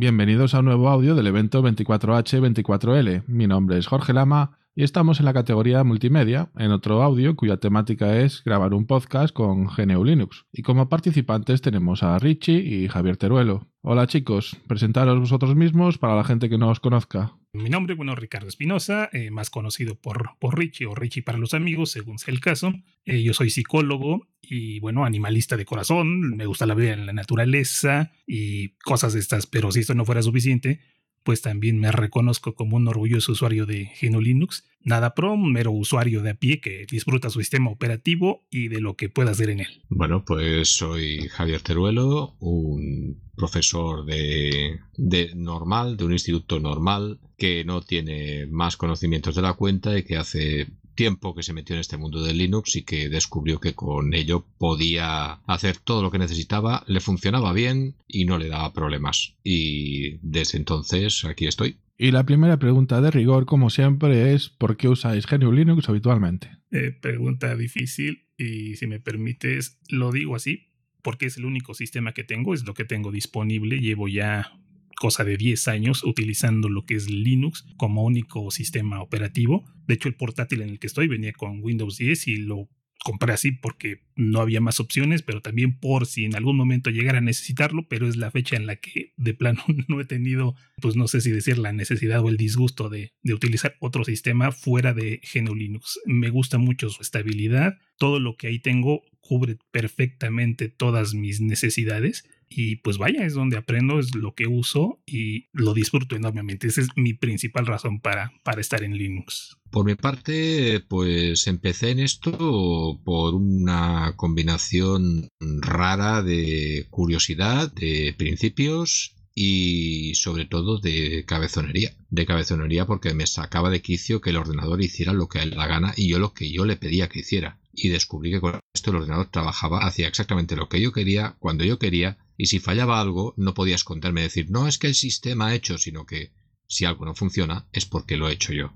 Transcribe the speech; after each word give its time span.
Bienvenidos 0.00 0.54
a 0.54 0.60
un 0.60 0.64
nuevo 0.64 0.88
audio 0.88 1.14
del 1.14 1.26
evento 1.26 1.62
24H24L. 1.62 3.24
Mi 3.26 3.46
nombre 3.46 3.76
es 3.76 3.86
Jorge 3.86 4.14
Lama 4.14 4.59
y 4.74 4.84
estamos 4.84 5.18
en 5.18 5.26
la 5.26 5.32
categoría 5.32 5.82
multimedia, 5.84 6.50
en 6.56 6.70
otro 6.70 7.02
audio 7.02 7.34
cuya 7.36 7.56
temática 7.56 8.18
es 8.20 8.42
grabar 8.44 8.72
un 8.74 8.86
podcast 8.86 9.34
con 9.34 9.66
GNU 9.66 10.04
Linux. 10.04 10.46
Y 10.52 10.62
como 10.62 10.88
participantes 10.88 11.60
tenemos 11.60 12.02
a 12.02 12.18
Richie 12.18 12.58
y 12.58 12.88
Javier 12.88 13.16
Teruelo. 13.16 13.68
Hola 13.82 14.06
chicos, 14.06 14.56
presentaros 14.66 15.18
vosotros 15.18 15.56
mismos 15.56 15.98
para 15.98 16.14
la 16.14 16.24
gente 16.24 16.48
que 16.48 16.58
no 16.58 16.68
os 16.68 16.80
conozca. 16.80 17.34
Mi 17.52 17.68
nombre, 17.68 17.96
bueno, 17.96 18.14
Ricardo 18.14 18.46
Espinosa, 18.46 19.08
eh, 19.12 19.32
más 19.32 19.50
conocido 19.50 19.96
por, 19.96 20.38
por 20.38 20.56
Richie 20.56 20.86
o 20.86 20.94
Richie 20.94 21.22
para 21.22 21.38
los 21.38 21.52
amigos, 21.52 21.90
según 21.90 22.18
sea 22.18 22.32
el 22.32 22.38
caso. 22.38 22.72
Eh, 23.04 23.24
yo 23.24 23.34
soy 23.34 23.50
psicólogo 23.50 24.28
y, 24.40 24.78
bueno, 24.78 25.04
animalista 25.04 25.56
de 25.56 25.64
corazón. 25.64 26.36
Me 26.36 26.46
gusta 26.46 26.66
la 26.66 26.74
vida 26.74 26.92
en 26.92 27.06
la 27.06 27.12
naturaleza 27.12 28.12
y 28.24 28.76
cosas 28.84 29.14
de 29.14 29.20
estas, 29.20 29.46
pero 29.46 29.72
si 29.72 29.80
esto 29.80 29.94
no 29.94 30.04
fuera 30.04 30.22
suficiente, 30.22 30.80
pues 31.22 31.42
también 31.42 31.78
me 31.78 31.92
reconozco 31.92 32.54
como 32.54 32.76
un 32.76 32.88
orgulloso 32.88 33.32
usuario 33.32 33.66
de 33.66 33.90
GNU 34.00 34.20
Linux. 34.20 34.64
Nada 34.82 35.14
pro, 35.14 35.36
mero 35.36 35.72
usuario 35.72 36.22
de 36.22 36.30
a 36.30 36.34
pie 36.34 36.60
que 36.60 36.86
disfruta 36.90 37.28
su 37.28 37.40
sistema 37.40 37.70
operativo 37.70 38.46
y 38.50 38.68
de 38.68 38.80
lo 38.80 38.96
que 38.96 39.10
pueda 39.10 39.32
hacer 39.32 39.50
en 39.50 39.60
él. 39.60 39.82
Bueno, 39.90 40.24
pues 40.24 40.70
soy 40.70 41.28
Javier 41.28 41.60
Teruelo, 41.60 42.36
un 42.40 43.20
profesor 43.36 44.06
de, 44.06 44.80
de 44.96 45.34
normal, 45.34 45.96
de 45.96 46.04
un 46.04 46.12
instituto 46.12 46.60
normal, 46.60 47.20
que 47.36 47.64
no 47.64 47.82
tiene 47.82 48.46
más 48.46 48.76
conocimientos 48.76 49.34
de 49.34 49.42
la 49.42 49.54
cuenta 49.54 49.98
y 49.98 50.02
que 50.04 50.16
hace 50.16 50.68
tiempo 51.00 51.34
que 51.34 51.42
se 51.42 51.54
metió 51.54 51.74
en 51.74 51.80
este 51.80 51.96
mundo 51.96 52.22
de 52.22 52.34
Linux 52.34 52.76
y 52.76 52.82
que 52.82 53.08
descubrió 53.08 53.58
que 53.58 53.72
con 53.72 54.12
ello 54.12 54.44
podía 54.58 55.32
hacer 55.46 55.78
todo 55.78 56.02
lo 56.02 56.10
que 56.10 56.18
necesitaba, 56.18 56.84
le 56.86 57.00
funcionaba 57.00 57.54
bien 57.54 57.94
y 58.06 58.26
no 58.26 58.36
le 58.36 58.48
daba 58.48 58.74
problemas. 58.74 59.34
Y 59.42 60.18
desde 60.20 60.58
entonces 60.58 61.24
aquí 61.24 61.46
estoy. 61.46 61.78
Y 61.96 62.10
la 62.10 62.26
primera 62.26 62.58
pregunta 62.58 63.00
de 63.00 63.10
rigor, 63.10 63.46
como 63.46 63.70
siempre, 63.70 64.34
es 64.34 64.50
¿por 64.50 64.76
qué 64.76 64.88
usáis 64.88 65.26
GNU 65.26 65.52
Linux 65.52 65.88
habitualmente? 65.88 66.50
Eh, 66.70 66.92
pregunta 67.00 67.56
difícil 67.56 68.26
y 68.36 68.76
si 68.76 68.86
me 68.86 69.00
permites, 69.00 69.78
lo 69.88 70.12
digo 70.12 70.36
así 70.36 70.66
porque 71.00 71.24
es 71.24 71.38
el 71.38 71.46
único 71.46 71.72
sistema 71.72 72.12
que 72.12 72.24
tengo, 72.24 72.52
es 72.52 72.66
lo 72.66 72.74
que 72.74 72.84
tengo 72.84 73.10
disponible. 73.10 73.80
Llevo 73.80 74.06
ya 74.06 74.52
cosa 75.00 75.24
de 75.24 75.38
10 75.38 75.68
años 75.68 76.04
utilizando 76.04 76.68
lo 76.68 76.84
que 76.84 76.94
es 76.94 77.08
Linux 77.08 77.64
como 77.78 78.04
único 78.04 78.50
sistema 78.50 79.00
operativo. 79.00 79.64
De 79.86 79.94
hecho, 79.94 80.08
el 80.08 80.14
portátil 80.14 80.60
en 80.60 80.68
el 80.68 80.78
que 80.78 80.88
estoy 80.88 81.08
venía 81.08 81.32
con 81.32 81.64
Windows 81.64 81.96
10 81.96 82.28
y 82.28 82.36
lo 82.36 82.68
compré 83.02 83.32
así 83.32 83.50
porque 83.50 84.02
no 84.14 84.42
había 84.42 84.60
más 84.60 84.78
opciones, 84.78 85.22
pero 85.22 85.40
también 85.40 85.78
por 85.78 86.04
si 86.04 86.26
en 86.26 86.36
algún 86.36 86.58
momento 86.58 86.90
llegara 86.90 87.16
a 87.16 87.22
necesitarlo, 87.22 87.88
pero 87.88 88.06
es 88.06 88.16
la 88.16 88.30
fecha 88.30 88.56
en 88.56 88.66
la 88.66 88.76
que 88.76 89.14
de 89.16 89.32
plano 89.32 89.62
no 89.88 90.02
he 90.02 90.04
tenido, 90.04 90.54
pues 90.82 90.96
no 90.96 91.08
sé 91.08 91.22
si 91.22 91.30
decir 91.30 91.56
la 91.56 91.72
necesidad 91.72 92.22
o 92.22 92.28
el 92.28 92.36
disgusto 92.36 92.90
de, 92.90 93.14
utilizar 93.24 93.76
otro 93.80 94.04
sistema 94.04 94.52
fuera 94.52 94.92
de 94.92 95.22
GNU 95.32 95.54
Linux. 95.54 95.98
Me 96.04 96.28
gusta 96.28 96.58
mucho 96.58 96.90
su 96.90 97.00
estabilidad, 97.00 97.78
todo 97.96 98.20
lo 98.20 98.36
que 98.36 98.48
ahí 98.48 98.58
tengo 98.58 99.00
cubre 99.22 99.56
perfectamente 99.70 100.68
todas 100.68 101.14
mis 101.14 101.40
necesidades 101.40 102.24
y 102.52 102.76
pues 102.76 102.98
vaya, 102.98 103.24
es 103.24 103.34
donde 103.34 103.56
aprendo, 103.56 104.00
es 104.00 104.14
lo 104.16 104.34
que 104.34 104.48
uso 104.48 105.00
y 105.06 105.46
lo 105.52 105.72
disfruto 105.72 106.16
enormemente. 106.16 106.66
Esa 106.66 106.80
es 106.80 106.88
mi 106.96 107.14
principal 107.14 107.64
razón 107.64 108.00
para, 108.00 108.32
para 108.42 108.60
estar 108.60 108.82
en 108.82 108.98
Linux. 108.98 109.56
Por 109.70 109.86
mi 109.86 109.94
parte, 109.94 110.80
pues 110.88 111.46
empecé 111.46 111.90
en 111.90 112.00
esto 112.00 113.00
por 113.04 113.34
una 113.34 114.14
combinación 114.16 115.28
rara 115.38 116.22
de 116.22 116.88
curiosidad, 116.90 117.72
de 117.72 118.16
principios 118.18 119.14
y 119.32 120.16
sobre 120.16 120.44
todo 120.44 120.78
de 120.78 121.24
cabezonería. 121.26 121.94
De 122.10 122.26
cabezonería 122.26 122.84
porque 122.84 123.14
me 123.14 123.28
sacaba 123.28 123.70
de 123.70 123.80
quicio 123.80 124.20
que 124.20 124.30
el 124.30 124.36
ordenador 124.38 124.82
hiciera 124.82 125.12
lo 125.12 125.28
que 125.28 125.38
a 125.38 125.42
él 125.44 125.54
la 125.56 125.68
gana 125.68 125.94
y 125.96 126.08
yo 126.08 126.18
lo 126.18 126.34
que 126.34 126.50
yo 126.50 126.64
le 126.64 126.76
pedía 126.76 127.08
que 127.08 127.20
hiciera. 127.20 127.60
Y 127.72 127.90
descubrí 127.90 128.32
que 128.32 128.40
con 128.40 128.58
esto 128.74 128.90
el 128.90 128.96
ordenador 128.96 129.28
trabajaba, 129.30 129.86
hacía 129.86 130.08
exactamente 130.08 130.56
lo 130.56 130.68
que 130.68 130.80
yo 130.80 130.92
quería, 130.92 131.36
cuando 131.38 131.64
yo 131.64 131.78
quería 131.78 132.18
y 132.40 132.46
si 132.46 132.58
fallaba 132.58 133.02
algo, 133.02 133.34
no 133.36 133.52
podía 133.52 133.74
esconderme 133.74 134.22
y 134.22 134.24
decir, 134.24 134.50
no 134.50 134.66
es 134.66 134.78
que 134.78 134.86
el 134.86 134.94
sistema 134.94 135.48
ha 135.48 135.54
hecho, 135.54 135.76
sino 135.76 136.06
que 136.06 136.32
si 136.66 136.86
algo 136.86 137.04
no 137.04 137.14
funciona 137.14 137.66
es 137.70 137.84
porque 137.84 138.16
lo 138.16 138.30
he 138.30 138.32
hecho 138.32 138.54
yo. 138.54 138.72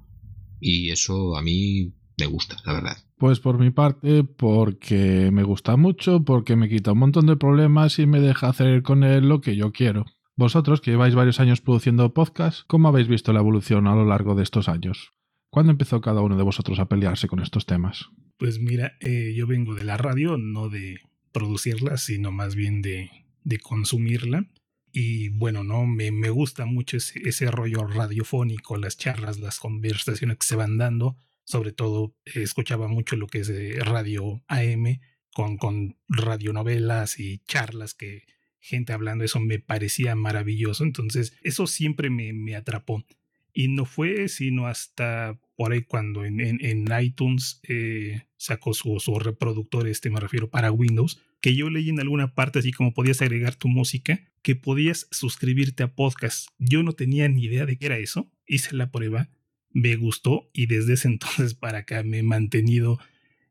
Y 0.61 0.91
eso 0.91 1.35
a 1.35 1.41
mí 1.41 1.95
me 2.19 2.27
gusta, 2.27 2.59
la 2.67 2.75
verdad. 2.75 2.99
Pues 3.17 3.41
por 3.41 3.59
mi 3.59 3.71
parte, 3.71 4.23
porque 4.23 5.31
me 5.33 5.45
gusta 5.45 5.79
mucho, 5.79 6.23
porque 6.27 6.57
me 6.57 6.69
quita 6.69 6.93
un 6.93 6.99
montón 6.99 7.25
de 7.25 7.39
problemas 7.39 7.99
y 7.99 8.05
me 8.05 8.21
deja 8.21 8.51
hacer 8.51 8.83
con 8.83 9.03
él 9.03 9.31
lo 9.31 9.41
que 9.41 9.57
yo 9.57 9.73
quiero. 9.73 10.05
Vosotros, 10.37 10.83
que 10.83 10.91
lleváis 10.91 11.15
varios 11.15 11.41
años 11.41 11.63
produciendo 11.63 12.13
podcast, 12.13 12.67
¿cómo 12.67 12.89
habéis 12.89 13.09
visto 13.09 13.33
la 13.33 13.41
evolución 13.41 13.87
a 13.87 13.95
lo 13.95 14.05
largo 14.05 14.35
de 14.35 14.43
estos 14.43 14.69
años? 14.69 15.15
¿Cuándo 15.49 15.73
empezó 15.73 16.03
cada 16.03 16.21
uno 16.21 16.37
de 16.37 16.43
vosotros 16.43 16.79
a 16.81 16.89
pelearse 16.91 17.29
con 17.29 17.41
estos 17.41 17.65
temas? 17.65 18.11
Pues 18.37 18.59
mira, 18.59 18.99
eh, 19.01 19.33
yo 19.35 19.47
vengo 19.47 19.75
de 19.75 19.85
la 19.85 19.97
radio, 19.97 20.37
no 20.37 20.69
de 20.69 20.99
producirla, 21.33 21.97
sino 21.97 22.31
más 22.31 22.57
bien 22.57 22.83
de 22.83 23.24
de 23.45 23.59
consumirla. 23.59 24.47
Y 24.93 25.29
bueno, 25.31 25.65
no 25.65 25.87
me, 25.87 26.11
me 26.11 26.31
gusta 26.31 26.67
mucho 26.67 26.97
ese, 26.97 27.21
ese, 27.29 27.51
rollo 27.51 27.87
radiofónico, 27.87 28.77
las 28.77 28.97
charlas, 28.97 29.39
las 29.39 29.59
conversaciones 29.59 30.39
que 30.39 30.47
se 30.47 30.57
van 30.57 30.79
dando. 30.79 31.17
Sobre 31.45 31.73
todo, 31.73 32.15
eh, 32.25 32.43
escuchaba 32.43 32.89
mucho 32.89 33.17
lo 33.17 33.27
que 33.27 33.41
es 33.41 33.49
eh, 33.49 33.77
radio 33.81 34.43
AM 34.49 35.01
con, 35.35 35.59
con 35.59 35.97
radionovelas 36.09 37.19
y 37.19 37.39
charlas 37.47 37.95
que 37.95 38.25
gente 38.61 38.93
hablando. 38.93 39.25
Eso 39.25 39.41
me 39.41 39.59
parecía 39.59 40.15
maravilloso. 40.15 40.85
Entonces, 40.85 41.37
eso 41.43 41.67
siempre 41.67 42.09
me, 42.09 42.33
me 42.33 42.57
atrapó. 42.57 43.05
Y 43.53 43.69
no 43.69 43.85
fue 43.85 44.29
sino 44.29 44.67
hasta 44.67 45.39
por 45.57 45.73
ahí 45.73 45.83
cuando 45.83 46.25
en, 46.25 46.41
en, 46.41 46.87
iTunes 47.01 47.61
eh, 47.69 48.23
sacó 48.37 48.75
su, 48.75 48.99
su, 48.99 49.19
reproductor, 49.19 49.87
este 49.87 50.11
me 50.11 50.19
refiero 50.19 50.51
para 50.51 50.73
Windows, 50.73 51.21
que 51.45 51.55
yo 51.55 51.69
leí 51.69 51.91
en 51.91 52.01
alguna 52.01 52.35
parte 52.35 52.61
así 52.61 52.73
como 52.73 52.95
podías 52.95 53.21
agregar 53.21 53.55
tu 53.55 53.69
música, 53.69 54.19
que 54.41 54.57
podías 54.57 55.09
suscribirte 55.11 55.83
a 55.83 55.95
podcast. 55.95 56.49
Yo 56.57 56.83
no 56.83 56.95
tenía 56.95 57.29
ni 57.29 57.45
idea 57.45 57.67
de 57.67 57.77
qué 57.77 57.85
era 57.85 57.99
eso, 57.99 58.33
hice 58.47 58.75
la 58.75 58.91
prueba, 58.91 59.29
me 59.69 59.95
gustó 59.97 60.49
y 60.55 60.65
desde 60.65 60.95
ese 60.95 61.09
entonces 61.13 61.53
para 61.53 61.81
acá 61.81 62.03
me 62.03 62.21
he 62.21 62.23
mantenido 62.23 62.99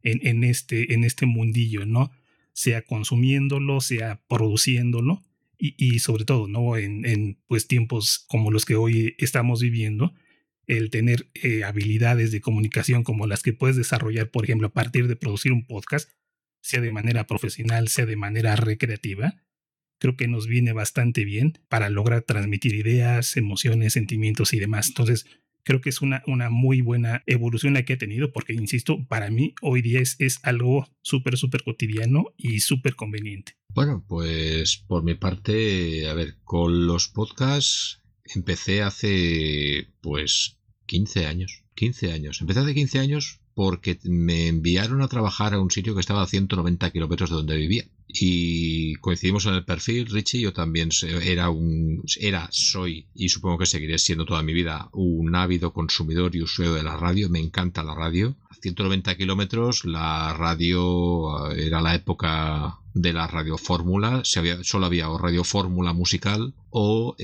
en, 0.02 0.26
en, 0.26 0.44
este, 0.44 0.96
en 0.96 1.04
este 1.04 1.28
mundillo, 1.28 1.86
¿no? 1.86 2.10
Sea 2.52 2.82
consumiéndolo, 2.82 3.80
sea 3.80 4.24
produciéndolo 4.28 5.24
y, 5.60 6.00
sobre 6.00 6.26
todo, 6.26 6.48
¿no? 6.48 6.76
En, 6.78 7.06
en, 7.06 7.38
pues 7.46 7.68
tiempos 7.68 8.26
como 8.28 8.50
los 8.50 8.66
que 8.66 8.74
hoy 8.74 9.16
estamos 9.20 9.62
viviendo, 9.62 10.16
el 10.66 10.90
tener 10.90 11.30
eh, 11.36 11.64
habilidades 11.64 12.32
de 12.32 12.42
comunicación 12.42 13.04
como 13.04 13.28
las 13.28 13.44
que 13.44 13.54
puedes 13.54 13.76
desarrollar, 13.76 14.32
por 14.32 14.46
ejemplo, 14.46 14.70
a 14.70 14.74
partir 14.74 15.08
de 15.08 15.16
producir 15.16 15.52
un 15.52 15.68
podcast, 15.68 16.10
sea 16.64 16.82
de 16.82 16.92
manera 16.92 17.28
profesional, 17.28 17.90
sea 17.90 18.06
de 18.06 18.16
manera 18.16 18.56
recreativa, 18.56 19.36
creo 20.00 20.16
que 20.16 20.28
nos 20.28 20.48
viene 20.48 20.74
bastante 20.74 21.26
bien 21.26 21.60
para 21.68 21.90
lograr 21.90 22.24
transmitir 22.24 22.74
ideas, 22.74 23.38
emociones, 23.38 23.94
sentimientos 23.94 24.54
y 24.54 24.60
demás. 24.60 24.88
Entonces, 24.88 25.26
creo 25.64 25.82
que 25.82 25.90
es 25.90 26.02
una, 26.02 26.24
una 26.26 26.50
muy 26.50 26.82
buena 26.82 27.22
evolución 27.26 27.74
la 27.74 27.84
que 27.84 27.94
he 27.94 27.98
tenido, 27.98 28.32
porque, 28.32 28.54
insisto, 28.54 29.06
para 29.08 29.30
mí 29.30 29.54
hoy 29.62 29.82
día 29.82 30.00
es, 30.00 30.16
es 30.20 30.40
algo 30.44 30.88
súper, 31.02 31.38
súper 31.38 31.64
cotidiano 31.64 32.34
y 32.38 32.62
súper 32.62 32.96
conveniente. 32.96 33.58
Bueno, 33.70 34.06
pues 34.08 34.78
por 34.78 35.04
mi 35.04 35.16
parte, 35.16 36.08
a 36.10 36.14
ver, 36.14 36.38
con 36.44 36.88
los 36.88 37.10
podcasts 37.10 38.02
empecé 38.24 38.82
hace 38.82 39.90
pues 40.02 40.60
15 40.86 41.26
años. 41.26 41.64
15 41.76 42.12
años. 42.12 42.40
Empecé 42.40 42.62
hace 42.62 42.74
15 42.74 43.00
años 43.00 43.43
porque 43.56 44.00
me 44.04 44.48
enviaron 44.48 45.02
a 45.02 45.08
trabajar 45.08 45.54
a 45.54 45.60
un 45.60 45.72
sitio 45.72 45.94
que 45.94 46.02
estaba 46.02 46.24
a 46.24 46.28
190 46.28 46.92
kilómetros 46.92 47.30
de 47.30 47.36
donde 47.36 47.58
vivía. 47.58 47.86
Y 48.08 48.96
coincidimos 48.96 49.46
en 49.46 49.56
el 49.56 49.66
perfil, 49.66 50.08
Richie, 50.08 50.42
yo 50.42 50.54
también 50.54 50.90
era 51.24 51.50
un, 51.50 52.04
era, 52.20 52.48
soy 52.52 53.08
y 53.16 53.30
supongo 53.30 53.60
que 53.60 53.66
seguiré 53.66 53.98
siendo 53.98 54.26
toda 54.26 54.44
mi 54.44 54.54
vida 54.54 54.90
un 54.94 55.36
ávido 55.36 55.74
consumidor 55.74 56.36
y 56.36 56.44
usuario 56.44 56.76
de 56.76 56.84
la 56.84 56.96
radio, 56.96 57.30
me 57.30 57.40
encanta 57.40 57.84
la 57.84 57.96
radio. 57.96 58.36
A 58.50 58.56
190 58.56 59.16
kilómetros 59.18 59.86
la 59.86 60.34
radio 60.34 61.52
eh, 61.52 61.66
era 61.66 61.82
la 61.82 61.96
época 61.96 62.80
de 62.94 63.14
la 63.14 63.26
radiofórmula, 63.26 64.22
solo 64.24 64.86
había 64.86 65.10
o 65.10 65.18
radiofórmula 65.18 65.94
musical 65.94 66.54
o 66.70 67.16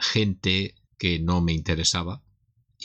gente 0.00 0.76
que 0.98 1.18
no 1.18 1.40
me 1.40 1.52
interesaba 1.52 2.22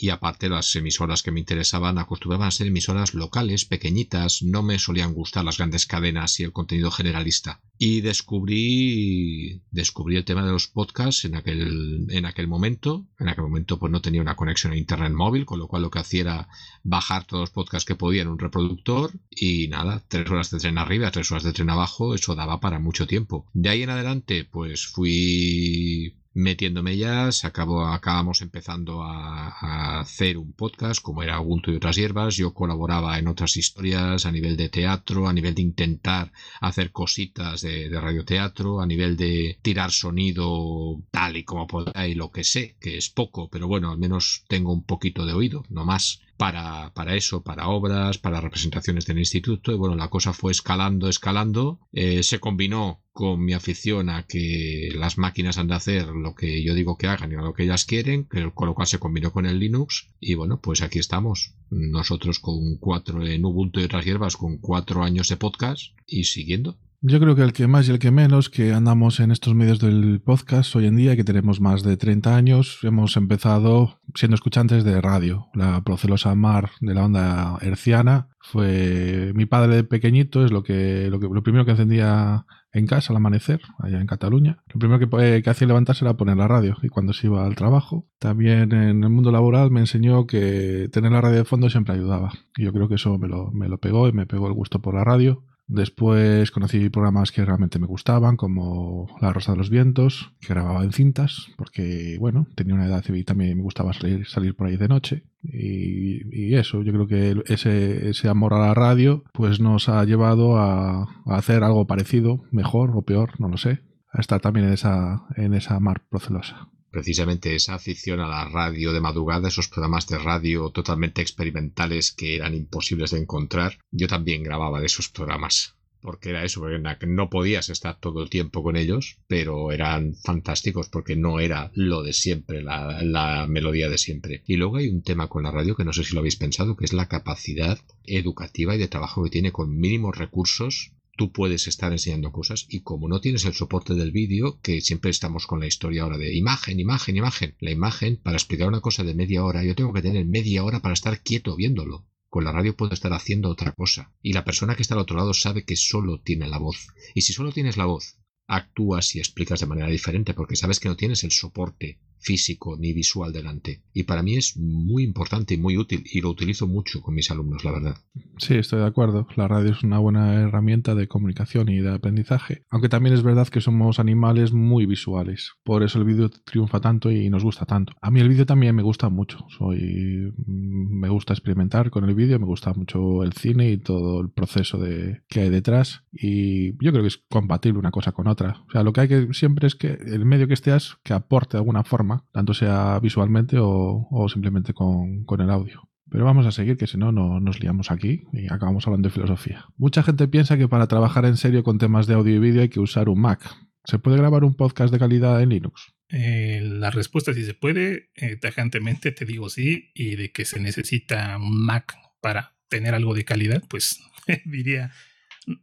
y 0.00 0.10
aparte 0.10 0.48
las 0.48 0.74
emisoras 0.76 1.22
que 1.22 1.32
me 1.32 1.40
interesaban 1.40 1.98
acostumbraban 1.98 2.48
a 2.48 2.52
ser 2.52 2.68
emisoras 2.68 3.14
locales, 3.14 3.64
pequeñitas, 3.64 4.42
no 4.42 4.62
me 4.62 4.78
solían 4.78 5.12
gustar 5.12 5.44
las 5.44 5.58
grandes 5.58 5.86
cadenas 5.86 6.38
y 6.40 6.44
el 6.44 6.52
contenido 6.52 6.90
generalista. 6.90 7.60
Y 7.78 8.00
descubrí 8.00 9.62
descubrí 9.70 10.16
el 10.16 10.24
tema 10.24 10.44
de 10.44 10.52
los 10.52 10.66
podcasts 10.66 11.24
en 11.24 11.36
aquel 11.36 12.06
en 12.10 12.26
aquel 12.26 12.48
momento. 12.48 13.06
En 13.18 13.28
aquel 13.28 13.44
momento 13.44 13.78
pues 13.78 13.92
no 13.92 14.00
tenía 14.00 14.20
una 14.20 14.36
conexión 14.36 14.72
a 14.72 14.76
internet 14.76 15.12
móvil, 15.12 15.46
con 15.46 15.58
lo 15.58 15.68
cual 15.68 15.82
lo 15.82 15.90
que 15.90 16.00
hacía 16.00 16.20
era 16.20 16.48
bajar 16.82 17.24
todos 17.24 17.42
los 17.42 17.50
podcasts 17.50 17.86
que 17.86 17.94
podía 17.94 18.22
en 18.22 18.28
un 18.28 18.38
reproductor 18.38 19.12
y 19.30 19.68
nada, 19.68 20.02
tres 20.08 20.28
horas 20.30 20.50
de 20.50 20.58
tren 20.58 20.78
arriba, 20.78 21.10
tres 21.10 21.30
horas 21.30 21.44
de 21.44 21.52
tren 21.52 21.70
abajo, 21.70 22.14
eso 22.14 22.34
daba 22.34 22.60
para 22.60 22.78
mucho 22.78 23.06
tiempo. 23.06 23.46
De 23.52 23.68
ahí 23.68 23.82
en 23.82 23.90
adelante 23.90 24.44
pues 24.44 24.86
fui 24.86 26.14
metiéndome 26.38 26.96
ya, 26.96 27.32
se 27.32 27.46
acabó, 27.48 27.86
acabamos 27.86 28.42
empezando 28.42 29.02
a, 29.02 30.00
hacer 30.00 30.38
un 30.38 30.52
podcast 30.52 31.02
como 31.02 31.22
era 31.22 31.40
Ubuntu 31.40 31.72
y 31.72 31.76
otras 31.76 31.96
hierbas. 31.96 32.36
Yo 32.36 32.54
colaboraba 32.54 33.18
en 33.18 33.26
otras 33.26 33.56
historias 33.56 34.24
a 34.24 34.32
nivel 34.32 34.56
de 34.56 34.68
teatro, 34.68 35.28
a 35.28 35.32
nivel 35.32 35.54
de 35.54 35.62
intentar 35.62 36.32
hacer 36.60 36.92
cositas 36.92 37.62
de, 37.62 37.88
radioteatro, 37.90 38.80
a 38.80 38.86
nivel 38.86 39.16
de 39.16 39.58
tirar 39.62 39.90
sonido 39.90 41.02
tal 41.10 41.36
y 41.36 41.44
como 41.44 41.66
podrá 41.66 42.06
y 42.06 42.14
lo 42.14 42.30
que 42.30 42.44
sé, 42.44 42.76
que 42.80 42.96
es 42.96 43.10
poco, 43.10 43.48
pero 43.50 43.66
bueno, 43.66 43.90
al 43.90 43.98
menos 43.98 44.44
tengo 44.46 44.72
un 44.72 44.84
poquito 44.84 45.26
de 45.26 45.32
oído, 45.32 45.64
no 45.68 45.84
más 45.84 46.20
para, 46.38 46.94
para 46.94 47.16
eso, 47.16 47.42
para 47.42 47.68
obras, 47.68 48.16
para 48.16 48.40
representaciones 48.40 49.04
del 49.04 49.18
instituto. 49.18 49.72
Y 49.72 49.76
bueno, 49.76 49.96
la 49.96 50.08
cosa 50.08 50.32
fue 50.32 50.52
escalando, 50.52 51.08
escalando. 51.08 51.80
Eh, 51.92 52.22
se 52.22 52.38
combinó 52.38 53.02
con 53.12 53.44
mi 53.44 53.52
afición 53.52 54.08
a 54.08 54.22
que 54.22 54.90
las 54.94 55.18
máquinas 55.18 55.58
han 55.58 55.66
de 55.66 55.74
hacer 55.74 56.06
lo 56.06 56.36
que 56.36 56.62
yo 56.62 56.74
digo 56.74 56.96
que 56.96 57.08
hagan 57.08 57.32
y 57.32 57.34
lo 57.34 57.52
que 57.52 57.64
ellas 57.64 57.84
quieren, 57.84 58.28
con 58.54 58.68
lo 58.68 58.74
cual 58.74 58.86
se 58.86 59.00
combinó 59.00 59.32
con 59.32 59.46
el 59.46 59.58
Linux. 59.58 60.14
Y 60.20 60.34
bueno, 60.34 60.60
pues 60.60 60.80
aquí 60.80 61.00
estamos. 61.00 61.54
Nosotros 61.70 62.38
con 62.38 62.78
cuatro 62.78 63.26
en 63.26 63.44
Ubuntu 63.44 63.80
y 63.80 63.84
otras 63.84 64.04
hierbas, 64.04 64.36
con 64.36 64.58
cuatro 64.58 65.02
años 65.02 65.28
de 65.28 65.36
podcast 65.36 65.82
y 66.06 66.24
siguiendo. 66.24 66.78
Yo 67.00 67.20
creo 67.20 67.36
que 67.36 67.42
el 67.42 67.52
que 67.52 67.68
más 67.68 67.86
y 67.86 67.92
el 67.92 68.00
que 68.00 68.10
menos 68.10 68.50
que 68.50 68.72
andamos 68.72 69.20
en 69.20 69.30
estos 69.30 69.54
medios 69.54 69.78
del 69.78 70.20
podcast 70.20 70.74
hoy 70.74 70.86
en 70.86 70.96
día, 70.96 71.14
que 71.14 71.22
tenemos 71.22 71.60
más 71.60 71.84
de 71.84 71.96
30 71.96 72.34
años, 72.34 72.80
hemos 72.82 73.16
empezado 73.16 74.00
siendo 74.16 74.34
escuchantes 74.34 74.82
de 74.82 75.00
radio. 75.00 75.46
La 75.54 75.80
procelosa 75.84 76.34
mar 76.34 76.70
de 76.80 76.94
la 76.94 77.04
onda 77.04 77.56
herciana 77.60 78.30
fue 78.40 79.30
mi 79.36 79.46
padre 79.46 79.76
de 79.76 79.84
pequeñito, 79.84 80.44
es 80.44 80.50
lo 80.50 80.64
que, 80.64 81.06
lo 81.08 81.20
que 81.20 81.28
lo 81.28 81.42
primero 81.44 81.64
que 81.64 81.70
encendía 81.70 82.46
en 82.72 82.88
casa 82.88 83.12
al 83.12 83.18
amanecer, 83.18 83.60
allá 83.78 84.00
en 84.00 84.08
Cataluña. 84.08 84.64
Lo 84.74 84.80
primero 84.80 84.98
que, 84.98 85.36
eh, 85.36 85.42
que 85.44 85.50
hacía 85.50 85.68
levantarse 85.68 86.04
era 86.04 86.16
poner 86.16 86.36
la 86.36 86.48
radio 86.48 86.78
y 86.82 86.88
cuando 86.88 87.12
se 87.12 87.28
iba 87.28 87.46
al 87.46 87.54
trabajo. 87.54 88.08
También 88.18 88.72
en 88.72 89.04
el 89.04 89.10
mundo 89.10 89.30
laboral 89.30 89.70
me 89.70 89.78
enseñó 89.78 90.26
que 90.26 90.88
tener 90.90 91.12
la 91.12 91.20
radio 91.20 91.38
de 91.38 91.44
fondo 91.44 91.70
siempre 91.70 91.94
ayudaba. 91.94 92.32
Y 92.56 92.64
yo 92.64 92.72
creo 92.72 92.88
que 92.88 92.96
eso 92.96 93.18
me 93.18 93.28
lo, 93.28 93.52
me 93.52 93.68
lo 93.68 93.78
pegó 93.78 94.08
y 94.08 94.12
me 94.12 94.26
pegó 94.26 94.48
el 94.48 94.54
gusto 94.54 94.82
por 94.82 94.94
la 94.94 95.04
radio. 95.04 95.44
Después 95.68 96.50
conocí 96.50 96.88
programas 96.88 97.30
que 97.30 97.44
realmente 97.44 97.78
me 97.78 97.86
gustaban, 97.86 98.36
como 98.36 99.06
La 99.20 99.34
Rosa 99.34 99.52
de 99.52 99.58
los 99.58 99.68
Vientos, 99.68 100.32
que 100.40 100.54
grababa 100.54 100.82
en 100.82 100.92
cintas, 100.92 101.48
porque, 101.58 102.16
bueno, 102.18 102.46
tenía 102.54 102.74
una 102.74 102.86
edad 102.86 103.04
y 103.06 103.22
también 103.22 103.58
me 103.58 103.62
gustaba 103.62 103.92
salir, 103.92 104.26
salir 104.26 104.56
por 104.56 104.66
ahí 104.66 104.78
de 104.78 104.88
noche. 104.88 105.24
Y, 105.42 106.54
eso, 106.54 106.82
yo 106.82 106.92
creo 106.92 107.06
que 107.06 107.42
ese, 107.52 108.08
ese, 108.08 108.28
amor 108.28 108.54
a 108.54 108.58
la 108.58 108.74
radio, 108.74 109.22
pues 109.34 109.60
nos 109.60 109.90
ha 109.90 110.02
llevado 110.04 110.56
a, 110.56 111.02
a, 111.02 111.36
hacer 111.36 111.62
algo 111.62 111.86
parecido, 111.86 112.42
mejor 112.50 112.96
o 112.96 113.02
peor, 113.02 113.38
no 113.38 113.48
lo 113.48 113.58
sé, 113.58 113.82
a 114.10 114.20
estar 114.20 114.40
también 114.40 114.66
en 114.66 114.72
esa, 114.72 115.26
en 115.36 115.52
esa 115.52 115.78
mar 115.78 116.02
procelosa 116.08 116.70
precisamente 116.90 117.54
esa 117.54 117.74
afición 117.74 118.20
a 118.20 118.28
la 118.28 118.44
radio 118.44 118.92
de 118.92 119.00
madrugada, 119.00 119.48
esos 119.48 119.68
programas 119.68 120.06
de 120.06 120.18
radio 120.18 120.70
totalmente 120.70 121.22
experimentales 121.22 122.12
que 122.12 122.36
eran 122.36 122.54
imposibles 122.54 123.10
de 123.10 123.18
encontrar, 123.18 123.78
yo 123.90 124.08
también 124.08 124.42
grababa 124.42 124.80
de 124.80 124.86
esos 124.86 125.08
programas. 125.08 125.74
Porque 126.00 126.30
era 126.30 126.44
eso, 126.44 126.60
porque 126.60 127.06
no 127.08 127.28
podías 127.28 127.70
estar 127.70 127.98
todo 127.98 128.22
el 128.22 128.30
tiempo 128.30 128.62
con 128.62 128.76
ellos, 128.76 129.18
pero 129.26 129.72
eran 129.72 130.14
fantásticos 130.14 130.88
porque 130.88 131.16
no 131.16 131.40
era 131.40 131.72
lo 131.74 132.04
de 132.04 132.12
siempre, 132.12 132.62
la, 132.62 133.02
la 133.02 133.48
melodía 133.48 133.88
de 133.88 133.98
siempre. 133.98 134.42
Y 134.46 134.56
luego 134.56 134.76
hay 134.76 134.88
un 134.88 135.02
tema 135.02 135.28
con 135.28 135.42
la 135.42 135.50
radio 135.50 135.74
que 135.74 135.84
no 135.84 135.92
sé 135.92 136.04
si 136.04 136.14
lo 136.14 136.20
habéis 136.20 136.36
pensado, 136.36 136.76
que 136.76 136.84
es 136.84 136.92
la 136.92 137.08
capacidad 137.08 137.80
educativa 138.04 138.76
y 138.76 138.78
de 138.78 138.86
trabajo 138.86 139.24
que 139.24 139.30
tiene 139.30 139.50
con 139.50 139.76
mínimos 139.76 140.16
recursos 140.16 140.92
tú 141.18 141.32
puedes 141.32 141.66
estar 141.66 141.90
enseñando 141.90 142.30
cosas 142.30 142.64
y 142.68 142.80
como 142.80 143.08
no 143.08 143.20
tienes 143.20 143.44
el 143.44 143.52
soporte 143.52 143.94
del 143.94 144.12
vídeo, 144.12 144.60
que 144.62 144.80
siempre 144.80 145.10
estamos 145.10 145.48
con 145.48 145.58
la 145.58 145.66
historia 145.66 146.04
ahora 146.04 146.16
de 146.16 146.34
imagen, 146.36 146.78
imagen, 146.78 147.16
imagen, 147.16 147.56
la 147.58 147.72
imagen, 147.72 148.20
para 148.22 148.36
explicar 148.36 148.68
una 148.68 148.80
cosa 148.80 149.02
de 149.02 149.16
media 149.16 149.44
hora, 149.44 149.64
yo 149.64 149.74
tengo 149.74 149.92
que 149.92 150.00
tener 150.00 150.24
media 150.26 150.62
hora 150.62 150.80
para 150.80 150.94
estar 150.94 151.20
quieto 151.20 151.56
viéndolo. 151.56 152.06
Con 152.30 152.44
la 152.44 152.52
radio 152.52 152.76
puedo 152.76 152.94
estar 152.94 153.12
haciendo 153.12 153.50
otra 153.50 153.72
cosa. 153.72 154.14
Y 154.22 154.32
la 154.32 154.44
persona 154.44 154.76
que 154.76 154.82
está 154.82 154.94
al 154.94 155.00
otro 155.00 155.16
lado 155.16 155.34
sabe 155.34 155.64
que 155.64 155.76
solo 155.76 156.20
tiene 156.20 156.46
la 156.46 156.58
voz. 156.58 156.86
Y 157.14 157.22
si 157.22 157.32
solo 157.32 157.50
tienes 157.50 157.76
la 157.76 157.86
voz, 157.86 158.18
actúas 158.46 159.16
y 159.16 159.18
explicas 159.18 159.58
de 159.58 159.66
manera 159.66 159.88
diferente 159.88 160.34
porque 160.34 160.54
sabes 160.54 160.78
que 160.78 160.88
no 160.88 160.96
tienes 160.96 161.24
el 161.24 161.32
soporte 161.32 161.98
físico 162.20 162.76
ni 162.78 162.92
visual 162.92 163.32
delante. 163.32 163.82
Y 163.92 164.04
para 164.04 164.22
mí 164.22 164.36
es 164.36 164.56
muy 164.56 165.04
importante 165.04 165.54
y 165.54 165.58
muy 165.58 165.76
útil 165.76 166.04
y 166.10 166.20
lo 166.20 166.30
utilizo 166.30 166.66
mucho 166.66 167.00
con 167.00 167.14
mis 167.14 167.30
alumnos, 167.30 167.64
la 167.64 167.72
verdad. 167.72 167.96
Sí, 168.38 168.54
estoy 168.54 168.80
de 168.80 168.86
acuerdo. 168.86 169.26
La 169.36 169.48
radio 169.48 169.72
es 169.72 169.82
una 169.82 169.98
buena 169.98 170.34
herramienta 170.34 170.94
de 170.94 171.08
comunicación 171.08 171.68
y 171.68 171.78
de 171.80 171.92
aprendizaje. 171.92 172.62
Aunque 172.70 172.88
también 172.88 173.14
es 173.14 173.22
verdad 173.22 173.48
que 173.48 173.60
somos 173.60 173.98
animales 173.98 174.52
muy 174.52 174.86
visuales. 174.86 175.52
Por 175.64 175.82
eso 175.82 175.98
el 175.98 176.04
vídeo 176.04 176.30
triunfa 176.30 176.80
tanto 176.80 177.10
y 177.10 177.28
nos 177.30 177.44
gusta 177.44 177.66
tanto. 177.66 177.94
A 178.00 178.10
mí 178.10 178.20
el 178.20 178.28
vídeo 178.28 178.46
también 178.46 178.74
me 178.74 178.82
gusta 178.82 179.08
mucho. 179.08 179.38
Soy 179.56 180.32
mm, 180.36 181.00
me 181.00 181.08
gusta 181.08 181.32
experimentar 181.32 181.90
con 181.90 182.04
el 182.04 182.14
vídeo, 182.14 182.38
me 182.38 182.46
gusta 182.46 182.72
mucho 182.72 183.22
el 183.22 183.32
cine 183.32 183.70
y 183.70 183.78
todo 183.78 184.20
el 184.20 184.30
proceso 184.30 184.78
de 184.78 185.22
que 185.28 185.40
hay 185.40 185.50
detrás 185.50 186.04
y 186.12 186.72
yo 186.84 186.92
creo 186.92 187.02
que 187.02 187.08
es 187.08 187.18
compatible 187.28 187.78
una 187.78 187.90
cosa 187.90 188.12
con 188.12 188.28
otra. 188.28 188.62
O 188.68 188.70
sea, 188.70 188.82
lo 188.82 188.92
que 188.92 189.02
hay 189.02 189.08
que 189.08 189.34
siempre 189.34 189.66
es 189.66 189.74
que 189.74 189.92
el 189.92 190.24
medio 190.24 190.48
que 190.48 190.54
estés 190.54 190.96
que 191.02 191.12
aporte 191.12 191.56
de 191.56 191.58
alguna 191.58 191.84
forma 191.84 192.07
tanto 192.32 192.54
sea 192.54 192.98
visualmente 193.00 193.56
o, 193.60 194.26
simplemente 194.32 194.74
con, 194.74 195.24
el 195.38 195.50
audio. 195.50 195.88
Pero 196.10 196.24
vamos 196.24 196.46
a 196.46 196.52
seguir, 196.52 196.76
que 196.76 196.86
si 196.86 196.96
no, 196.96 197.12
no 197.12 197.38
nos 197.40 197.60
liamos 197.60 197.90
aquí 197.90 198.22
y 198.32 198.46
acabamos 198.46 198.86
hablando 198.86 199.08
de 199.08 199.14
filosofía. 199.14 199.66
Mucha 199.76 200.02
gente 200.02 200.26
piensa 200.26 200.56
que 200.56 200.68
para 200.68 200.86
trabajar 200.86 201.26
en 201.26 201.36
serio 201.36 201.62
con 201.62 201.78
temas 201.78 202.06
de 202.06 202.14
audio 202.14 202.36
y 202.36 202.38
vídeo 202.38 202.62
hay 202.62 202.70
que 202.70 202.80
usar 202.80 203.08
un 203.08 203.20
Mac. 203.20 203.40
¿Se 203.84 203.98
puede 203.98 204.16
grabar 204.16 204.44
un 204.44 204.54
podcast 204.54 204.92
de 204.92 204.98
calidad 204.98 205.42
en 205.42 205.50
Linux? 205.50 205.94
Eh, 206.10 206.60
la 206.62 206.90
respuesta 206.90 207.34
sí 207.34 207.44
se 207.44 207.54
puede. 207.54 208.10
Eh, 208.16 208.36
tajantemente 208.36 209.12
te 209.12 209.24
digo 209.24 209.48
sí. 209.48 209.90
Y 209.94 210.16
de 210.16 210.30
que 210.30 210.44
se 210.44 210.60
necesita 210.60 211.36
un 211.38 211.64
Mac 211.64 211.94
para 212.20 212.56
tener 212.68 212.94
algo 212.94 213.14
de 213.14 213.24
calidad, 213.24 213.62
pues 213.68 214.00
diría 214.44 214.92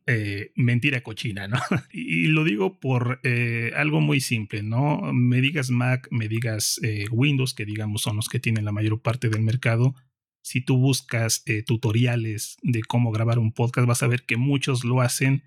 eh, 0.07 0.51
mentira 0.55 1.01
cochina, 1.01 1.47
¿no? 1.47 1.59
y 1.91 2.27
lo 2.27 2.43
digo 2.43 2.79
por 2.79 3.19
eh, 3.23 3.71
algo 3.75 4.01
muy 4.01 4.19
simple, 4.19 4.63
¿no? 4.63 5.13
Me 5.13 5.41
digas 5.41 5.69
Mac, 5.69 6.07
me 6.11 6.27
digas 6.27 6.79
eh, 6.83 7.05
Windows, 7.11 7.53
que 7.53 7.65
digamos 7.65 8.01
son 8.01 8.15
los 8.15 8.27
que 8.27 8.39
tienen 8.39 8.65
la 8.65 8.71
mayor 8.71 9.01
parte 9.01 9.29
del 9.29 9.41
mercado. 9.41 9.95
Si 10.41 10.61
tú 10.61 10.77
buscas 10.77 11.43
tutoriales 11.65 12.57
de 12.61 12.83
cómo 12.83 13.11
grabar 13.11 13.39
un 13.39 13.51
podcast, 13.51 13.87
vas 13.87 14.03
a 14.03 14.07
ver 14.07 14.25
que 14.25 14.37
muchos 14.37 14.85
lo 14.85 15.01
hacen 15.01 15.43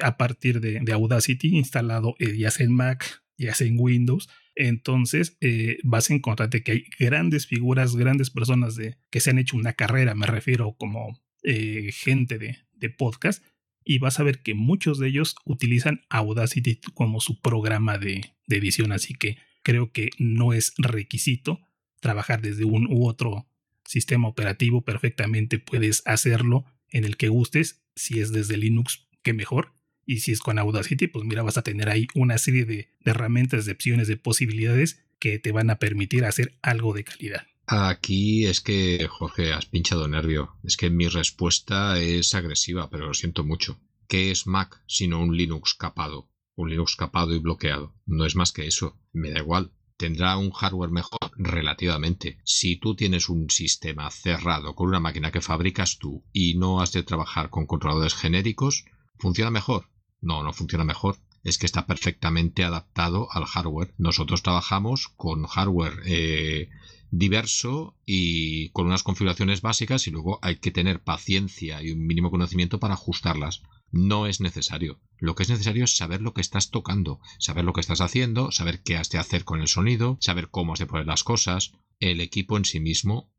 a 0.00 0.16
partir 0.16 0.60
de, 0.60 0.92
Audacity 0.92 1.56
instalado 1.56 2.14
ya 2.20 2.52
sea 2.52 2.66
en 2.66 2.72
Mac, 2.72 3.24
ya 3.36 3.52
sea 3.52 3.66
en 3.66 3.80
Windows. 3.80 4.28
Entonces 4.54 5.38
vas 5.82 6.08
a 6.08 6.14
encontrarte 6.14 6.62
que 6.62 6.70
hay 6.70 6.84
grandes 7.00 7.48
figuras, 7.48 7.96
grandes 7.96 8.30
personas 8.30 8.76
de, 8.76 8.96
que 9.10 9.18
se 9.18 9.30
han 9.30 9.40
hecho 9.40 9.56
una 9.56 9.72
carrera, 9.72 10.14
me 10.14 10.26
refiero 10.26 10.76
como 10.78 11.20
gente 11.42 12.38
de, 12.38 12.58
de 12.82 12.90
podcast, 12.90 13.42
y 13.84 13.98
vas 13.98 14.20
a 14.20 14.22
ver 14.22 14.42
que 14.42 14.54
muchos 14.54 14.98
de 14.98 15.08
ellos 15.08 15.36
utilizan 15.44 16.02
Audacity 16.08 16.80
como 16.94 17.20
su 17.20 17.40
programa 17.40 17.98
de, 17.98 18.32
edición, 18.48 18.92
así 18.92 19.14
que 19.14 19.38
creo 19.62 19.92
que 19.92 20.10
no 20.18 20.52
es 20.52 20.74
requisito 20.76 21.60
trabajar 22.00 22.42
desde 22.42 22.64
un 22.64 22.86
u 22.86 23.06
otro 23.06 23.46
sistema 23.84 24.28
operativo, 24.28 24.82
perfectamente 24.82 25.58
puedes 25.58 26.02
hacerlo 26.04 26.64
en 26.90 27.04
el 27.04 27.16
que 27.16 27.28
gustes, 27.28 27.82
si 27.96 28.20
es 28.20 28.32
desde 28.32 28.56
Linux, 28.56 29.06
que 29.22 29.32
mejor, 29.32 29.72
y 30.04 30.20
si 30.20 30.32
es 30.32 30.40
con 30.40 30.58
Audacity, 30.58 31.06
pues 31.06 31.24
mira, 31.24 31.42
vas 31.42 31.56
a 31.56 31.62
tener 31.62 31.88
ahí 31.88 32.06
una 32.14 32.36
serie 32.38 32.64
de, 32.64 32.88
de 33.00 33.10
herramientas, 33.10 33.64
de 33.64 33.72
opciones, 33.72 34.08
de 34.08 34.16
posibilidades 34.16 35.02
que 35.18 35.38
te 35.38 35.52
van 35.52 35.70
a 35.70 35.78
permitir 35.78 36.24
hacer 36.24 36.58
algo 36.60 36.92
de 36.92 37.04
calidad. 37.04 37.46
Aquí 37.66 38.46
es 38.46 38.60
que, 38.60 39.06
Jorge, 39.08 39.52
has 39.52 39.66
pinchado 39.66 40.08
nervio. 40.08 40.56
Es 40.64 40.76
que 40.76 40.90
mi 40.90 41.08
respuesta 41.08 41.98
es 42.00 42.34
agresiva, 42.34 42.90
pero 42.90 43.06
lo 43.06 43.14
siento 43.14 43.44
mucho. 43.44 43.80
¿Qué 44.08 44.30
es 44.30 44.46
Mac 44.46 44.82
sino 44.86 45.20
un 45.20 45.36
Linux 45.36 45.74
capado? 45.74 46.28
Un 46.54 46.70
Linux 46.70 46.96
capado 46.96 47.34
y 47.34 47.38
bloqueado. 47.38 47.94
No 48.04 48.26
es 48.26 48.36
más 48.36 48.52
que 48.52 48.66
eso. 48.66 48.98
Me 49.12 49.30
da 49.30 49.40
igual. 49.40 49.72
¿Tendrá 49.96 50.36
un 50.36 50.50
hardware 50.50 50.90
mejor? 50.90 51.18
Relativamente. 51.36 52.38
Si 52.44 52.76
tú 52.76 52.96
tienes 52.96 53.28
un 53.28 53.48
sistema 53.48 54.10
cerrado 54.10 54.74
con 54.74 54.88
una 54.88 55.00
máquina 55.00 55.30
que 55.30 55.40
fabricas 55.40 55.98
tú 55.98 56.24
y 56.32 56.54
no 56.54 56.80
has 56.82 56.92
de 56.92 57.04
trabajar 57.04 57.48
con 57.50 57.66
controladores 57.66 58.14
genéricos, 58.14 58.84
¿funciona 59.18 59.50
mejor? 59.50 59.88
No, 60.20 60.42
no 60.42 60.52
funciona 60.52 60.84
mejor 60.84 61.16
es 61.44 61.58
que 61.58 61.66
está 61.66 61.86
perfectamente 61.86 62.64
adaptado 62.64 63.28
al 63.32 63.44
hardware. 63.44 63.94
Nosotros 63.98 64.42
trabajamos 64.42 65.08
con 65.16 65.44
hardware 65.46 66.00
eh, 66.06 66.68
diverso 67.12 67.94
y 68.06 68.70
con 68.70 68.86
unas 68.86 69.02
configuraciones 69.02 69.60
básicas 69.60 70.08
y 70.08 70.10
luego 70.10 70.38
hay 70.42 70.56
que 70.56 70.70
tener 70.70 71.02
paciencia 71.02 71.82
y 71.82 71.92
un 71.92 72.04
mínimo 72.06 72.30
conocimiento 72.30 72.80
para 72.80 72.94
ajustarlas. 72.94 73.62
No 73.92 74.26
es 74.26 74.40
necesario. 74.40 74.98
Lo 75.18 75.34
que 75.34 75.42
es 75.42 75.50
necesario 75.50 75.84
es 75.84 75.94
saber 75.94 76.22
lo 76.22 76.32
que 76.32 76.40
estás 76.40 76.70
tocando, 76.70 77.20
saber 77.38 77.66
lo 77.66 77.74
que 77.74 77.82
estás 77.82 78.00
haciendo, 78.00 78.50
saber 78.50 78.82
qué 78.82 78.96
has 78.96 79.10
de 79.10 79.18
hacer 79.18 79.44
con 79.44 79.60
el 79.60 79.68
sonido, 79.68 80.16
saber 80.20 80.48
cómo 80.48 80.72
has 80.72 80.78
de 80.78 80.86
poner 80.86 81.06
las 81.06 81.22
cosas. 81.22 81.72
El 82.00 82.22
equipo 82.22 82.56
en 82.56 82.64
sí 82.64 82.80
mismo, 82.80 83.30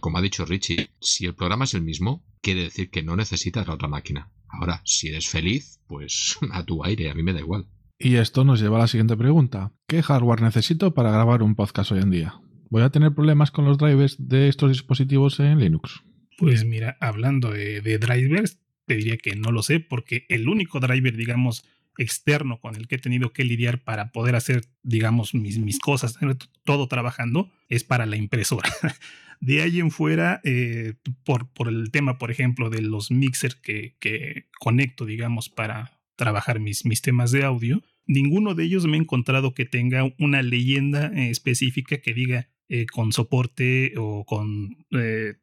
como 0.00 0.18
ha 0.18 0.22
dicho 0.22 0.44
Richie, 0.44 0.90
si 1.00 1.26
el 1.26 1.34
programa 1.34 1.64
es 1.64 1.74
el 1.74 1.82
mismo, 1.82 2.24
quiere 2.40 2.62
decir 2.62 2.90
que 2.90 3.02
no 3.02 3.16
necesitas 3.16 3.66
la 3.66 3.74
otra 3.74 3.88
máquina. 3.88 4.30
Ahora, 4.48 4.82
si 4.84 5.08
eres 5.08 5.28
feliz, 5.28 5.80
pues 5.88 6.38
a 6.52 6.64
tu 6.64 6.84
aire, 6.84 7.10
a 7.10 7.14
mí 7.14 7.24
me 7.24 7.32
da 7.32 7.40
igual. 7.40 7.66
Y 7.98 8.16
esto 8.16 8.44
nos 8.44 8.60
lleva 8.60 8.76
a 8.76 8.82
la 8.82 8.88
siguiente 8.88 9.16
pregunta. 9.16 9.72
¿Qué 9.88 10.02
hardware 10.02 10.42
necesito 10.42 10.94
para 10.94 11.10
grabar 11.10 11.42
un 11.42 11.56
podcast 11.56 11.90
hoy 11.90 12.00
en 12.00 12.10
día? 12.10 12.40
¿Voy 12.68 12.82
a 12.82 12.90
tener 12.90 13.14
problemas 13.14 13.50
con 13.50 13.64
los 13.64 13.78
drivers 13.78 14.16
de 14.18 14.48
estos 14.48 14.70
dispositivos 14.70 15.38
en 15.40 15.60
Linux? 15.60 16.02
Pues 16.38 16.64
mira, 16.64 16.96
hablando 17.00 17.50
de, 17.50 17.80
drivers, 17.98 18.58
te 18.86 18.96
diría 18.96 19.16
que 19.16 19.36
no 19.36 19.52
lo 19.52 19.62
sé 19.62 19.80
porque 19.80 20.26
el 20.28 20.48
único 20.48 20.80
driver, 20.80 21.16
digamos, 21.16 21.64
externo 21.96 22.60
con 22.60 22.76
el 22.76 22.88
que 22.88 22.96
he 22.96 22.98
tenido 22.98 23.32
que 23.32 23.44
lidiar 23.44 23.82
para 23.82 24.12
poder 24.12 24.34
hacer, 24.34 24.64
digamos, 24.82 25.34
mis, 25.34 25.58
mis 25.58 25.78
cosas, 25.78 26.18
todo 26.64 26.88
trabajando, 26.88 27.50
es 27.68 27.84
para 27.84 28.04
la 28.04 28.16
impresora. 28.16 28.70
De 29.40 29.62
ahí 29.62 29.80
en 29.80 29.90
fuera, 29.90 30.40
eh, 30.44 30.94
por, 31.24 31.48
por 31.52 31.68
el 31.68 31.90
tema, 31.90 32.18
por 32.18 32.30
ejemplo, 32.30 32.70
de 32.70 32.80
los 32.80 33.10
mixers 33.10 33.54
que, 33.54 33.94
que 34.00 34.48
conecto, 34.58 35.04
digamos, 35.04 35.50
para 35.50 36.00
trabajar 36.16 36.58
mis, 36.58 36.86
mis 36.86 37.02
temas 37.02 37.32
de 37.32 37.44
audio, 37.44 37.82
ninguno 38.06 38.54
de 38.54 38.64
ellos 38.64 38.86
me 38.86 38.96
he 38.96 39.00
encontrado 39.00 39.52
que 39.52 39.66
tenga 39.66 40.10
una 40.18 40.42
leyenda 40.42 41.12
eh, 41.14 41.28
específica 41.28 41.98
que 41.98 42.14
diga 42.14 42.48
eh, 42.68 42.86
con 42.86 43.12
soporte 43.12 43.94
o 43.96 44.24
con 44.24 44.76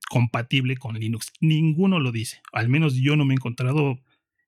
compatible 0.09 0.77
con 0.77 0.99
Linux. 0.99 1.31
Ninguno 1.39 1.99
lo 1.99 2.11
dice. 2.11 2.41
Al 2.51 2.69
menos 2.69 2.95
yo 2.95 3.15
no 3.15 3.25
me 3.25 3.33
he 3.33 3.35
encontrado. 3.35 3.99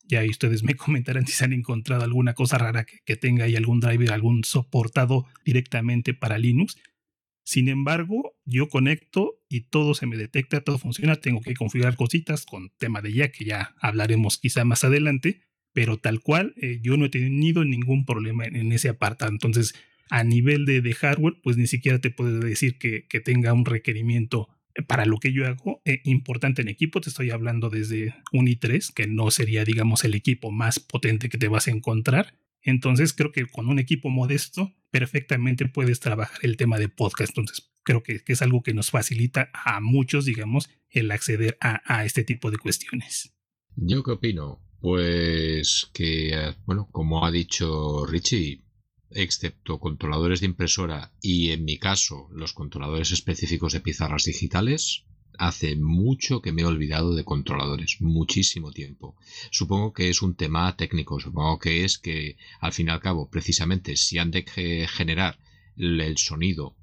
Ya 0.08 0.24
ustedes 0.24 0.64
me 0.64 0.76
comentarán 0.76 1.26
si 1.26 1.34
se 1.34 1.46
han 1.46 1.54
encontrado 1.54 2.04
alguna 2.04 2.34
cosa 2.34 2.58
rara 2.58 2.86
que, 2.86 3.16
tenga 3.16 3.46
ahí 3.46 3.56
algún 3.56 3.80
driver, 3.80 4.12
algún 4.12 4.44
soportado 4.44 5.26
directamente 5.46 6.14
para 6.14 6.38
Linux. 6.38 6.78
Sin 7.46 7.70
embargo, 7.70 8.36
yo 8.44 8.70
conecto 8.70 9.36
y 9.48 9.62
todo 9.62 9.94
se 9.94 10.08
me 10.08 10.18
detecta, 10.18 10.62
todo 10.62 10.80
funciona. 10.80 11.16
Tengo 11.16 11.42
que 11.42 11.54
configurar 11.54 11.96
cositas 11.96 12.46
con 12.46 12.72
tema 12.78 13.02
de 13.02 13.14
ya, 13.14 13.32
que 13.32 13.46
ya 13.46 13.76
hablaremos 13.80 14.40
quizá 14.40 14.66
más 14.66 14.84
adelante, 14.84 15.42
pero 15.72 15.98
tal 15.98 16.22
cual, 16.22 16.56
eh, 16.58 16.80
yo 16.82 16.98
no 16.98 17.06
he 17.06 17.10
tenido 17.10 17.64
ningún 17.64 18.06
problema 18.06 18.46
en, 18.46 18.72
ese 18.72 18.90
apartado. 18.90 19.32
Entonces, 19.32 19.76
a 20.10 20.24
nivel 20.24 20.66
de, 20.66 20.94
hardware, 20.94 21.36
pues 21.44 21.58
ni 21.58 21.68
siquiera 21.68 22.00
te 22.00 22.12
puedo 22.12 22.40
decir 22.40 22.78
que, 22.78 23.06
tenga 23.24 23.54
un 23.54 23.66
requerimiento 23.66 24.50
para 24.88 25.06
lo 25.06 25.20
que 25.20 25.32
yo 25.32 25.48
hago 25.48 25.82
eh, 25.86 26.02
importante 26.04 26.62
en 26.62 26.68
equipo. 26.68 27.02
Te 27.02 27.10
estoy 27.10 27.32
hablando 27.32 27.70
desde 27.70 28.14
un 28.34 28.48
i3, 28.48 28.94
que 28.94 29.08
no 29.08 29.32
sería, 29.32 29.64
digamos, 29.64 30.04
el 30.04 30.14
equipo 30.14 30.52
más 30.52 30.80
potente 30.80 31.30
que 31.30 31.38
te 31.38 31.48
vas 31.48 31.68
a 31.68 31.72
encontrar 31.72 32.34
entonces 32.66 33.14
creo 33.14 33.32
que 33.32 33.46
con 33.46 33.70
un 33.70 33.80
equipo 33.80 34.10
modesto 34.10 34.74
perfectamente 34.90 35.68
puedes 35.68 36.00
trabajar 36.00 36.40
el 36.42 36.58
tema 36.58 36.80
de 36.80 36.90
podcast. 36.90 37.30
Entonces 37.30 37.72
creo 37.84 38.02
que, 38.02 38.22
es 38.26 38.42
algo 38.42 38.64
que 38.64 38.74
nos 38.74 38.90
facilita 38.90 39.52
a 39.54 39.80
muchos, 39.80 40.26
digamos, 40.26 40.70
el 40.90 41.12
acceder 41.12 41.58
a, 41.62 42.04
este 42.06 42.24
tipo 42.24 42.50
de 42.50 42.58
cuestiones. 42.58 43.34
¿Yo 43.76 44.04
qué 44.04 44.12
opino? 44.12 44.62
Pues 44.82 45.92
que, 45.94 46.56
bueno, 46.66 46.90
como 46.92 47.26
ha 47.26 47.32
dicho 47.32 48.06
Richie, 48.08 48.64
excepto 49.16 49.80
controladores 49.80 50.42
de 50.42 50.48
impresora 50.48 51.12
y 51.22 51.52
en 51.52 51.66
mi 51.66 51.78
caso 51.78 52.30
los 52.32 52.54
controladores 52.54 53.12
específicos 53.12 53.74
de 53.74 53.80
pizarras 53.80 54.26
digitales, 54.26 55.06
hace 55.38 55.76
mucho 55.76 56.42
que 56.42 56.52
me 56.52 56.62
he 56.62 56.66
olvidado 56.66 57.16
de 57.16 57.24
controladores, 57.24 57.98
muchísimo 58.00 58.72
tiempo. 58.72 59.16
Supongo 59.52 59.94
que 59.94 60.10
es 60.10 60.22
un 60.22 60.36
tema 60.36 60.76
técnico, 60.76 61.20
supongo 61.20 61.60
que 61.60 61.84
es 61.84 61.98
que 61.98 62.38
al 62.60 62.74
fin 62.74 62.88
y 62.88 62.92
al 62.92 63.02
cabo, 63.02 63.30
precisamente, 63.30 63.96
si 63.96 64.18
han 64.18 64.32
de 64.32 64.46
generar 64.88 65.40
el 65.78 66.18
sonido, 66.18 66.76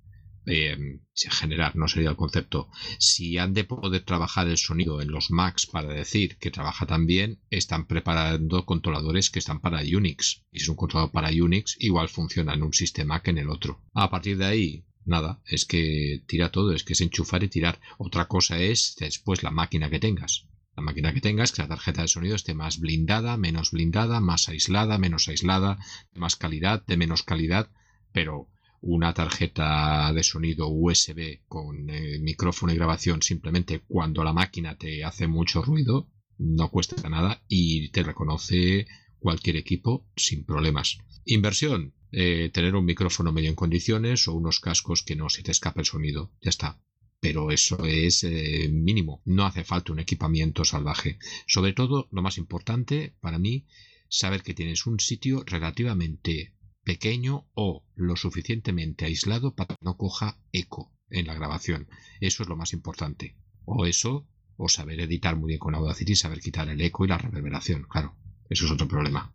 eh, 0.46 0.76
generar 1.14 1.76
no 1.76 1.88
sería 1.88 2.10
el 2.10 2.16
concepto, 2.16 2.68
si 2.98 3.38
han 3.38 3.54
de 3.54 3.64
poder 3.64 4.02
trabajar 4.04 4.48
el 4.48 4.58
sonido 4.58 5.00
en 5.00 5.10
los 5.10 5.30
Macs 5.30 5.66
para 5.66 5.92
decir 5.92 6.36
que 6.38 6.50
trabaja 6.50 6.86
tan 6.86 7.06
bien, 7.06 7.40
están 7.50 7.86
preparando 7.86 8.64
controladores 8.66 9.30
que 9.30 9.38
están 9.38 9.60
para 9.60 9.80
Unix. 9.80 10.42
Y 10.50 10.58
si 10.58 10.64
es 10.64 10.68
un 10.68 10.76
controlador 10.76 11.12
para 11.12 11.30
Unix, 11.30 11.76
igual 11.78 12.08
funciona 12.08 12.54
en 12.54 12.62
un 12.62 12.72
sistema 12.72 13.22
que 13.22 13.30
en 13.30 13.38
el 13.38 13.50
otro. 13.50 13.80
A 13.94 14.10
partir 14.10 14.38
de 14.38 14.46
ahí, 14.46 14.84
Nada, 15.04 15.40
es 15.46 15.64
que 15.64 16.22
tira 16.26 16.52
todo, 16.52 16.72
es 16.72 16.84
que 16.84 16.92
es 16.92 17.00
enchufar 17.00 17.42
y 17.42 17.48
tirar. 17.48 17.80
Otra 17.98 18.28
cosa 18.28 18.60
es 18.60 18.94
después 19.00 19.42
la 19.42 19.50
máquina 19.50 19.90
que 19.90 19.98
tengas. 19.98 20.46
La 20.76 20.82
máquina 20.82 21.12
que 21.12 21.20
tengas, 21.20 21.52
que 21.52 21.62
la 21.62 21.68
tarjeta 21.68 22.02
de 22.02 22.08
sonido 22.08 22.36
esté 22.36 22.54
más 22.54 22.78
blindada, 22.78 23.36
menos 23.36 23.72
blindada, 23.72 24.20
más 24.20 24.48
aislada, 24.48 24.98
menos 24.98 25.28
aislada, 25.28 25.78
de 26.14 26.20
más 26.20 26.36
calidad, 26.36 26.86
de 26.86 26.96
menos 26.96 27.24
calidad, 27.24 27.68
pero 28.12 28.48
una 28.82 29.14
tarjeta 29.14 30.12
de 30.12 30.22
sonido 30.24 30.68
USB 30.68 31.40
con 31.46 31.88
eh, 31.88 32.18
micrófono 32.20 32.72
y 32.72 32.76
grabación 32.76 33.22
simplemente 33.22 33.80
cuando 33.86 34.24
la 34.24 34.32
máquina 34.32 34.76
te 34.76 35.04
hace 35.04 35.28
mucho 35.28 35.62
ruido, 35.62 36.10
no 36.38 36.68
cuesta 36.68 37.08
nada 37.08 37.42
y 37.48 37.90
te 37.90 38.02
reconoce 38.02 38.86
cualquier 39.20 39.56
equipo 39.56 40.04
sin 40.16 40.44
problemas. 40.44 40.98
Inversión, 41.24 41.94
eh, 42.10 42.50
tener 42.52 42.74
un 42.74 42.84
micrófono 42.84 43.30
medio 43.30 43.50
en 43.50 43.54
condiciones 43.54 44.26
o 44.26 44.34
unos 44.34 44.58
cascos 44.58 45.04
que 45.04 45.14
no 45.14 45.30
se 45.30 45.44
te 45.44 45.52
escape 45.52 45.80
el 45.80 45.86
sonido. 45.86 46.32
Ya 46.42 46.50
está. 46.50 46.80
Pero 47.20 47.52
eso 47.52 47.84
es 47.86 48.24
eh, 48.24 48.68
mínimo. 48.68 49.22
No 49.24 49.46
hace 49.46 49.62
falta 49.62 49.92
un 49.92 50.00
equipamiento 50.00 50.64
salvaje. 50.64 51.18
Sobre 51.46 51.72
todo, 51.72 52.08
lo 52.10 52.20
más 52.20 52.36
importante 52.36 53.14
para 53.20 53.38
mí, 53.38 53.66
saber 54.08 54.42
que 54.42 54.54
tienes 54.54 54.86
un 54.86 54.98
sitio 54.98 55.44
relativamente 55.46 56.52
pequeño 56.84 57.46
o 57.54 57.84
lo 57.94 58.16
suficientemente 58.16 59.04
aislado 59.04 59.54
para 59.54 59.74
que 59.74 59.84
no 59.84 59.96
coja 59.96 60.38
eco 60.52 60.92
en 61.10 61.26
la 61.26 61.34
grabación. 61.34 61.88
Eso 62.20 62.42
es 62.42 62.48
lo 62.48 62.56
más 62.56 62.72
importante. 62.72 63.36
O 63.64 63.86
eso, 63.86 64.26
o 64.56 64.68
saber 64.68 65.00
editar 65.00 65.36
muy 65.36 65.48
bien 65.48 65.60
con 65.60 65.74
Audacity 65.74 66.12
y 66.12 66.16
saber 66.16 66.40
quitar 66.40 66.68
el 66.68 66.80
eco 66.80 67.04
y 67.04 67.08
la 67.08 67.18
reverberación. 67.18 67.84
Claro, 67.88 68.16
eso 68.48 68.64
es 68.64 68.70
otro 68.70 68.88
problema. 68.88 69.34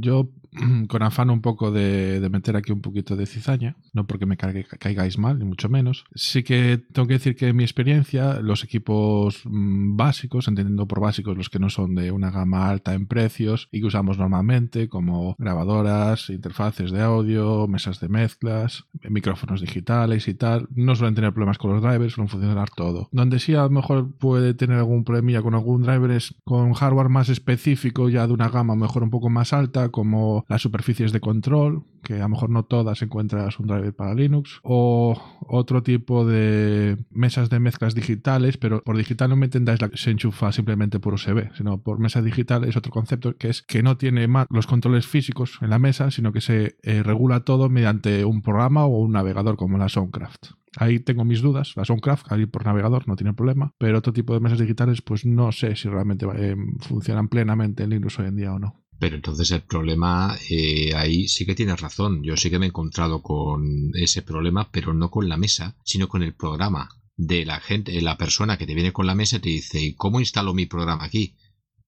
Yo, 0.00 0.30
con 0.88 1.02
afán 1.02 1.30
un 1.30 1.40
poco 1.40 1.70
de, 1.70 2.26
meter 2.30 2.56
aquí 2.56 2.72
un 2.72 2.80
poquito 2.80 3.16
de 3.16 3.26
cizaña, 3.26 3.76
no 3.92 4.06
porque 4.06 4.26
me 4.26 4.36
caigáis 4.36 5.18
mal, 5.18 5.38
ni 5.38 5.44
mucho 5.44 5.68
menos, 5.68 6.04
sí 6.14 6.42
que 6.42 6.78
tengo 6.92 7.08
que 7.08 7.14
decir 7.14 7.36
que 7.36 7.48
en 7.48 7.56
mi 7.56 7.64
experiencia, 7.64 8.40
los 8.40 8.64
equipos 8.64 9.42
mm, 9.44 9.96
básicos, 9.96 10.48
entendiendo 10.48 10.86
por 10.86 11.00
básicos 11.00 11.36
los 11.36 11.50
que 11.50 11.58
no 11.58 11.70
son 11.70 11.94
de 11.94 12.10
una 12.10 12.30
gama 12.30 12.68
alta 12.68 12.94
en 12.94 13.06
precios 13.06 13.68
y 13.70 13.80
que 13.80 13.86
usamos 13.86 14.18
normalmente, 14.18 14.88
como 14.88 15.34
grabadoras, 15.38 16.30
interfaces 16.30 16.90
de 16.90 17.02
audio, 17.02 17.66
mesas 17.68 18.00
de 18.00 18.08
mezclas, 18.08 18.84
micrófonos 19.08 19.60
digitales 19.60 20.28
y 20.28 20.34
tal, 20.34 20.68
no 20.70 20.94
suelen 20.94 21.14
tener 21.14 21.32
problemas 21.32 21.58
con 21.58 21.72
los 21.72 21.82
drivers, 21.82 22.14
suelen 22.14 22.28
funcionar 22.28 22.70
todo. 22.70 23.08
Donde 23.12 23.38
sí 23.38 23.54
a 23.54 23.62
lo 23.62 23.70
mejor 23.70 24.16
puede 24.16 24.54
tener 24.54 24.78
algún 24.78 25.04
problemilla 25.04 25.42
con 25.42 25.54
algún 25.54 25.82
driver 25.82 26.10
es 26.10 26.34
con 26.44 26.72
hardware 26.72 27.08
más 27.08 27.28
específico, 27.28 28.08
ya 28.08 28.26
de 28.26 28.32
una 28.32 28.48
gama 28.48 28.74
mejor 28.74 29.02
un 29.02 29.10
poco 29.10 29.30
más 29.30 29.52
alta, 29.52 29.90
como 29.90 30.45
las 30.48 30.62
superficies 30.62 31.12
de 31.12 31.20
control, 31.20 31.84
que 32.02 32.14
a 32.14 32.18
lo 32.18 32.28
mejor 32.28 32.50
no 32.50 32.64
todas 32.64 33.02
encuentras 33.02 33.58
un 33.58 33.66
driver 33.66 33.94
para 33.94 34.14
Linux, 34.14 34.60
o 34.62 35.20
otro 35.48 35.82
tipo 35.82 36.24
de 36.24 36.96
mesas 37.10 37.50
de 37.50 37.58
mezclas 37.58 37.94
digitales, 37.94 38.56
pero 38.56 38.82
por 38.82 38.96
digital 38.96 39.30
no 39.30 39.36
me 39.36 39.46
entendáis 39.46 39.80
la 39.80 39.88
que 39.88 39.96
se 39.96 40.10
enchufa 40.10 40.52
simplemente 40.52 41.00
por 41.00 41.14
USB, 41.14 41.52
sino 41.56 41.82
por 41.82 41.98
mesa 41.98 42.22
digital 42.22 42.64
es 42.64 42.76
otro 42.76 42.92
concepto 42.92 43.36
que 43.36 43.48
es 43.48 43.62
que 43.62 43.82
no 43.82 43.96
tiene 43.96 44.28
más 44.28 44.46
los 44.50 44.66
controles 44.66 45.06
físicos 45.06 45.58
en 45.60 45.70
la 45.70 45.78
mesa, 45.78 46.10
sino 46.10 46.32
que 46.32 46.40
se 46.40 46.76
eh, 46.82 47.02
regula 47.02 47.40
todo 47.40 47.68
mediante 47.68 48.24
un 48.24 48.42
programa 48.42 48.84
o 48.84 48.98
un 48.98 49.12
navegador 49.12 49.56
como 49.56 49.78
la 49.78 49.88
Soundcraft. 49.88 50.52
Ahí 50.78 51.00
tengo 51.00 51.24
mis 51.24 51.40
dudas. 51.40 51.72
La 51.76 51.84
Soundcraft, 51.84 52.30
ahí 52.32 52.46
por 52.46 52.66
navegador, 52.66 53.08
no 53.08 53.16
tiene 53.16 53.32
problema. 53.32 53.72
Pero 53.78 53.98
otro 53.98 54.12
tipo 54.12 54.34
de 54.34 54.40
mesas 54.40 54.58
digitales, 54.58 55.00
pues 55.00 55.24
no 55.24 55.50
sé 55.52 55.74
si 55.74 55.88
realmente 55.88 56.26
eh, 56.36 56.56
funcionan 56.80 57.28
plenamente 57.28 57.84
en 57.84 57.90
Linux 57.90 58.18
hoy 58.18 58.26
en 58.26 58.36
día 58.36 58.52
o 58.52 58.58
no. 58.58 58.85
Pero 58.98 59.16
entonces 59.16 59.50
el 59.50 59.62
problema 59.62 60.36
eh, 60.48 60.94
ahí 60.94 61.28
sí 61.28 61.44
que 61.44 61.54
tienes 61.54 61.80
razón. 61.80 62.22
Yo 62.22 62.36
sí 62.36 62.50
que 62.50 62.58
me 62.58 62.66
he 62.66 62.68
encontrado 62.68 63.22
con 63.22 63.90
ese 63.94 64.22
problema, 64.22 64.70
pero 64.70 64.94
no 64.94 65.10
con 65.10 65.28
la 65.28 65.36
mesa, 65.36 65.76
sino 65.84 66.08
con 66.08 66.22
el 66.22 66.34
programa 66.34 66.88
de 67.16 67.44
la 67.44 67.60
gente, 67.60 68.00
la 68.02 68.18
persona 68.18 68.58
que 68.58 68.66
te 68.66 68.74
viene 68.74 68.92
con 68.92 69.06
la 69.06 69.14
mesa 69.14 69.38
te 69.38 69.48
dice, 69.48 69.80
¿y 69.80 69.94
cómo 69.94 70.20
instalo 70.20 70.54
mi 70.54 70.66
programa 70.66 71.04
aquí? 71.04 71.36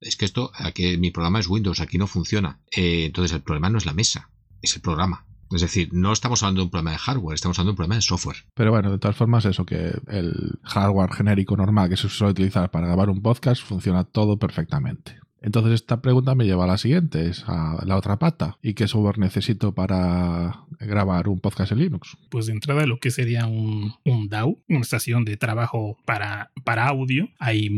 Es 0.00 0.16
que 0.16 0.24
esto, 0.24 0.50
aquí, 0.54 0.96
mi 0.96 1.10
programa 1.10 1.40
es 1.40 1.48
Windows, 1.48 1.80
aquí 1.80 1.98
no 1.98 2.06
funciona. 2.06 2.60
Eh, 2.74 3.06
entonces 3.06 3.34
el 3.34 3.42
problema 3.42 3.68
no 3.68 3.78
es 3.78 3.86
la 3.86 3.92
mesa, 3.92 4.30
es 4.62 4.76
el 4.76 4.82
programa. 4.82 5.26
Es 5.50 5.62
decir, 5.62 5.88
no 5.92 6.12
estamos 6.12 6.42
hablando 6.42 6.60
de 6.60 6.64
un 6.64 6.70
problema 6.70 6.90
de 6.92 6.98
hardware, 6.98 7.34
estamos 7.34 7.58
hablando 7.58 7.70
de 7.70 7.72
un 7.72 7.76
problema 7.76 7.94
de 7.94 8.02
software. 8.02 8.36
Pero 8.54 8.70
bueno, 8.70 8.90
de 8.90 8.98
todas 8.98 9.16
formas, 9.16 9.44
eso 9.46 9.64
que 9.64 9.92
el 10.08 10.58
hardware 10.62 11.12
genérico 11.12 11.56
normal 11.56 11.88
que 11.88 11.96
se 11.96 12.08
suele 12.08 12.32
utilizar 12.32 12.70
para 12.70 12.86
grabar 12.86 13.08
un 13.08 13.22
podcast 13.22 13.62
funciona 13.62 14.04
todo 14.04 14.38
perfectamente. 14.38 15.18
Entonces 15.40 15.74
esta 15.74 16.00
pregunta 16.00 16.34
me 16.34 16.44
lleva 16.44 16.64
a 16.64 16.66
la 16.68 16.78
siguiente, 16.78 17.28
es 17.28 17.44
a 17.46 17.82
la 17.86 17.96
otra 17.96 18.18
pata. 18.18 18.58
¿Y 18.62 18.74
qué 18.74 18.88
software 18.88 19.18
necesito 19.18 19.72
para 19.72 20.64
grabar 20.80 21.28
un 21.28 21.40
podcast 21.40 21.72
en 21.72 21.78
Linux? 21.78 22.16
Pues 22.28 22.46
de 22.46 22.52
entrada 22.52 22.86
lo 22.86 22.98
que 22.98 23.10
sería 23.10 23.46
un, 23.46 23.94
DAW, 24.28 24.58
una 24.68 24.80
estación 24.80 25.24
de 25.24 25.36
trabajo 25.36 25.98
para, 26.04 26.50
para 26.64 26.88
audio. 26.88 27.28
Hay 27.38 27.70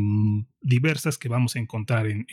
diversas 0.62 1.19
que 1.19 1.29
vamos 1.29 1.57
a 1.57 1.59
encontrar 1.59 2.07
en, 2.07 2.26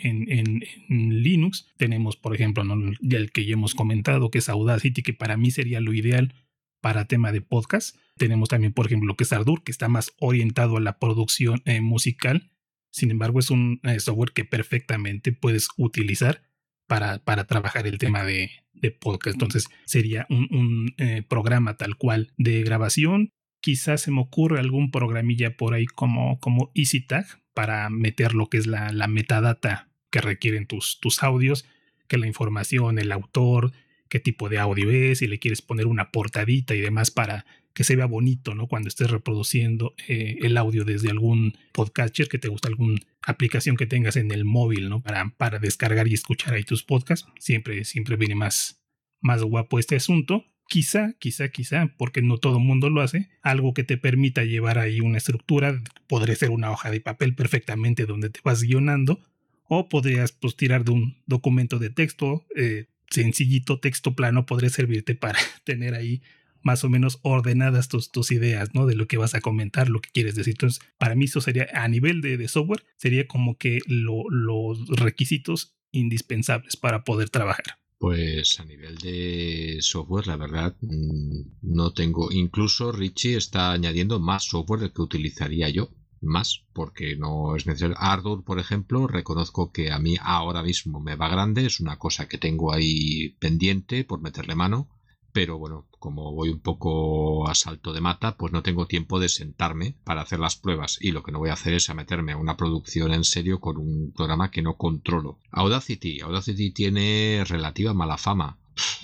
Linux. 0.90 1.68
Tenemos, 1.78 2.16
por 2.16 2.34
ejemplo, 2.34 2.64
el 3.02 3.32
que 3.32 3.46
ya 3.46 3.54
hemos 3.54 3.76
comentado, 3.76 4.32
que 4.32 4.40
es 4.40 4.50
Audacity, 4.50 5.04
que 5.04 5.14
para 5.14 5.38
mí 5.38 5.52
sería 5.52 5.82
lo 5.82 5.94
ideal 5.94 6.34
para 6.82 7.06
tema 7.06 7.32
de 7.32 7.42
podcast. 7.42 7.98
Tenemos 8.18 8.50
también, 8.50 8.74
por 8.74 8.86
ejemplo, 8.86 9.08
lo 9.08 9.16
que 9.16 9.26
es 9.26 9.34
Ardour, 9.34 9.64
que 9.64 9.72
está 9.72 9.90
más 9.90 10.14
orientado 10.20 10.78
a 10.78 10.82
la 10.82 11.00
producción 11.00 11.62
eh, 11.66 11.82
musical 11.82 12.50
sin 12.98 13.12
embargo, 13.12 13.38
es 13.38 13.52
un 13.52 13.80
eh, 13.84 14.00
software 14.00 14.32
que 14.32 14.44
perfectamente 14.44 15.32
puedes 15.32 15.68
utilizar 15.78 16.42
para, 16.88 17.20
para 17.20 17.46
trabajar 17.46 17.86
el 17.86 18.00
tema 18.00 18.24
de, 18.24 18.50
de 18.74 18.90
podcast. 18.90 19.36
Entonces 19.36 19.68
sería 19.86 20.26
un, 20.32 20.96
eh, 20.98 21.22
programa 21.28 21.78
tal 21.78 21.96
cual 21.96 22.34
de 22.38 22.64
grabación. 22.64 23.30
Quizás 23.62 24.02
se 24.02 24.10
me 24.10 24.22
ocurre 24.22 24.60
algún 24.60 24.90
programilla 24.90 25.56
por 25.56 25.76
ahí 25.76 25.86
como, 25.86 26.40
como 26.40 26.72
EasyTag 26.74 27.26
para 27.54 27.88
meter 27.92 28.34
lo 28.34 28.48
que 28.50 28.58
es 28.58 28.66
la, 28.66 28.92
la 28.92 29.08
metadata 29.08 29.90
que 30.10 30.22
requieren 30.22 30.66
tus, 30.66 31.00
tus 31.00 31.22
audios, 31.22 31.66
que 32.08 32.18
la 32.18 32.26
información, 32.26 32.98
el 32.98 33.12
autor, 33.12 33.74
qué 34.10 34.20
tipo 34.20 34.50
de 34.50 34.58
audio 34.58 34.90
es, 34.90 35.20
si 35.20 35.28
le 35.28 35.38
quieres 35.38 35.62
poner 35.62 35.86
una 35.86 36.10
portadita 36.12 36.74
y 36.74 36.82
demás 36.82 37.12
para 37.12 37.46
que 37.78 37.84
se 37.84 37.96
vea 37.96 38.08
bonito, 38.08 38.56
¿no? 38.56 38.66
Cuando 38.66 38.88
estés 38.88 39.12
reproduciendo 39.12 39.94
eh, 40.08 40.40
el 40.42 40.58
audio 40.58 40.84
desde 40.84 41.12
algún 41.12 41.54
podcatcher 41.74 42.28
que 42.28 42.40
te 42.40 42.48
gusta, 42.48 42.70
alguna 42.70 43.00
aplicación 43.22 43.78
que 43.78 43.86
tengas 43.86 44.16
en 44.16 44.32
el 44.32 44.46
móvil, 44.46 44.90
¿no? 44.90 45.04
Para, 45.04 45.60
descargar 45.60 46.08
y 46.08 46.16
escuchar 46.16 46.56
ahí 46.56 46.64
tus 46.64 46.84
podcasts. 46.84 47.30
Siempre, 47.38 47.86
siempre 47.86 48.16
viene 48.16 48.34
más, 48.34 48.84
más 49.22 49.44
guapo 49.44 49.78
este 49.78 49.96
asunto. 49.96 50.44
Quizá, 50.68 51.14
quizá, 51.20 51.50
quizá, 51.50 51.94
porque 52.00 52.24
no 52.24 52.40
todo 52.40 52.58
el 52.58 52.64
mundo 52.64 52.90
lo 52.90 53.02
hace, 53.02 53.30
algo 53.44 53.76
que 53.76 53.84
te 53.84 53.98
permita 53.98 54.44
llevar 54.44 54.80
ahí 54.80 55.00
una 55.00 55.20
estructura, 55.20 55.80
podría 56.08 56.36
ser 56.36 56.50
una 56.50 56.72
hoja 56.72 56.90
de 56.90 57.00
papel 57.00 57.36
perfectamente 57.36 58.08
donde 58.08 58.32
te 58.32 58.40
vas 58.44 58.64
guionando, 58.64 59.22
o 59.66 59.88
podrías 59.88 60.32
pues 60.32 60.56
tirar 60.56 60.84
de 60.84 60.94
un 60.94 61.18
documento 61.28 61.78
de 61.78 61.92
texto, 61.92 62.44
eh, 62.56 62.88
sencillito, 63.12 63.80
texto 63.80 64.16
plano, 64.16 64.48
podría 64.48 64.72
servirte 64.72 65.14
para 65.14 65.38
tener 65.64 65.94
ahí 65.94 66.24
más 66.64 66.84
o 66.84 66.90
menos 66.90 67.20
ordenadas 67.22 67.88
tus, 67.88 68.12
tus 68.12 68.32
ideas, 68.32 68.74
¿no? 68.74 68.86
De 68.86 68.96
lo 68.96 69.08
que 69.08 69.18
vas 69.18 69.36
a 69.36 69.42
comentar, 69.42 69.90
lo 69.90 70.02
que 70.02 70.10
quieres 70.12 70.36
decir. 70.36 70.54
Entonces, 70.54 70.82
para 70.98 71.16
mí 71.16 71.26
eso 71.26 71.42
sería, 71.42 71.68
a 71.74 71.88
nivel 71.88 72.22
de, 72.22 72.48
software, 72.48 72.84
sería 72.98 73.28
como 73.28 73.58
que 73.58 73.80
los 73.88 74.88
requisitos 74.88 75.76
indispensables 75.92 76.78
para 76.78 77.04
poder 77.04 77.30
trabajar. 77.30 77.80
Pues 78.00 78.60
a 78.60 78.66
nivel 78.66 78.98
de 78.98 79.78
software, 79.82 80.28
la 80.28 80.38
verdad, 80.38 80.78
mm, 80.82 81.42
no 81.62 81.94
tengo. 81.94 82.32
Incluso 82.32 82.92
Richie 82.92 83.38
está 83.38 83.72
añadiendo 83.72 84.20
más 84.20 84.44
software 84.44 84.82
del 84.82 84.94
que 84.94 85.02
utilizaría 85.02 85.70
yo. 85.70 85.90
Más, 86.20 86.66
porque 86.74 87.16
no 87.16 87.56
es 87.56 87.68
necesario. 87.68 87.96
Ardour, 88.00 88.44
por 88.44 88.60
ejemplo, 88.60 89.08
reconozco 89.08 89.72
que 89.72 89.92
a 89.92 90.00
mí 90.00 90.16
ahora 90.20 90.64
mismo 90.64 91.00
me 91.00 91.16
va 91.16 91.30
grande, 91.30 91.68
es 91.68 91.80
una 91.80 91.98
cosa 91.98 92.28
que 92.28 92.40
tengo 92.40 92.74
ahí 92.74 93.36
pendiente 93.40 94.04
por 94.04 94.20
meterle 94.20 94.56
mano 94.56 94.90
pero 95.38 95.60
bueno, 95.60 95.88
como 96.08 96.32
voy 96.32 96.48
un 96.48 96.62
poco 96.62 97.50
a 97.50 97.54
salto 97.54 97.92
de 97.92 98.00
mata, 98.00 98.38
pues 98.38 98.54
no 98.54 98.64
tengo 98.64 98.88
tiempo 98.88 99.20
de 99.20 99.28
sentarme 99.28 99.96
para 100.06 100.22
hacer 100.22 100.40
las 100.40 100.56
pruebas 100.56 100.98
y 101.02 101.12
lo 101.12 101.22
que 101.22 101.34
no 101.34 101.40
voy 101.40 101.50
a 101.50 101.54
hacer 101.54 101.74
es 101.74 101.90
a 101.90 101.94
meterme 101.94 102.32
a 102.32 102.38
una 102.38 102.56
producción 102.56 103.14
en 103.14 103.26
serio 103.26 103.60
con 103.60 103.76
un 103.76 104.14
programa 104.16 104.50
que 104.50 104.62
no 104.62 104.78
controlo. 104.78 105.38
Audacity, 105.52 106.22
Audacity 106.22 106.72
tiene 106.72 107.44
relativa 107.46 107.94
mala 107.94 108.18
fama. 108.18 108.58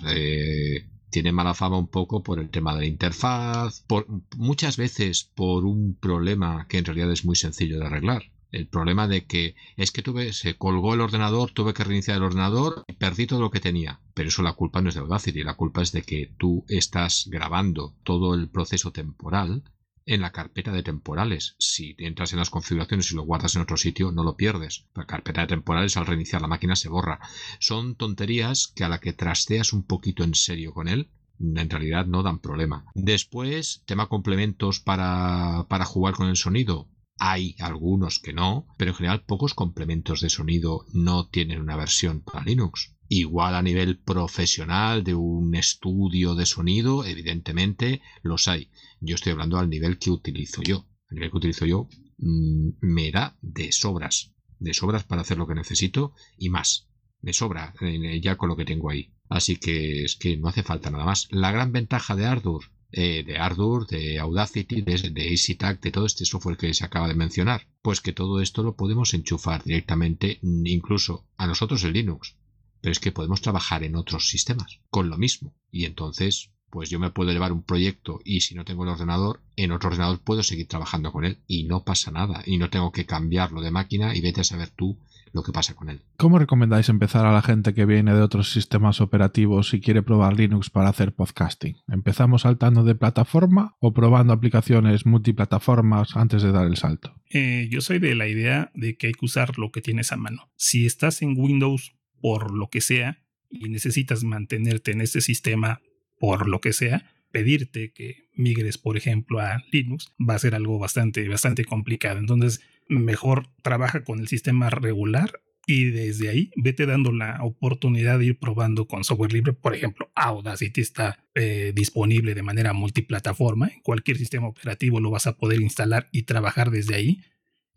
Eh, 0.07 0.87
tiene 1.09 1.33
mala 1.33 1.53
fama 1.53 1.77
un 1.77 1.89
poco 1.89 2.23
por 2.23 2.39
el 2.39 2.49
tema 2.49 2.73
de 2.73 2.79
la 2.79 2.85
interfaz, 2.85 3.81
por, 3.81 4.07
muchas 4.37 4.77
veces 4.77 5.29
por 5.35 5.65
un 5.65 5.97
problema 5.99 6.67
que 6.69 6.77
en 6.77 6.85
realidad 6.85 7.11
es 7.11 7.25
muy 7.25 7.35
sencillo 7.35 7.79
de 7.79 7.85
arreglar 7.85 8.31
el 8.53 8.67
problema 8.67 9.07
de 9.07 9.25
que 9.25 9.55
es 9.75 9.91
que 9.91 10.01
tuve, 10.01 10.31
se 10.31 10.55
colgó 10.55 10.93
el 10.93 11.01
ordenador, 11.01 11.51
tuve 11.51 11.73
que 11.73 11.83
reiniciar 11.83 12.17
el 12.17 12.23
ordenador 12.23 12.85
y 12.87 12.93
perdí 12.93 13.27
todo 13.27 13.41
lo 13.41 13.51
que 13.51 13.59
tenía. 13.59 13.99
Pero 14.13 14.29
eso 14.29 14.43
la 14.43 14.53
culpa 14.53 14.81
no 14.81 14.89
es 14.89 14.95
de 14.95 15.01
Audacity, 15.01 15.43
la 15.43 15.55
culpa 15.55 15.81
es 15.81 15.91
de 15.91 16.03
que 16.03 16.33
tú 16.37 16.63
estás 16.69 17.27
grabando 17.29 17.95
todo 18.03 18.35
el 18.35 18.49
proceso 18.49 18.91
temporal 18.91 19.63
en 20.05 20.21
la 20.21 20.31
carpeta 20.31 20.71
de 20.71 20.83
temporales. 20.83 21.55
Si 21.59 21.95
entras 21.97 22.33
en 22.33 22.39
las 22.39 22.49
configuraciones 22.49 23.11
y 23.11 23.15
lo 23.15 23.23
guardas 23.23 23.55
en 23.55 23.63
otro 23.63 23.77
sitio, 23.77 24.11
no 24.11 24.23
lo 24.23 24.35
pierdes. 24.35 24.85
La 24.93 25.05
carpeta 25.05 25.41
de 25.41 25.47
temporales 25.47 25.97
al 25.97 26.05
reiniciar 26.05 26.41
la 26.41 26.47
máquina 26.47 26.75
se 26.75 26.89
borra. 26.89 27.19
Son 27.59 27.95
tonterías 27.95 28.67
que 28.67 28.83
a 28.83 28.89
la 28.89 28.99
que 28.99 29.13
trasteas 29.13 29.73
un 29.73 29.83
poquito 29.83 30.23
en 30.23 30.35
serio 30.35 30.73
con 30.73 30.87
él, 30.87 31.09
en 31.39 31.69
realidad 31.69 32.05
no 32.05 32.21
dan 32.21 32.39
problema. 32.39 32.85
Después, 32.93 33.81
tema 33.85 34.07
complementos 34.07 34.79
para, 34.79 35.65
para 35.69 35.85
jugar 35.85 36.13
con 36.13 36.27
el 36.27 36.37
sonido. 36.37 36.87
Hay 37.19 37.55
algunos 37.59 38.19
que 38.19 38.33
no, 38.33 38.67
pero 38.77 38.91
en 38.91 38.95
general 38.95 39.23
pocos 39.23 39.53
complementos 39.53 40.21
de 40.21 40.29
sonido 40.29 40.85
no 40.93 41.27
tienen 41.29 41.61
una 41.61 41.75
versión 41.75 42.21
para 42.21 42.43
Linux. 42.43 42.95
Igual 43.07 43.55
a 43.55 43.61
nivel 43.61 43.99
profesional 43.99 45.03
de 45.03 45.13
un 45.13 45.53
estudio 45.55 46.35
de 46.35 46.45
sonido, 46.45 47.05
evidentemente 47.05 48.01
los 48.23 48.47
hay. 48.47 48.71
Yo 48.99 49.15
estoy 49.15 49.33
hablando 49.33 49.59
al 49.59 49.69
nivel 49.69 49.99
que 49.99 50.09
utilizo 50.09 50.63
yo. 50.63 50.87
El 51.09 51.15
nivel 51.15 51.31
que 51.31 51.37
utilizo 51.37 51.65
yo 51.65 51.87
mm, 52.17 52.69
me 52.81 53.11
da 53.11 53.37
de 53.41 53.71
sobras. 53.71 54.33
De 54.57 54.73
sobras 54.73 55.03
para 55.03 55.21
hacer 55.21 55.37
lo 55.37 55.47
que 55.47 55.55
necesito 55.55 56.13
y 56.37 56.49
más. 56.49 56.89
Me 57.21 57.33
sobra 57.33 57.73
eh, 57.81 58.19
ya 58.21 58.35
con 58.37 58.49
lo 58.49 58.55
que 58.55 58.65
tengo 58.65 58.89
ahí. 58.89 59.13
Así 59.29 59.57
que 59.57 60.03
es 60.03 60.15
que 60.15 60.37
no 60.37 60.47
hace 60.47 60.63
falta 60.63 60.89
nada 60.89 61.05
más. 61.05 61.27
La 61.29 61.51
gran 61.51 61.71
ventaja 61.71 62.15
de 62.15 62.25
Ardour 62.25 62.65
eh, 62.95 63.23
de 63.25 63.37
Ardour, 63.37 63.87
de 63.87 64.19
Audacity, 64.19 64.81
de, 64.81 65.09
de 65.09 65.29
EasyTag, 65.31 65.81
de 65.81 65.91
todo 65.91 66.05
este 66.05 66.25
software 66.25 66.57
que 66.57 66.73
se 66.73 66.85
acaba 66.85 67.07
de 67.07 67.15
mencionar. 67.15 67.67
Pues 67.81 68.01
que 68.01 68.13
todo 68.13 68.39
esto 68.39 68.61
lo 68.61 68.75
podemos 68.75 69.13
enchufar 69.15 69.63
directamente, 69.63 70.39
incluso 70.43 71.25
a 71.35 71.47
nosotros 71.47 71.83
en 71.83 71.93
Linux. 71.93 72.35
Pero 72.81 72.91
es 72.91 72.99
que 72.99 73.11
podemos 73.11 73.41
trabajar 73.41 73.83
en 73.83 73.95
otros 73.95 74.29
sistemas 74.29 74.79
con 74.91 75.09
lo 75.09 75.17
mismo. 75.17 75.55
Y 75.71 75.85
entonces, 75.85 76.51
pues 76.69 76.89
yo 76.89 76.99
me 76.99 77.09
puedo 77.09 77.31
llevar 77.31 77.51
un 77.51 77.63
proyecto 77.63 78.19
y 78.23 78.41
si 78.41 78.53
no 78.53 78.63
tengo 78.63 78.83
el 78.83 78.89
ordenador, 78.89 79.41
en 79.55 79.71
otro 79.71 79.89
ordenador 79.89 80.19
puedo 80.19 80.43
seguir 80.43 80.67
trabajando 80.67 81.11
con 81.11 81.25
él 81.25 81.39
y 81.47 81.63
no 81.63 81.83
pasa 81.83 82.11
nada. 82.11 82.43
Y 82.45 82.57
no 82.57 82.69
tengo 82.69 82.91
que 82.91 83.05
cambiarlo 83.05 83.61
de 83.61 83.71
máquina 83.71 84.15
y 84.15 84.21
vete 84.21 84.41
a 84.41 84.43
saber 84.43 84.69
tú 84.69 84.99
lo 85.33 85.43
que 85.43 85.51
pasa 85.51 85.75
con 85.75 85.89
él. 85.89 86.01
¿Cómo 86.17 86.39
recomendáis 86.39 86.89
empezar 86.89 87.25
a 87.25 87.33
la 87.33 87.41
gente 87.41 87.73
que 87.73 87.85
viene 87.85 88.13
de 88.13 88.21
otros 88.21 88.51
sistemas 88.51 89.01
operativos 89.01 89.73
y 89.73 89.81
quiere 89.81 90.03
probar 90.03 90.37
Linux 90.37 90.69
para 90.69 90.89
hacer 90.89 91.13
podcasting? 91.13 91.75
¿Empezamos 91.87 92.43
saltando 92.43 92.83
de 92.83 92.95
plataforma 92.95 93.75
o 93.79 93.93
probando 93.93 94.31
aplicaciones 94.31 95.05
multiplataformas 95.05 96.15
antes 96.15 96.43
de 96.43 96.51
dar 96.51 96.67
el 96.67 96.77
salto? 96.77 97.15
Eh, 97.31 97.67
yo 97.71 97.81
soy 97.81 97.99
de 97.99 98.15
la 98.15 98.27
idea 98.27 98.71
de 98.75 98.95
que 98.95 99.07
hay 99.07 99.13
que 99.13 99.25
usar 99.25 99.57
lo 99.57 99.71
que 99.71 99.81
tienes 99.81 100.11
a 100.11 100.17
mano. 100.17 100.51
Si 100.55 100.85
estás 100.85 101.21
en 101.23 101.37
Windows 101.37 101.95
por 102.21 102.55
lo 102.55 102.69
que 102.69 102.79
sea 102.79 103.23
y 103.49 103.69
necesitas 103.69 104.23
mantenerte 104.23 104.91
en 104.91 105.01
ese 105.01 105.19
sistema 105.19 105.81
por 106.19 106.47
lo 106.47 106.61
que 106.61 106.73
sea, 106.73 107.11
pedirte 107.31 107.91
que 107.91 108.29
migres, 108.35 108.77
por 108.77 108.95
ejemplo, 108.95 109.39
a 109.39 109.63
Linux 109.71 110.13
va 110.17 110.35
a 110.35 110.39
ser 110.39 110.53
algo 110.53 110.77
bastante, 110.77 111.27
bastante 111.27 111.65
complicado. 111.65 112.19
Entonces, 112.19 112.61
mejor 112.87 113.47
trabaja 113.61 114.03
con 114.03 114.19
el 114.19 114.27
sistema 114.27 114.69
regular 114.69 115.41
y 115.65 115.85
desde 115.85 116.29
ahí 116.29 116.51
vete 116.55 116.85
dando 116.85 117.11
la 117.11 117.39
oportunidad 117.41 118.19
de 118.19 118.25
ir 118.25 118.39
probando 118.39 118.85
con 118.87 119.03
software 119.03 119.31
libre. 119.31 119.53
Por 119.53 119.73
ejemplo, 119.73 120.11
Audacity 120.15 120.81
está 120.81 121.25
eh, 121.35 121.71
disponible 121.73 122.35
de 122.35 122.43
manera 122.43 122.73
multiplataforma. 122.73 123.69
En 123.69 123.81
cualquier 123.81 124.17
sistema 124.17 124.47
operativo 124.47 124.99
lo 124.99 125.09
vas 125.09 125.27
a 125.27 125.37
poder 125.37 125.61
instalar 125.61 126.09
y 126.11 126.23
trabajar 126.23 126.69
desde 126.69 126.95
ahí. 126.95 127.21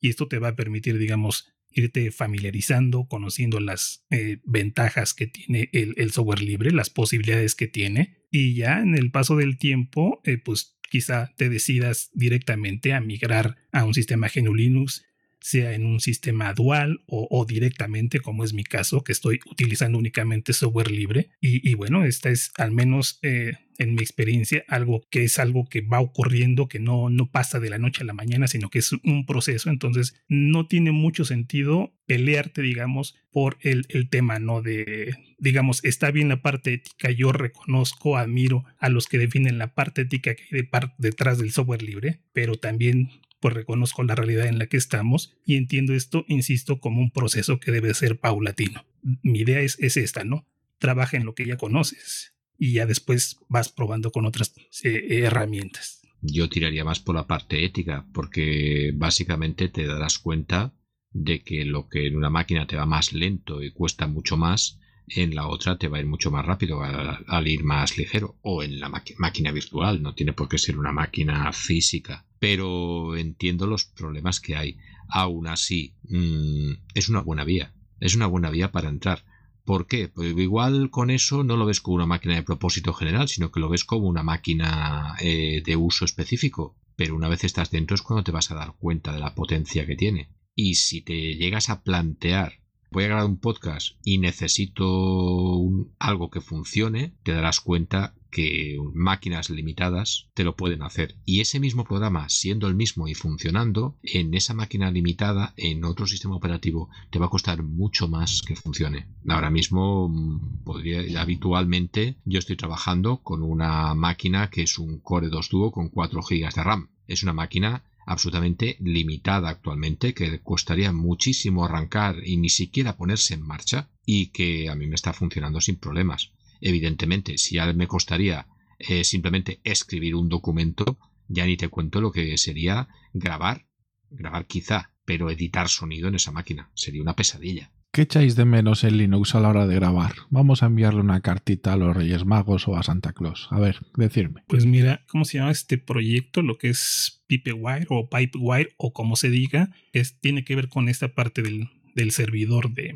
Y 0.00 0.08
esto 0.08 0.26
te 0.26 0.38
va 0.38 0.48
a 0.48 0.56
permitir, 0.56 0.98
digamos, 0.98 1.52
irte 1.70 2.10
familiarizando, 2.10 3.06
conociendo 3.06 3.60
las 3.60 4.04
eh, 4.10 4.38
ventajas 4.44 5.14
que 5.14 5.26
tiene 5.26 5.68
el, 5.72 6.10
software 6.10 6.40
libre, 6.40 6.72
las 6.72 6.90
posibilidades 6.90 7.54
que 7.54 7.68
tiene. 7.68 8.16
Y 8.30 8.54
ya 8.54 8.80
en 8.80 8.96
el 8.96 9.10
paso 9.10 9.36
del 9.36 9.58
tiempo, 9.58 10.20
eh, 10.24 10.38
pues 10.38 10.75
quizá 10.90 11.32
te 11.36 11.48
decidas 11.48 12.10
directamente 12.12 12.92
a 12.92 13.00
migrar 13.00 13.56
a 13.72 13.84
un 13.84 13.94
sistema 13.94 14.28
GNU 14.34 14.54
Linux, 14.54 15.04
sea 15.40 15.74
en 15.74 15.86
un 15.86 16.00
sistema 16.00 16.52
dual 16.54 17.02
o, 17.06 17.44
directamente, 17.46 18.20
como 18.20 18.44
es 18.44 18.52
mi 18.52 18.64
caso, 18.64 19.04
que 19.04 19.12
estoy 19.12 19.38
utilizando 19.50 19.98
únicamente 19.98 20.52
software 20.52 20.90
libre. 20.90 21.30
Y, 21.40 21.74
bueno, 21.74 22.04
esta 22.04 22.30
es 22.30 22.50
al 22.56 22.72
menos 22.72 23.18
eh, 23.22 23.52
en 23.78 23.94
mi 23.94 24.02
experiencia 24.02 24.64
algo 24.68 25.06
que 25.10 25.24
es 25.24 25.38
algo 25.38 25.66
que 25.66 25.82
va 25.82 26.00
ocurriendo, 26.00 26.68
que 26.68 26.80
no, 26.80 27.10
no 27.10 27.30
pasa 27.30 27.60
de 27.60 27.70
la 27.70 27.78
noche 27.78 28.02
a 28.02 28.06
la 28.06 28.12
mañana, 28.12 28.48
sino 28.48 28.70
que 28.70 28.80
es 28.80 28.92
un 28.92 29.26
proceso. 29.26 29.70
Entonces, 29.70 30.14
no 30.28 30.66
tiene 30.66 30.92
mucho 30.92 31.24
ssentido 31.24 31.94
pelearte, 32.06 32.62
digamos, 32.62 33.14
por 33.30 33.58
el, 33.60 33.86
el 33.88 34.08
tema, 34.08 34.38
¿no? 34.38 34.62
De, 34.62 35.14
digamos, 35.38 35.84
está 35.84 36.10
bien 36.10 36.28
la 36.28 36.42
parte 36.42 36.74
ética, 36.74 37.10
yo 37.10 37.32
reconozco, 37.32 38.16
admiro 38.16 38.64
a 38.78 38.88
los 38.88 39.06
que 39.06 39.18
definen 39.18 39.58
la 39.58 39.74
parte 39.74 40.02
ética 40.02 40.34
que 40.34 40.44
hay 40.50 40.62
de 40.62 40.68
detrás 40.98 41.38
del 41.38 41.52
software 41.52 41.82
libre, 41.82 42.20
pero 42.32 42.56
también 42.56 43.10
pues 43.40 43.54
reconozco 43.54 44.02
la 44.02 44.14
realidad 44.14 44.46
en 44.46 44.58
la 44.58 44.66
que 44.66 44.76
estamos 44.76 45.36
y 45.44 45.56
entiendo 45.56 45.94
esto, 45.94 46.24
insisto, 46.28 46.80
como 46.80 47.00
un 47.00 47.10
proceso 47.10 47.60
que 47.60 47.72
debe 47.72 47.92
ser 47.94 48.18
paulatino. 48.18 48.84
Mi 49.22 49.40
idea 49.40 49.60
es, 49.60 49.78
es 49.78 49.96
esta, 49.96 50.24
¿no? 50.24 50.46
Trabaja 50.78 51.16
en 51.16 51.24
lo 51.24 51.34
que 51.34 51.46
ya 51.46 51.56
conoces 51.56 52.34
y 52.58 52.72
ya 52.72 52.86
después 52.86 53.38
vas 53.48 53.68
probando 53.68 54.10
con 54.10 54.26
otras 54.26 54.54
eh, 54.82 55.20
herramientas. 55.22 56.02
Yo 56.22 56.48
tiraría 56.48 56.84
más 56.84 57.00
por 57.00 57.14
la 57.14 57.26
parte 57.26 57.64
ética, 57.64 58.06
porque 58.12 58.92
básicamente 58.94 59.68
te 59.68 59.86
darás 59.86 60.18
cuenta 60.18 60.74
de 61.12 61.42
que 61.42 61.64
lo 61.64 61.88
que 61.88 62.06
en 62.06 62.16
una 62.16 62.30
máquina 62.30 62.66
te 62.66 62.76
va 62.76 62.86
más 62.86 63.12
lento 63.12 63.62
y 63.62 63.72
cuesta 63.72 64.06
mucho 64.06 64.36
más, 64.36 64.80
en 65.08 65.34
la 65.34 65.46
otra 65.46 65.78
te 65.78 65.88
va 65.88 65.98
a 65.98 66.00
ir 66.00 66.06
mucho 66.06 66.30
más 66.30 66.44
rápido 66.44 66.82
al, 66.82 67.48
ir 67.48 67.62
más 67.62 67.96
ligero 67.96 68.38
o 68.42 68.62
en 68.62 68.80
la 68.80 68.88
máquina 68.88 69.52
virtual, 69.52 70.02
no 70.02 70.14
tiene 70.14 70.32
por 70.32 70.48
qué 70.48 70.58
ser 70.58 70.78
una 70.78 70.92
máquina 70.92 71.52
física. 71.52 72.25
Pero 72.38 73.16
entiendo 73.16 73.66
los 73.66 73.84
problemas 73.84 74.40
que 74.40 74.56
hay. 74.56 74.78
Aún 75.08 75.46
así, 75.46 75.94
mm, 76.08 76.72
es 76.94 77.08
una 77.08 77.20
buena 77.20 77.44
vía. 77.44 77.74
Es 78.00 78.14
una 78.14 78.26
buena 78.26 78.50
vía 78.50 78.72
para 78.72 78.88
entrar. 78.88 79.24
¿Por 79.64 79.86
qué? 79.86 80.08
Pues 80.08 80.36
igual 80.36 80.90
con 80.90 81.10
eso 81.10 81.42
no 81.42 81.56
lo 81.56 81.66
ves 81.66 81.80
como 81.80 81.96
una 81.96 82.06
máquina 82.06 82.34
de 82.34 82.42
propósito 82.42 82.92
general, 82.92 83.28
sino 83.28 83.50
que 83.50 83.60
lo 83.60 83.68
ves 83.68 83.84
como 83.84 84.06
una 84.06 84.22
máquina 84.22 85.16
eh, 85.20 85.62
de 85.64 85.76
uso 85.76 86.04
específico. 86.04 86.76
Pero 86.94 87.16
una 87.16 87.28
vez 87.28 87.44
estás 87.44 87.70
dentro 87.70 87.94
es 87.94 88.02
cuando 88.02 88.24
te 88.24 88.32
vas 88.32 88.50
a 88.50 88.54
dar 88.54 88.74
cuenta 88.78 89.12
de 89.12 89.20
la 89.20 89.34
potencia 89.34 89.86
que 89.86 89.96
tiene. 89.96 90.30
Y 90.54 90.76
si 90.76 91.02
te 91.02 91.34
llegas 91.34 91.68
a 91.68 91.82
plantear 91.82 92.60
voy 92.90 93.04
a 93.04 93.08
grabar 93.08 93.26
un 93.26 93.38
podcast 93.38 93.96
y 94.04 94.18
necesito 94.18 95.60
algo 95.98 96.30
que 96.30 96.40
funcione, 96.40 97.12
te 97.22 97.32
darás 97.32 97.60
cuenta 97.60 98.14
que 98.36 98.76
máquinas 98.92 99.48
limitadas 99.48 100.28
te 100.34 100.44
lo 100.44 100.56
pueden 100.56 100.82
hacer. 100.82 101.16
Y 101.24 101.40
ese 101.40 101.58
mismo 101.58 101.84
programa, 101.84 102.28
siendo 102.28 102.66
el 102.66 102.74
mismo 102.74 103.08
y 103.08 103.14
funcionando, 103.14 103.96
en 104.02 104.34
esa 104.34 104.52
máquina 104.52 104.90
limitada, 104.90 105.54
en 105.56 105.86
otro 105.86 106.06
sistema 106.06 106.36
operativo, 106.36 106.90
te 107.08 107.18
va 107.18 107.26
a 107.26 107.30
costar 107.30 107.62
mucho 107.62 108.08
más 108.08 108.42
que 108.42 108.54
funcione. 108.54 109.06
Ahora 109.26 109.48
mismo, 109.48 110.10
mm, 110.10 110.64
podría, 110.64 111.18
habitualmente, 111.18 112.16
yo 112.26 112.38
estoy 112.38 112.56
trabajando 112.56 113.22
con 113.22 113.42
una 113.42 113.94
máquina 113.94 114.50
que 114.50 114.64
es 114.64 114.78
un 114.78 114.98
Core 114.98 115.30
2 115.30 115.48
Duo 115.48 115.72
con 115.72 115.88
4 115.88 116.20
GB 116.20 116.54
de 116.54 116.62
RAM. 116.62 116.90
Es 117.06 117.22
una 117.22 117.32
máquina 117.32 117.84
absolutamente 118.04 118.76
limitada 118.80 119.48
actualmente, 119.48 120.12
que 120.12 120.40
costaría 120.42 120.92
muchísimo 120.92 121.64
arrancar 121.64 122.16
y 122.22 122.36
ni 122.36 122.50
siquiera 122.50 122.98
ponerse 122.98 123.32
en 123.32 123.40
marcha, 123.40 123.88
y 124.04 124.26
que 124.26 124.68
a 124.68 124.74
mí 124.74 124.86
me 124.86 124.94
está 124.94 125.14
funcionando 125.14 125.60
sin 125.62 125.76
problemas. 125.76 126.32
Evidentemente, 126.60 127.38
si 127.38 127.56
ya 127.56 127.72
me 127.72 127.86
costaría 127.86 128.46
eh, 128.78 129.04
simplemente 129.04 129.60
escribir 129.64 130.14
un 130.14 130.28
documento, 130.28 130.98
ya 131.28 131.46
ni 131.46 131.56
te 131.56 131.68
cuento 131.68 132.00
lo 132.00 132.12
que 132.12 132.36
sería 132.38 132.88
grabar, 133.12 133.66
grabar 134.10 134.46
quizá, 134.46 134.92
pero 135.04 135.30
editar 135.30 135.68
sonido 135.68 136.08
en 136.08 136.16
esa 136.16 136.32
máquina. 136.32 136.70
Sería 136.74 137.02
una 137.02 137.16
pesadilla. 137.16 137.70
¿Qué 137.96 138.02
echáis 138.02 138.36
de 138.36 138.44
menos 138.44 138.84
en 138.84 138.98
Linux 138.98 139.34
a 139.34 139.40
la 139.40 139.48
hora 139.48 139.66
de 139.66 139.74
grabar? 139.76 140.12
Vamos 140.28 140.62
a 140.62 140.66
enviarle 140.66 141.00
una 141.00 141.22
cartita 141.22 141.72
a 141.72 141.76
los 141.78 141.96
Reyes 141.96 142.26
Magos 142.26 142.68
o 142.68 142.76
a 142.76 142.82
Santa 142.82 143.14
Claus. 143.14 143.48
A 143.50 143.58
ver, 143.58 143.78
decirme. 143.96 144.42
Pues 144.48 144.66
mira, 144.66 145.02
¿cómo 145.08 145.24
se 145.24 145.38
llama 145.38 145.50
este 145.50 145.78
proyecto? 145.78 146.42
Lo 146.42 146.58
que 146.58 146.68
es 146.68 147.24
Pipewire 147.26 147.86
o 147.88 148.10
Pipewire 148.10 148.74
o 148.76 148.92
como 148.92 149.16
se 149.16 149.30
diga, 149.30 149.70
es, 149.94 150.20
tiene 150.20 150.44
que 150.44 150.54
ver 150.54 150.68
con 150.68 150.90
esta 150.90 151.14
parte 151.14 151.40
del, 151.40 152.10
servidor 152.10 152.74
de, 152.74 152.94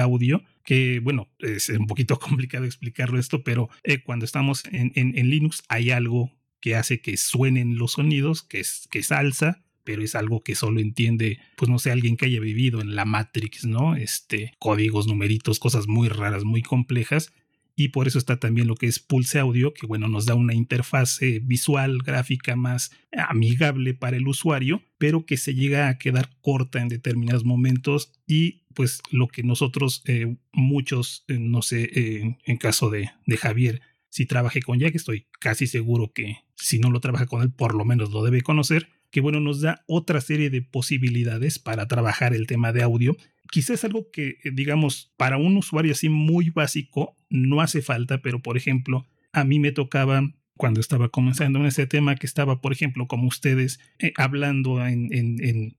audio 0.00 0.42
que 0.64 1.00
bueno, 1.00 1.28
es 1.38 1.68
un 1.68 1.86
poquito 1.86 2.18
complicado 2.18 2.64
explicarlo 2.64 3.18
esto, 3.18 3.44
pero 3.44 3.68
eh, 3.84 4.02
cuando 4.02 4.24
estamos 4.24 4.64
en, 4.72 4.92
en, 4.94 5.30
Linux 5.30 5.62
hay 5.68 5.90
algo 5.90 6.32
que 6.60 6.74
hace 6.74 7.00
que 7.00 7.16
suenen 7.16 7.76
los 7.76 7.92
sonidos, 7.92 8.42
que 8.42 8.60
es, 8.60 8.88
que 8.90 9.00
es 9.00 9.12
alza, 9.12 9.62
pero 9.84 10.02
es 10.02 10.14
algo 10.14 10.42
que 10.42 10.54
solo 10.54 10.80
entiende, 10.80 11.38
pues 11.56 11.70
no 11.70 11.78
sé, 11.78 11.90
alguien 11.90 12.16
que 12.16 12.24
haya 12.24 12.40
vivido 12.40 12.80
en 12.80 12.96
la 12.96 13.04
Matrix, 13.04 13.66
¿no? 13.66 13.96
Este, 13.96 14.54
códigos, 14.58 15.06
numeritos, 15.06 15.58
cosas 15.58 15.86
muy 15.86 16.08
raras, 16.08 16.44
muy 16.44 16.62
complejas. 16.62 17.32
Y 17.76 17.88
por 17.88 18.06
eso 18.06 18.18
está 18.18 18.38
también 18.38 18.68
lo 18.68 18.76
que 18.76 18.86
es 18.86 19.00
Pulse 19.00 19.40
Audio, 19.40 19.74
que 19.74 19.86
bueno, 19.86 20.06
nos 20.06 20.26
da 20.26 20.34
una 20.34 20.54
interfase 20.54 21.40
visual, 21.40 21.98
gráfica 21.98 22.54
más 22.54 22.92
amigable 23.12 23.94
para 23.94 24.16
el 24.16 24.28
usuario, 24.28 24.82
pero 24.98 25.26
que 25.26 25.36
se 25.36 25.54
llega 25.54 25.88
a 25.88 25.98
quedar 25.98 26.30
corta 26.40 26.80
en 26.80 26.88
determinados 26.88 27.44
momentos 27.44 28.12
y 28.26 28.62
pues 28.74 29.02
lo 29.10 29.28
que 29.28 29.42
nosotros, 29.42 30.02
eh, 30.06 30.36
muchos, 30.52 31.24
eh, 31.28 31.38
no 31.38 31.62
sé, 31.62 31.90
eh, 31.94 32.36
en 32.44 32.56
caso 32.58 32.90
de, 32.90 33.10
de 33.26 33.36
Javier, 33.36 33.80
si 34.08 34.26
trabajé 34.26 34.62
con 34.62 34.78
Jack, 34.78 34.94
estoy 34.94 35.26
casi 35.40 35.66
seguro 35.66 36.12
que 36.12 36.38
si 36.54 36.78
no 36.78 36.90
lo 36.90 37.00
trabaja 37.00 37.26
con 37.26 37.42
él, 37.42 37.50
por 37.50 37.74
lo 37.74 37.84
menos 37.84 38.10
lo 38.12 38.22
debe 38.22 38.42
conocer, 38.42 38.88
que 39.14 39.20
bueno, 39.20 39.38
nos 39.38 39.60
da 39.60 39.84
otra 39.86 40.20
serie 40.20 40.50
de 40.50 40.60
posibilidades 40.60 41.60
para 41.60 41.86
trabajar 41.86 42.34
el 42.34 42.48
tema 42.48 42.72
de 42.72 42.82
audio. 42.82 43.16
Quizás 43.48 43.84
algo 43.84 44.10
que, 44.10 44.38
eh, 44.42 44.50
digamos, 44.52 45.14
para 45.16 45.36
un 45.36 45.56
usuario 45.56 45.92
así 45.92 46.08
muy 46.08 46.50
básico 46.50 47.16
no 47.30 47.60
hace 47.60 47.80
falta, 47.80 48.22
pero 48.22 48.42
por 48.42 48.56
ejemplo, 48.56 49.06
a 49.32 49.44
mí 49.44 49.60
me 49.60 49.70
tocaba 49.70 50.34
cuando 50.56 50.80
estaba 50.80 51.10
comenzando 51.10 51.60
en 51.60 51.66
ese 51.66 51.86
tema, 51.86 52.16
que 52.16 52.26
estaba, 52.26 52.60
por 52.60 52.72
ejemplo, 52.72 53.06
como 53.06 53.28
ustedes, 53.28 53.78
eh, 54.00 54.12
hablando 54.16 54.80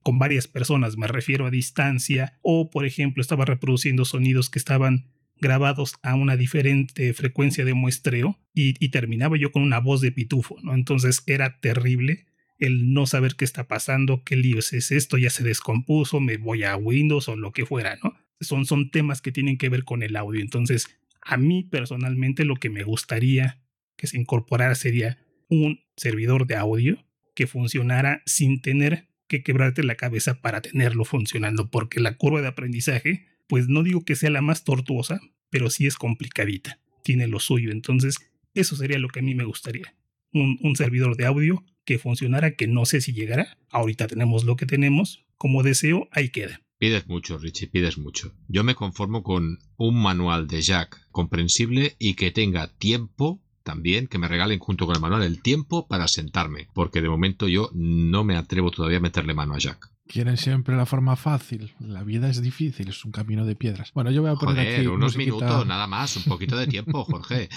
con 0.01 0.17
varias 0.17 0.47
personas, 0.47 0.95
me 0.95 1.07
refiero 1.07 1.45
a 1.45 1.51
distancia, 1.51 2.39
o 2.41 2.69
por 2.69 2.85
ejemplo, 2.85 3.19
estaba 3.19 3.43
reproduciendo 3.43 4.05
sonidos 4.05 4.49
que 4.49 4.59
estaban 4.59 5.07
grabados 5.41 5.95
a 6.03 6.15
una 6.15 6.37
diferente 6.37 7.13
frecuencia 7.13 7.65
de 7.65 7.73
muestreo 7.73 8.39
y, 8.53 8.75
y, 8.79 8.91
terminaba 8.91 9.35
yo 9.37 9.51
con 9.51 9.61
una 9.61 9.79
voz 9.79 9.99
de 9.99 10.13
pitufo, 10.13 10.55
¿no? 10.63 10.73
Entonces 10.73 11.21
era 11.27 11.59
terrible 11.59 12.27
el 12.59 12.93
no 12.93 13.05
saber 13.05 13.35
qué 13.35 13.45
está 13.45 13.67
pasando, 13.67 14.23
qué 14.23 14.35
líos 14.35 14.73
es 14.73 14.91
esto, 14.91 15.17
ya 15.17 15.29
se 15.29 15.43
descompuso, 15.43 16.19
me 16.19 16.37
voy 16.37 16.63
a 16.63 16.75
Windows 16.75 17.27
o 17.27 17.35
lo 17.35 17.51
que 17.51 17.65
fuera, 17.65 17.97
¿no? 18.03 18.15
Son, 18.39 18.65
son 18.65 18.91
temas 18.91 19.21
que 19.21 19.31
tienen 19.31 19.57
que 19.57 19.69
ver 19.69 19.83
con 19.83 20.03
el 20.03 20.15
audio. 20.15 20.41
Entonces, 20.41 20.87
a 21.21 21.37
mí 21.37 21.63
personalmente 21.63 22.45
lo 22.45 22.55
que 22.55 22.69
me 22.69 22.83
gustaría 22.83 23.61
que 23.97 24.07
se 24.07 24.17
incorporara 24.17 24.75
sería 24.75 25.17
un 25.49 25.79
servidor 25.95 26.47
de 26.47 26.55
audio 26.55 27.05
que 27.33 27.47
funcionara 27.47 28.21
sin 28.25 28.61
tener 28.61 29.07
que 29.27 29.43
quebrarte 29.43 29.83
la 29.83 29.95
cabeza 29.95 30.41
para 30.41 30.61
tenerlo 30.61 31.03
funcionando, 31.03 31.69
porque 31.69 31.99
la 31.99 32.15
curva 32.15 32.41
de 32.41 32.47
aprendizaje, 32.47 33.25
pues 33.47 33.67
no 33.67 33.83
digo 33.83 34.05
que 34.05 34.15
sea 34.15 34.29
la 34.29 34.41
más 34.41 34.63
tortuosa, 34.63 35.19
pero 35.49 35.69
sí 35.69 35.87
es 35.87 35.95
complicadita, 35.95 36.79
tiene 37.03 37.27
lo 37.27 37.39
suyo. 37.39 37.71
Entonces, 37.71 38.17
eso 38.53 38.75
sería 38.75 38.99
lo 38.99 39.09
que 39.09 39.19
a 39.19 39.23
mí 39.23 39.35
me 39.35 39.43
gustaría. 39.43 39.95
Un, 40.31 40.59
un 40.61 40.75
servidor 40.75 41.15
de 41.17 41.25
audio 41.25 41.63
que 41.85 41.99
funcionara, 41.99 42.55
que 42.55 42.67
no 42.67 42.85
sé 42.85 43.01
si 43.01 43.13
llegará. 43.13 43.57
Ahorita 43.69 44.07
tenemos 44.07 44.43
lo 44.43 44.55
que 44.55 44.65
tenemos. 44.65 45.23
Como 45.37 45.63
deseo, 45.63 46.07
ahí 46.11 46.29
queda. 46.29 46.61
Pides 46.77 47.07
mucho, 47.07 47.37
Richie, 47.37 47.67
pides 47.67 47.97
mucho. 47.97 48.33
Yo 48.47 48.63
me 48.63 48.75
conformo 48.75 49.23
con 49.23 49.59
un 49.77 50.01
manual 50.01 50.47
de 50.47 50.61
Jack 50.61 51.07
comprensible 51.11 51.95
y 51.99 52.15
que 52.15 52.31
tenga 52.31 52.67
tiempo 52.67 53.41
también, 53.63 54.07
que 54.07 54.19
me 54.19 54.27
regalen 54.27 54.59
junto 54.59 54.85
con 54.85 54.95
el 54.95 55.01
manual 55.01 55.23
el 55.23 55.41
tiempo 55.41 55.87
para 55.87 56.07
sentarme, 56.07 56.67
porque 56.73 57.01
de 57.01 57.09
momento 57.09 57.47
yo 57.47 57.71
no 57.73 58.23
me 58.23 58.37
atrevo 58.37 58.71
todavía 58.71 58.97
a 58.97 59.01
meterle 59.01 59.33
mano 59.33 59.55
a 59.55 59.57
Jack. 59.57 59.89
Quieren 60.07 60.37
siempre 60.37 60.75
la 60.75 60.85
forma 60.85 61.15
fácil. 61.15 61.73
La 61.79 62.03
vida 62.03 62.29
es 62.29 62.41
difícil, 62.41 62.89
es 62.89 63.03
un 63.05 63.11
camino 63.11 63.43
de 63.43 63.55
piedras. 63.55 63.91
Bueno, 63.93 64.11
yo 64.11 64.21
voy 64.21 64.31
a 64.31 64.35
poner 64.35 64.65
Joder, 64.65 64.79
aquí 64.79 64.87
unos 64.87 65.17
minutos, 65.17 65.65
nada 65.65 65.87
más, 65.87 66.15
un 66.17 66.23
poquito 66.25 66.55
de 66.55 66.67
tiempo, 66.67 67.03
Jorge. 67.09 67.49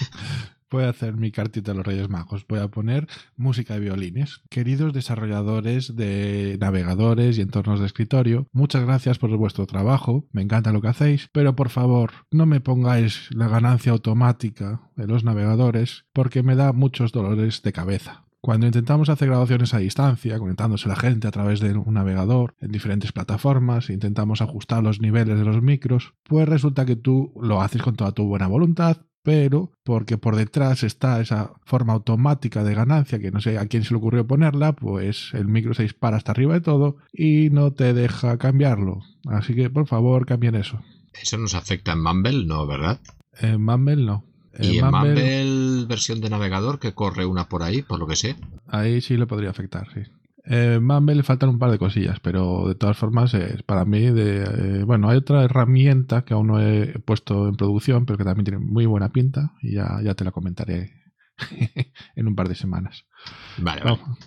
Voy 0.70 0.84
a 0.84 0.90
hacer 0.90 1.16
mi 1.16 1.30
cartita 1.30 1.72
de 1.72 1.78
los 1.78 1.86
Reyes 1.86 2.10
Magos. 2.10 2.46
Voy 2.46 2.58
a 2.58 2.68
poner 2.68 3.06
música 3.36 3.74
de 3.74 3.80
violines. 3.80 4.42
Queridos 4.50 4.92
desarrolladores 4.92 5.96
de 5.96 6.58
navegadores 6.60 7.38
y 7.38 7.40
entornos 7.40 7.80
de 7.80 7.86
escritorio, 7.86 8.46
muchas 8.52 8.84
gracias 8.84 9.18
por 9.18 9.34
vuestro 9.36 9.66
trabajo. 9.66 10.26
Me 10.30 10.42
encanta 10.42 10.72
lo 10.72 10.82
que 10.82 10.88
hacéis, 10.88 11.30
pero 11.32 11.56
por 11.56 11.70
favor, 11.70 12.10
no 12.30 12.44
me 12.44 12.60
pongáis 12.60 13.30
la 13.30 13.48
ganancia 13.48 13.92
automática 13.92 14.90
de 14.94 15.06
los 15.06 15.24
navegadores 15.24 16.04
porque 16.12 16.42
me 16.42 16.54
da 16.54 16.74
muchos 16.74 17.12
dolores 17.12 17.62
de 17.62 17.72
cabeza. 17.72 18.24
Cuando 18.40 18.66
intentamos 18.66 19.08
hacer 19.08 19.28
grabaciones 19.28 19.74
a 19.74 19.78
distancia, 19.78 20.38
conectándose 20.38 20.88
la 20.88 20.96
gente 20.96 21.26
a 21.26 21.32
través 21.32 21.60
de 21.60 21.72
un 21.72 21.94
navegador 21.94 22.54
en 22.60 22.70
diferentes 22.70 23.10
plataformas, 23.10 23.90
intentamos 23.90 24.42
ajustar 24.42 24.82
los 24.82 25.00
niveles 25.00 25.38
de 25.38 25.44
los 25.44 25.60
micros, 25.60 26.14
pues 26.22 26.48
resulta 26.48 26.84
que 26.84 26.94
tú 26.94 27.32
lo 27.40 27.62
haces 27.62 27.82
con 27.82 27.96
toda 27.96 28.12
tu 28.12 28.26
buena 28.26 28.46
voluntad, 28.46 28.98
pero 29.28 29.70
porque 29.84 30.16
por 30.16 30.36
detrás 30.36 30.82
está 30.82 31.20
esa 31.20 31.52
forma 31.66 31.92
automática 31.92 32.64
de 32.64 32.72
ganancia 32.72 33.18
que 33.18 33.30
no 33.30 33.42
sé 33.42 33.58
a 33.58 33.66
quién 33.66 33.84
se 33.84 33.90
le 33.90 33.98
ocurrió 33.98 34.26
ponerla, 34.26 34.72
pues 34.72 35.32
el 35.34 35.48
micro 35.48 35.74
se 35.74 35.82
dispara 35.82 36.16
hasta 36.16 36.32
arriba 36.32 36.54
de 36.54 36.62
todo 36.62 36.96
y 37.12 37.50
no 37.50 37.74
te 37.74 37.92
deja 37.92 38.38
cambiarlo. 38.38 39.02
Así 39.26 39.54
que 39.54 39.68
por 39.68 39.86
favor 39.86 40.24
cambien 40.24 40.54
eso. 40.54 40.80
Eso 41.12 41.36
nos 41.36 41.54
afecta 41.54 41.92
en 41.92 42.02
Mumble, 42.02 42.46
¿no? 42.46 42.66
¿Verdad? 42.66 43.00
En 43.38 43.62
Mumble 43.62 43.96
no. 43.96 44.24
¿Y 44.58 44.78
en 44.78 44.86
Mumble... 44.86 45.84
versión 45.84 46.22
de 46.22 46.30
navegador 46.30 46.78
que 46.78 46.94
corre 46.94 47.26
una 47.26 47.50
por 47.50 47.62
ahí, 47.62 47.82
por 47.82 47.98
lo 47.98 48.06
que 48.06 48.16
sé? 48.16 48.36
Ahí 48.66 49.02
sí 49.02 49.18
le 49.18 49.26
podría 49.26 49.50
afectar, 49.50 49.88
sí. 49.92 50.10
Eh, 50.50 50.80
Mumble 50.80 51.14
le 51.14 51.22
faltan 51.22 51.50
un 51.50 51.58
par 51.58 51.70
de 51.70 51.78
cosillas, 51.78 52.20
pero 52.20 52.66
de 52.68 52.74
todas 52.74 52.96
formas, 52.96 53.34
es 53.34 53.62
para 53.62 53.84
mí, 53.84 54.10
de, 54.10 54.44
eh, 54.44 54.84
bueno, 54.84 55.10
hay 55.10 55.18
otra 55.18 55.44
herramienta 55.44 56.24
que 56.24 56.32
aún 56.32 56.46
no 56.46 56.60
he 56.60 56.98
puesto 57.00 57.48
en 57.48 57.56
producción, 57.56 58.06
pero 58.06 58.16
que 58.16 58.24
también 58.24 58.44
tiene 58.44 58.58
muy 58.58 58.86
buena 58.86 59.10
pinta 59.10 59.52
y 59.60 59.74
ya, 59.74 60.00
ya 60.02 60.14
te 60.14 60.24
la 60.24 60.30
comentaré 60.30 60.92
en 62.16 62.26
un 62.26 62.34
par 62.34 62.48
de 62.48 62.54
semanas. 62.54 63.04
Vale, 63.58 63.82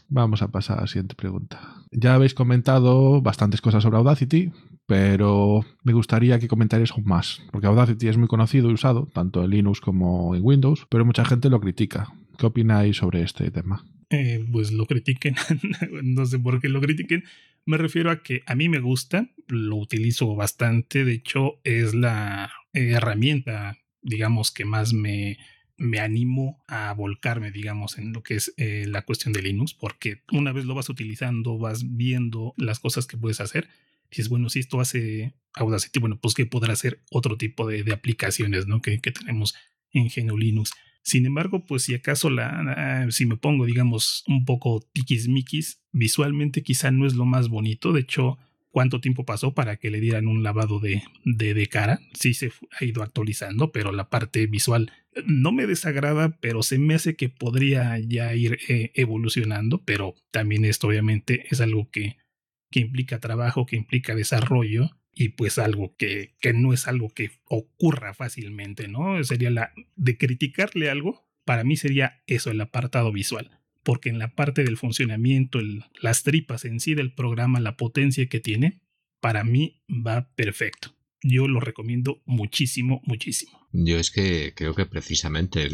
Vamos 0.09 0.43
a 0.43 0.49
pasar 0.49 0.77
a 0.77 0.81
la 0.81 0.87
siguiente 0.87 1.15
pregunta. 1.15 1.59
Ya 1.91 2.13
habéis 2.13 2.35
comentado 2.35 3.21
bastantes 3.23 3.59
cosas 3.59 3.81
sobre 3.81 3.97
Audacity, 3.97 4.51
pero 4.85 5.65
me 5.83 5.93
gustaría 5.93 6.37
que 6.37 6.47
comentarais 6.47 6.91
aún 6.91 7.05
más, 7.05 7.41
porque 7.51 7.65
Audacity 7.65 8.09
es 8.09 8.17
muy 8.17 8.27
conocido 8.27 8.69
y 8.69 8.73
usado, 8.73 9.07
tanto 9.11 9.43
en 9.43 9.49
Linux 9.49 9.81
como 9.81 10.35
en 10.35 10.41
Windows, 10.43 10.85
pero 10.87 11.03
mucha 11.03 11.25
gente 11.25 11.49
lo 11.49 11.59
critica. 11.59 12.13
¿Qué 12.37 12.45
opináis 12.45 12.97
sobre 12.97 13.23
este 13.23 13.49
tema? 13.49 13.83
Eh, 14.11 14.45
pues 14.51 14.71
lo 14.71 14.85
critiquen. 14.85 15.35
no 16.03 16.25
sé 16.25 16.37
por 16.37 16.61
qué 16.61 16.69
lo 16.69 16.81
critiquen. 16.81 17.23
Me 17.65 17.77
refiero 17.77 18.11
a 18.11 18.21
que 18.21 18.43
a 18.45 18.55
mí 18.55 18.69
me 18.69 18.79
gusta, 18.79 19.29
lo 19.47 19.77
utilizo 19.77 20.35
bastante. 20.35 21.05
De 21.05 21.13
hecho, 21.13 21.59
es 21.63 21.93
la 21.93 22.51
herramienta, 22.73 23.77
digamos, 24.01 24.51
que 24.51 24.65
más 24.65 24.93
me, 24.93 25.37
me 25.77 25.99
animo 25.99 26.63
a 26.67 26.93
volcarme, 26.93 27.51
digamos, 27.51 27.97
en 27.97 28.13
lo 28.13 28.21
que 28.21 28.35
es 28.35 28.53
eh, 28.57 28.85
la 28.87 29.03
cuestión 29.03 29.33
de 29.33 29.41
Linux, 29.41 29.73
porque 29.73 30.21
una 30.31 30.51
vez 30.51 30.65
lo 30.65 30.75
vas 30.75 30.89
utilizando, 30.89 31.57
vas 31.57 31.95
viendo 31.95 32.53
las 32.57 32.79
cosas 32.79 33.07
que 33.07 33.17
puedes 33.17 33.41
hacer. 33.41 33.67
es 34.11 34.29
bueno, 34.29 34.49
si 34.49 34.59
esto 34.59 34.79
hace 34.79 35.33
Audacity, 35.53 35.99
bueno, 35.99 36.19
pues 36.19 36.33
que 36.33 36.45
podrá 36.45 36.73
hacer 36.73 37.01
otro 37.09 37.37
tipo 37.37 37.67
de, 37.67 37.91
aplicaciones, 37.91 38.67
¿no? 38.67 38.81
Que, 38.81 38.99
que, 38.99 39.11
tenemos 39.11 39.55
en 39.91 40.07
GNU 40.07 40.37
Linux. 40.37 40.71
Sin 41.03 41.25
embargo, 41.25 41.65
pues 41.65 41.83
si 41.83 41.95
acaso 41.95 42.29
la, 42.29 43.07
si 43.09 43.25
me 43.25 43.37
pongo, 43.37 43.65
digamos, 43.65 44.23
un 44.27 44.45
poco 44.45 44.81
tiquismiquis, 44.93 45.81
visualmente 45.91 46.63
quizá 46.63 46.91
no 46.91 47.07
es 47.07 47.15
lo 47.15 47.25
más 47.25 47.49
bonito. 47.49 47.91
De 47.91 48.01
hecho, 48.01 48.37
cuánto 48.69 49.01
tiempo 49.01 49.25
pasó 49.25 49.53
para 49.53 49.77
que 49.77 49.89
le 49.89 49.99
dieran 49.99 50.27
un 50.27 50.43
lavado 50.43 50.79
de, 50.79 51.03
de, 51.25 51.67
cara. 51.67 51.99
Sí 52.13 52.33
se 52.33 52.51
ha 52.79 52.85
ido 52.85 53.03
actualizando, 53.03 53.71
pero 53.71 53.91
la 53.91 54.09
parte 54.09 54.45
visual 54.47 54.91
no 55.25 55.51
me 55.51 55.67
desagrada, 55.67 56.37
pero 56.39 56.63
se 56.63 56.77
me 56.77 56.93
hace 56.93 57.15
que 57.15 57.29
podría 57.29 57.99
ya 57.99 58.33
ir 58.35 58.59
eh, 58.69 58.91
evolucionando. 58.95 59.83
Pero 59.83 60.15
también 60.31 60.65
esto 60.65 60.87
obviamente 60.87 61.45
es 61.49 61.61
algo 61.61 61.89
que, 61.89 62.17
que 62.69 62.79
implica 62.79 63.19
trabajo, 63.19 63.65
que 63.65 63.75
implica 63.75 64.15
desarrollo 64.15 64.91
y 65.13 65.29
pues 65.29 65.57
algo 65.57 65.95
que, 65.97 66.35
que 66.39 66.53
no 66.53 66.73
es 66.73 66.87
algo 66.87 67.09
que 67.09 67.31
ocurra 67.45 68.13
fácilmente, 68.13 68.87
¿no? 68.87 69.23
Sería 69.23 69.49
la 69.49 69.73
de 69.95 70.17
criticarle 70.17 70.89
algo, 70.89 71.27
para 71.45 71.63
mí 71.63 71.77
sería 71.77 72.21
eso, 72.27 72.51
el 72.51 72.61
apartado 72.61 73.11
visual 73.11 73.61
porque 73.83 74.09
en 74.09 74.19
la 74.19 74.35
parte 74.35 74.63
del 74.63 74.77
funcionamiento, 74.77 75.59
las 76.01 76.23
tripas 76.23 76.65
en 76.65 76.79
sí 76.79 76.93
del 76.93 77.13
programa, 77.13 77.59
la 77.59 77.77
potencia 77.77 78.27
que 78.27 78.39
tiene, 78.39 78.81
para 79.19 79.43
mí 79.43 79.81
va 79.89 80.29
perfecto. 80.35 80.95
Yo 81.23 81.47
lo 81.47 81.59
recomiendo 81.59 82.21
muchísimo, 82.25 83.01
muchísimo. 83.05 83.67
Yo 83.71 83.97
es 83.97 84.09
que 84.09 84.53
creo 84.55 84.73
que 84.73 84.87
precisamente 84.87 85.69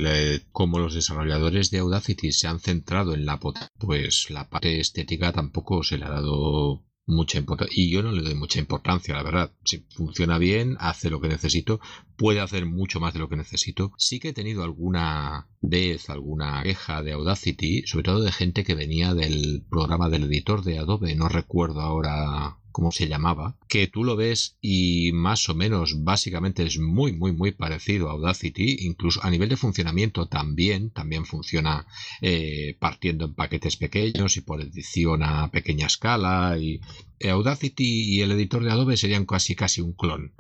como 0.51 0.77
los 0.77 0.93
desarrolladores 0.93 1.71
de 1.71 1.79
Audacity 1.79 2.33
se 2.33 2.47
han 2.47 2.59
centrado 2.59 3.13
en 3.13 3.25
la 3.25 3.39
potencia, 3.39 3.71
pues 3.79 4.29
la 4.29 4.49
parte 4.49 4.79
estética 4.79 5.31
tampoco 5.31 5.83
se 5.83 5.97
le 5.97 6.05
ha 6.05 6.09
dado 6.09 6.85
mucha 7.07 7.39
importancia. 7.39 7.73
Y 7.75 7.89
yo 7.89 8.03
no 8.03 8.11
le 8.11 8.21
doy 8.21 8.35
mucha 8.35 8.59
importancia, 8.59 9.15
la 9.15 9.23
verdad. 9.23 9.51
Si 9.63 9.79
funciona 9.95 10.37
bien, 10.37 10.75
hace 10.79 11.09
lo 11.09 11.19
que 11.19 11.29
necesito, 11.29 11.79
puede 12.17 12.41
hacer 12.41 12.65
mucho 12.65 12.99
más 12.99 13.13
de 13.13 13.19
lo 13.19 13.29
que 13.29 13.37
necesito. 13.37 13.93
Sí 13.97 14.19
que 14.19 14.29
he 14.29 14.33
tenido 14.33 14.63
alguna 14.63 15.47
vez, 15.61 16.09
alguna 16.09 16.61
queja 16.63 17.01
de 17.01 17.13
Audacity, 17.13 17.83
sobre 17.87 18.03
todo 18.03 18.21
de 18.21 18.31
gente 18.31 18.63
que 18.63 18.75
venía 18.75 19.13
del 19.13 19.65
programa 19.69 20.09
del 20.09 20.25
editor 20.25 20.63
de 20.63 20.77
Adobe, 20.77 21.15
no 21.15 21.29
recuerdo 21.29 21.81
ahora 21.81 22.57
como 22.71 22.91
se 22.91 23.07
llamaba, 23.07 23.57
que 23.67 23.87
tú 23.87 24.03
lo 24.03 24.15
ves 24.15 24.57
y 24.61 25.11
más 25.13 25.49
o 25.49 25.55
menos 25.55 26.03
básicamente 26.03 26.63
es 26.63 26.79
muy 26.79 27.13
muy 27.13 27.31
muy 27.31 27.51
parecido 27.51 28.09
a 28.09 28.13
Audacity, 28.13 28.77
incluso 28.81 29.23
a 29.23 29.29
nivel 29.29 29.49
de 29.49 29.57
funcionamiento 29.57 30.27
también, 30.27 30.91
también 30.91 31.25
funciona 31.25 31.87
eh, 32.21 32.77
partiendo 32.79 33.25
en 33.25 33.33
paquetes 33.33 33.77
pequeños 33.77 34.37
y 34.37 34.41
por 34.41 34.61
edición 34.61 35.23
a 35.23 35.49
pequeña 35.51 35.87
escala 35.87 36.57
y 36.59 36.79
Audacity 37.27 38.15
y 38.15 38.21
el 38.21 38.31
editor 38.31 38.63
de 38.63 38.71
Adobe 38.71 38.97
serían 38.97 39.25
casi 39.25 39.55
casi 39.55 39.81
un 39.81 39.93
clon 39.93 40.33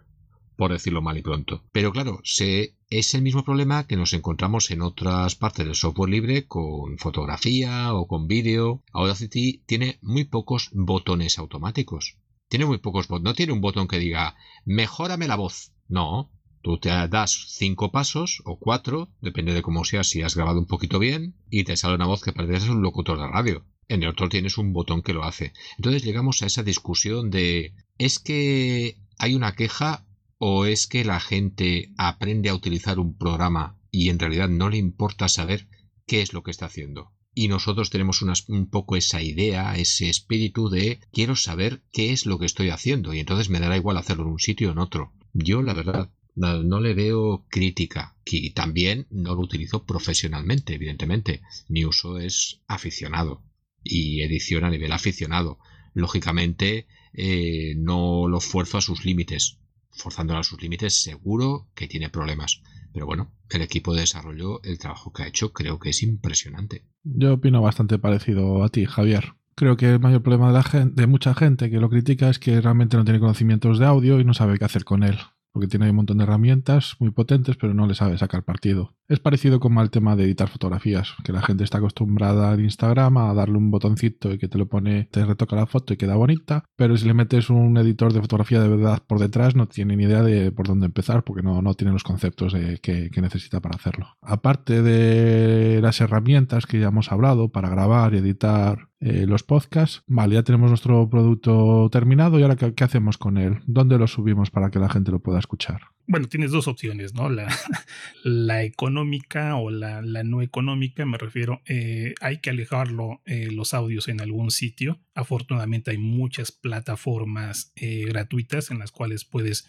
por 0.57 0.73
decirlo 0.73 1.01
mal 1.01 1.17
y 1.17 1.21
pronto. 1.21 1.63
Pero 1.71 1.91
claro, 1.91 2.19
se, 2.23 2.75
es 2.89 3.13
el 3.13 3.21
mismo 3.21 3.43
problema 3.43 3.85
que 3.85 3.97
nos 3.97 4.13
encontramos 4.13 4.71
en 4.71 4.81
otras 4.81 5.35
partes 5.35 5.65
del 5.65 5.75
software 5.75 6.09
libre 6.09 6.47
con 6.47 6.97
fotografía 6.97 7.93
o 7.93 8.07
con 8.07 8.27
vídeo. 8.27 8.83
Audacity 8.93 9.63
tiene 9.65 9.99
muy 10.01 10.23
pocos 10.23 10.69
botones 10.73 11.37
automáticos. 11.37 12.17
Tiene 12.47 12.65
muy 12.65 12.77
pocos 12.77 13.07
botones. 13.07 13.25
No 13.25 13.33
tiene 13.33 13.53
un 13.53 13.61
botón 13.61 13.87
que 13.87 13.99
diga, 13.99 14.35
mejórame 14.63 15.27
la 15.27 15.35
voz. 15.35 15.73
No. 15.87 16.31
Tú 16.61 16.79
te 16.79 16.89
das 16.89 17.45
cinco 17.49 17.91
pasos 17.91 18.41
o 18.45 18.57
cuatro, 18.57 19.09
depende 19.21 19.53
de 19.53 19.61
cómo 19.61 19.85
sea, 19.85 20.03
si 20.03 20.21
has 20.21 20.35
grabado 20.35 20.59
un 20.59 20.65
poquito 20.65 20.99
bien, 20.99 21.35
y 21.49 21.63
te 21.63 21.77
sale 21.77 21.95
una 21.95 22.07
voz 22.07 22.23
que 22.23 22.33
parece 22.33 22.71
un 22.71 22.81
locutor 22.81 23.19
de 23.19 23.27
radio. 23.27 23.65
En 23.87 24.03
el 24.03 24.09
otro 24.09 24.27
tienes 24.27 24.57
un 24.57 24.73
botón 24.73 25.01
que 25.01 25.13
lo 25.13 25.23
hace. 25.23 25.53
Entonces 25.77 26.03
llegamos 26.03 26.41
a 26.41 26.45
esa 26.45 26.63
discusión 26.63 27.29
de, 27.29 27.73
¿es 27.97 28.19
que 28.19 28.97
hay 29.17 29.35
una 29.35 29.53
queja 29.53 30.06
o 30.37 30.65
es 30.65 30.87
que 30.87 31.03
la 31.05 31.19
gente 31.19 31.91
aprende 31.97 32.49
a 32.49 32.55
utilizar 32.55 32.99
un 32.99 33.17
programa 33.17 33.79
y 33.91 34.09
en 34.09 34.19
realidad 34.19 34.49
no 34.49 34.69
le 34.69 34.77
importa 34.77 35.27
saber 35.27 35.67
qué 36.05 36.21
es 36.21 36.33
lo 36.33 36.43
que 36.43 36.51
está 36.51 36.65
haciendo? 36.67 37.11
y 37.37 37.49
nosotros 37.49 37.91
tenemos 37.91 38.23
un 38.47 38.67
poco 38.67 38.95
esa 38.95 39.21
idea, 39.21 39.77
ese 39.77 40.09
espíritu 40.09 40.69
de 40.69 40.99
quiero 41.11 41.35
saber 41.35 41.83
qué 41.93 42.11
es 42.11 42.25
lo 42.25 42.39
que 42.39 42.47
estoy 42.47 42.71
haciendo 42.71 43.13
y 43.13 43.19
entonces 43.19 43.51
me 43.51 43.59
dará 43.59 43.77
igual 43.77 43.97
hacerlo 43.97 44.23
en 44.23 44.31
un 44.31 44.39
sitio 44.39 44.69
o 44.69 44.71
en 44.71 44.79
otro. 44.79 45.13
Yo 45.33 45.61
la 45.61 45.75
verdad 45.75 46.09
no, 46.33 46.79
le 46.81 46.95
veo 46.95 47.45
crítica 47.47 48.17
y 48.25 48.53
también 48.53 49.05
no 49.11 49.35
lo 49.35 49.41
utilizo 49.41 49.85
profesionalmente, 49.85 50.73
evidentemente. 50.73 51.41
Mi 51.67 51.85
uso 51.85 52.17
es 52.17 52.61
aficionado 52.67 53.43
y 53.83 54.23
edición 54.23 54.63
a 54.63 54.71
nivel 54.71 54.91
aficionado. 54.91 55.59
Lógicamente 55.93 56.87
eh, 57.13 57.75
no 57.77 58.27
lo 58.27 58.39
fuerzo 58.39 58.79
a 58.79 58.81
sus 58.81 59.05
límites. 59.05 59.59
Forzándolo 59.97 60.39
a 60.39 60.43
sus 60.43 60.61
límites 60.61 61.01
seguro 61.01 61.69
que 61.75 61.87
tiene 61.87 62.09
problemas. 62.09 62.61
Pero 62.93 63.05
bueno, 63.05 63.31
el 63.49 63.61
equipo 63.61 63.93
de 63.93 64.01
desarrollo, 64.01 64.61
el 64.63 64.79
trabajo 64.79 65.11
que 65.11 65.23
ha 65.23 65.27
hecho, 65.27 65.51
creo 65.53 65.79
que 65.79 65.89
es 65.89 66.03
impresionante. 66.03 66.85
Yo 67.03 67.33
opino 67.33 67.61
bastante 67.61 67.99
parecido 67.99 68.63
a 68.63 68.69
ti, 68.69 68.85
Javier. 68.85 69.33
Creo 69.55 69.75
que 69.75 69.89
el 69.89 69.99
mayor 69.99 70.21
problema 70.21 70.47
de, 70.47 70.53
la 70.53 70.63
gente, 70.63 71.01
de 71.01 71.07
mucha 71.07 71.33
gente 71.33 71.69
que 71.69 71.79
lo 71.79 71.89
critica 71.89 72.29
es 72.29 72.39
que 72.39 72.61
realmente 72.61 72.95
no 72.95 73.03
tiene 73.03 73.19
conocimientos 73.19 73.79
de 73.79 73.85
audio 73.85 74.19
y 74.19 74.23
no 74.23 74.33
sabe 74.33 74.57
qué 74.57 74.65
hacer 74.65 74.83
con 74.83 75.03
él 75.03 75.17
porque 75.57 75.69
tiene 75.69 75.89
un 75.89 75.95
montón 75.95 76.19
de 76.19 76.23
herramientas 76.23 76.97
muy 76.99 77.09
potentes, 77.09 77.57
pero 77.57 77.73
no 77.73 77.87
le 77.87 77.95
sabe 77.95 78.15
sacar 78.19 78.43
partido. 78.43 78.93
Es 79.07 79.19
parecido 79.19 79.59
como 79.59 79.79
al 79.79 79.89
tema 79.89 80.15
de 80.15 80.25
editar 80.25 80.49
fotografías, 80.49 81.15
que 81.23 81.31
la 81.31 81.41
gente 81.41 81.63
está 81.63 81.79
acostumbrada 81.79 82.53
en 82.53 82.65
Instagram 82.65 83.17
a 83.17 83.33
darle 83.33 83.57
un 83.57 83.71
botoncito 83.71 84.31
y 84.31 84.37
que 84.37 84.47
te 84.47 84.59
lo 84.59 84.67
pone, 84.67 85.07
te 85.11 85.25
retoca 85.25 85.55
la 85.55 85.65
foto 85.65 85.95
y 85.95 85.97
queda 85.97 86.15
bonita, 86.15 86.63
pero 86.75 86.95
si 86.95 87.07
le 87.07 87.15
metes 87.15 87.49
un 87.49 87.75
editor 87.77 88.13
de 88.13 88.21
fotografía 88.21 88.61
de 88.61 88.69
verdad 88.69 89.01
por 89.07 89.17
detrás, 89.17 89.55
no 89.55 89.67
tiene 89.67 89.95
ni 89.95 90.03
idea 90.03 90.21
de 90.21 90.51
por 90.51 90.67
dónde 90.67 90.85
empezar, 90.85 91.23
porque 91.23 91.41
no, 91.41 91.63
no 91.63 91.73
tiene 91.73 91.91
los 91.91 92.03
conceptos 92.03 92.53
que, 92.53 93.09
necesita 93.17 93.59
para 93.59 93.77
hacerlo. 93.77 94.15
Aparte 94.21 94.83
de 94.83 95.81
las 95.81 96.01
herramientas 96.01 96.67
que 96.67 96.79
ya 96.79 96.89
hemos 96.89 97.11
hablado 97.11 97.49
para 97.49 97.69
grabar 97.69 98.13
y 98.13 98.17
editar 98.17 98.89
eh, 98.99 99.25
los 99.27 99.43
podcasts. 99.43 100.03
Vale, 100.07 100.35
ya 100.35 100.43
tenemos 100.43 100.69
nuestro 100.69 101.07
producto 101.07 101.87
terminado 101.91 102.39
y 102.39 102.41
ahora 102.41 102.55
¿qué, 102.55 102.83
hacemos 102.83 103.17
con 103.17 103.37
él? 103.37 103.59
¿Dónde 103.67 103.99
lo 103.99 104.07
subimos 104.07 104.49
para 104.49 104.71
que 104.71 104.79
la 104.79 104.89
gente 104.89 105.11
lo 105.11 105.19
pueda 105.19 105.37
escuchar? 105.37 105.81
Bueno, 106.07 106.27
tienes 106.27 106.51
dos 106.51 106.67
opciones, 106.67 107.13
¿no? 107.13 107.29
La, 108.23 108.63
económica 108.63 109.55
o 109.57 109.69
la, 109.69 110.01
la, 110.01 110.23
no 110.23 110.41
económica, 110.41 111.05
me 111.05 111.17
refiero, 111.17 111.61
eh, 111.65 112.15
hay 112.21 112.39
que 112.39 112.49
alejarlo 112.49 113.21
eh, 113.25 113.49
los 113.51 113.73
audios 113.73 114.07
en 114.07 114.19
algún 114.19 114.49
sitio. 114.49 114.99
Afortunadamente 115.13 115.91
hay 115.91 115.97
muchas 115.97 116.51
plataformas 116.51 117.73
gratuitas 117.75 118.71
en 118.71 118.79
las 118.79 118.91
cuales 118.91 119.25
puedes 119.25 119.67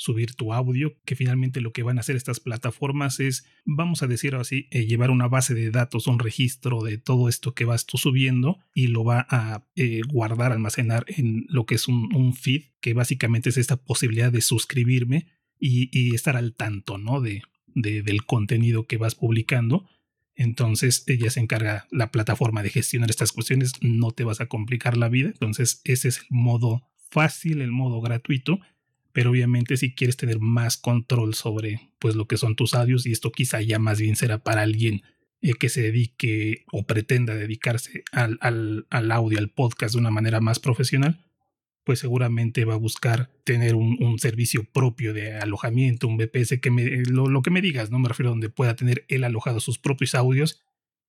subir 0.00 0.32
tu 0.34 0.54
audio, 0.54 0.96
que 1.04 1.14
finalmente 1.14 1.60
lo 1.60 1.74
que 1.74 1.82
van 1.82 1.98
a 1.98 2.00
hacer 2.00 2.16
estas 2.16 2.40
plataformas 2.40 3.20
es, 3.20 3.44
vamos 3.66 4.02
a 4.02 4.06
decirlo 4.06 4.40
así, 4.40 4.66
eh, 4.70 4.86
llevar 4.86 5.10
una 5.10 5.28
base 5.28 5.52
de 5.52 5.70
datos, 5.70 6.06
un 6.06 6.18
registro 6.18 6.82
de 6.82 6.96
todo 6.96 7.28
esto 7.28 7.52
que 7.52 7.66
vas 7.66 7.84
tú 7.84 7.98
subiendo 7.98 8.58
y 8.74 8.86
lo 8.86 9.04
va 9.04 9.26
a 9.28 9.66
eh, 9.76 10.00
guardar, 10.08 10.52
almacenar 10.52 11.04
en 11.08 11.44
lo 11.50 11.66
que 11.66 11.74
es 11.74 11.86
un, 11.86 12.32
feed, 12.32 12.62
que 12.80 12.94
básicamente 12.94 13.50
es 13.50 13.58
esta 13.58 13.76
posibilidad 13.76 14.32
de 14.32 14.40
suscribirme 14.40 15.26
y, 15.58 16.14
estar 16.14 16.34
al 16.34 16.54
tanto, 16.54 16.96
¿no? 16.96 17.20
De, 17.20 17.42
del 17.74 18.24
contenido 18.24 18.86
que 18.86 18.96
vas 18.96 19.14
publicando. 19.14 19.86
Entonces 20.34 21.04
ella 21.08 21.28
se 21.28 21.40
encarga 21.40 21.86
la 21.90 22.10
plataforma 22.10 22.62
de 22.62 22.70
gestionar 22.70 23.10
estas 23.10 23.32
cuestiones, 23.32 23.74
no 23.82 24.12
te 24.12 24.24
vas 24.24 24.40
a 24.40 24.46
complicar 24.46 24.96
la 24.96 25.10
vida. 25.10 25.28
Entonces 25.28 25.82
ese 25.84 26.08
es 26.08 26.20
el 26.20 26.26
modo 26.30 26.88
fácil, 27.10 27.60
el 27.60 27.70
modo 27.70 28.00
gratuito 28.00 28.60
pero 29.20 29.32
obviamente 29.32 29.76
si 29.76 29.94
quieres 29.94 30.16
tener 30.16 30.40
más 30.40 30.78
control 30.78 31.34
sobre 31.34 31.90
pues 31.98 32.14
lo 32.14 32.26
que 32.26 32.38
son 32.38 32.56
tus 32.56 32.72
audios 32.72 33.04
y 33.04 33.12
esto 33.12 33.30
quizá 33.30 33.60
ya 33.60 33.78
más 33.78 34.00
bien 34.00 34.16
será 34.16 34.38
para 34.38 34.62
alguien 34.62 35.02
eh, 35.42 35.52
que 35.52 35.68
se 35.68 35.82
dedique 35.82 36.64
o 36.72 36.86
pretenda 36.86 37.34
dedicarse 37.34 38.02
al, 38.12 38.38
al, 38.40 39.12
audio, 39.12 39.38
al 39.38 39.50
podcast 39.50 39.92
de 39.92 40.00
una 40.00 40.10
manera 40.10 40.40
más 40.40 40.58
profesional, 40.58 41.22
pues 41.84 41.98
seguramente 41.98 42.64
va 42.64 42.72
a 42.72 42.78
buscar 42.78 43.30
tener 43.44 43.74
un, 43.74 44.18
servicio 44.18 44.64
propio 44.64 45.12
de 45.12 45.34
alojamiento, 45.34 46.08
un 46.08 46.16
VPS, 46.16 46.58
que 46.58 46.70
me, 46.70 47.02
lo, 47.04 47.28
lo, 47.28 47.42
que 47.42 47.50
me 47.50 47.60
digas, 47.60 47.90
no 47.90 47.98
me 47.98 48.08
refiero 48.08 48.30
a 48.30 48.32
donde 48.32 48.48
pueda 48.48 48.74
tener 48.74 49.04
él 49.08 49.24
alojado 49.24 49.60
sus 49.60 49.78
propios 49.78 50.14
audios, 50.14 50.62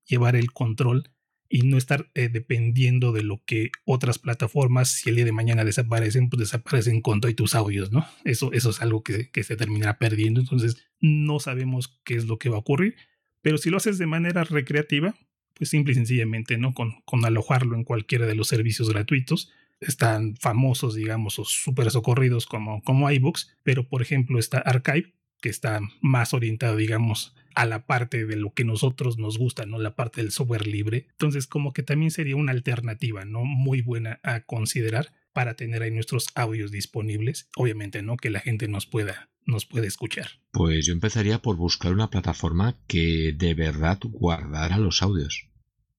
llevar 0.06 0.36
el 0.36 0.52
control 0.52 1.12
y 1.52 1.64
no 1.64 1.78
estar 1.78 2.10
eh, 2.16 2.30
dependiendo 2.30 3.12
de 3.12 3.24
lo 3.24 3.44
que 3.46 3.72
otras 3.84 4.18
plataformas, 4.18 4.90
si 4.90 5.10
el 5.10 5.18
día 5.18 5.26
de 5.26 5.34
mañana 5.34 5.66
desaparecen, 5.66 6.30
pues 6.30 6.40
desaparecen 6.40 7.02
con 7.02 7.20
todos 7.20 7.36
tus 7.36 7.56
audios, 7.56 7.92
¿no? 7.92 8.08
Eso, 8.24 8.54
eso 8.54 8.70
es 8.70 8.82
algo 8.82 9.04
que, 9.04 9.30
que, 9.30 9.44
se 9.44 9.58
terminará 9.58 9.98
perdiendo, 9.98 10.40
entonces 10.40 10.88
no 11.02 11.40
sabemos 11.40 12.00
qué 12.06 12.16
es 12.16 12.26
lo 12.26 12.40
que 12.40 12.48
va 12.48 12.56
a 12.56 12.60
ocurrir, 12.60 12.96
pero 13.42 13.58
si 13.58 13.70
lo 13.70 13.78
haces 13.78 13.98
de 13.98 14.08
manera 14.08 14.46
recreativa, 14.46 15.14
pues 15.54 15.70
simple 15.70 15.92
y 15.92 15.96
sencillamente, 15.96 16.58
¿no? 16.58 16.74
Con, 16.74 17.02
con 17.04 17.26
alojarlo 17.26 17.76
en 17.76 17.84
cualquiera 17.84 18.26
de 18.26 18.36
los 18.36 18.48
servicios 18.48 18.90
gratuitos, 18.90 19.52
están 19.82 20.38
famosos, 20.38 20.96
digamos, 20.96 21.38
o 21.38 21.44
súper 21.44 21.92
socorridos 21.92 22.46
como, 22.46 22.82
como 22.84 23.12
iBooks, 23.12 23.58
pero 23.64 23.90
por 23.90 24.02
ejemplo 24.02 24.40
está 24.40 24.60
Archive, 24.60 25.14
que 25.42 25.50
está 25.50 25.82
más 26.02 26.34
orientado, 26.34 26.78
digamos, 26.78 27.36
a 27.54 27.66
la 27.66 27.86
parte 27.86 28.26
de 28.26 28.38
lo 28.38 28.54
que 28.54 28.64
nosotros 28.64 29.18
nos 29.18 29.38
gusta, 29.38 29.66
¿no? 29.66 29.78
La 29.78 29.96
parte 29.96 30.22
del 30.22 30.32
software 30.32 30.68
libre. 30.68 31.08
Entonces, 31.12 31.48
como 31.48 31.74
que 31.74 31.84
también 31.84 32.12
sería 32.12 32.38
una 32.38 32.54
alternativa, 32.54 33.26
¿no? 33.26 33.44
Muy 33.44 33.82
buena 33.82 34.20
a 34.24 34.42
considerar. 34.42 35.12
para 35.34 35.56
tener 35.56 35.82
ahí 35.82 35.92
nuestros 35.92 36.28
audios 36.36 36.72
disponibles. 36.72 37.48
Obviamente, 37.56 38.02
¿no? 38.02 38.18
Que 38.18 38.30
la 38.30 38.42
gente 38.42 38.68
nos 38.68 38.86
pueda, 38.86 39.30
nos 39.46 39.66
pueda 39.66 39.88
escuchar. 39.88 40.42
Pues 40.52 40.86
yo 40.86 40.94
empezaría 40.94 41.42
por 41.42 41.56
buscar 41.56 41.94
una 41.94 42.10
plataforma 42.10 42.76
que 42.88 43.34
de 43.36 43.54
verdad 43.54 44.00
guardara 44.04 44.78
los 44.78 45.02
audios. 45.02 45.48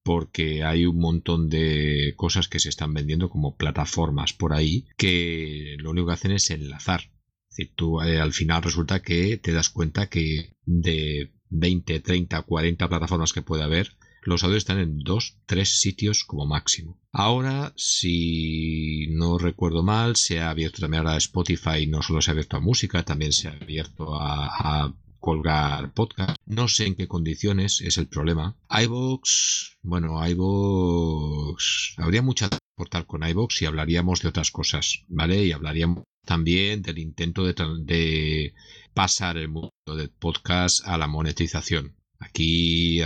Porque 0.02 0.64
hay 0.64 0.84
un 0.84 0.98
montón 0.98 1.48
de 1.48 2.12
cosas 2.16 2.48
que 2.48 2.58
se 2.58 2.68
están 2.68 2.92
vendiendo 2.92 3.30
como 3.30 3.56
plataformas 3.56 4.32
por 4.32 4.52
ahí 4.52 4.86
que 4.96 5.76
lo 5.78 5.90
único 5.90 6.08
que 6.08 6.12
hacen 6.14 6.32
es 6.32 6.50
enlazar. 6.50 7.10
Decir, 7.52 7.72
tú 7.76 8.00
eh, 8.00 8.18
al 8.18 8.32
final 8.32 8.62
resulta 8.62 9.02
que 9.02 9.36
te 9.36 9.52
das 9.52 9.68
cuenta 9.68 10.08
que 10.08 10.54
de 10.64 11.32
20, 11.50 12.00
30, 12.00 12.42
40 12.42 12.88
plataformas 12.88 13.32
que 13.32 13.42
puede 13.42 13.62
haber, 13.62 13.94
los 14.24 14.44
audios 14.44 14.58
están 14.58 14.78
en 14.78 15.00
dos, 15.00 15.36
tres 15.46 15.80
sitios 15.80 16.24
como 16.24 16.46
máximo. 16.46 16.98
Ahora, 17.10 17.72
si 17.76 19.08
no 19.10 19.36
recuerdo 19.36 19.82
mal, 19.82 20.16
se 20.16 20.40
ha 20.40 20.50
abierto 20.50 20.80
también 20.80 21.04
ahora 21.04 21.16
Spotify, 21.18 21.86
no 21.88 22.02
solo 22.02 22.22
se 22.22 22.30
ha 22.30 22.32
abierto 22.32 22.56
a 22.56 22.60
música, 22.60 23.04
también 23.04 23.32
se 23.32 23.48
ha 23.48 23.52
abierto 23.52 24.14
a, 24.14 24.94
colgar 25.18 25.92
podcast. 25.92 26.36
No 26.46 26.66
sé 26.66 26.86
en 26.86 26.96
qué 26.96 27.06
condiciones 27.06 27.80
es 27.80 27.96
el 27.96 28.08
problema. 28.08 28.56
iVoox, 28.68 29.76
bueno, 29.82 30.26
iVoox, 30.26 31.94
habría 31.98 32.22
mucha 32.22 32.48
aportar 32.76 33.06
con 33.06 33.28
iVoox 33.28 33.62
y 33.62 33.66
hablaríamos 33.66 34.22
de 34.22 34.30
otras 34.30 34.50
cosas, 34.50 35.04
¿vale? 35.06 35.44
Y 35.44 35.52
hablaríamos 35.52 36.02
también 36.24 36.82
del 36.82 36.98
intento 36.98 37.44
de, 37.44 38.54
pasar 38.94 39.36
el 39.36 39.48
mundo 39.48 39.72
del 39.96 40.10
podcast 40.10 40.86
a 40.86 40.98
la 40.98 41.06
monetización. 41.06 41.96
Aquí 42.18 43.00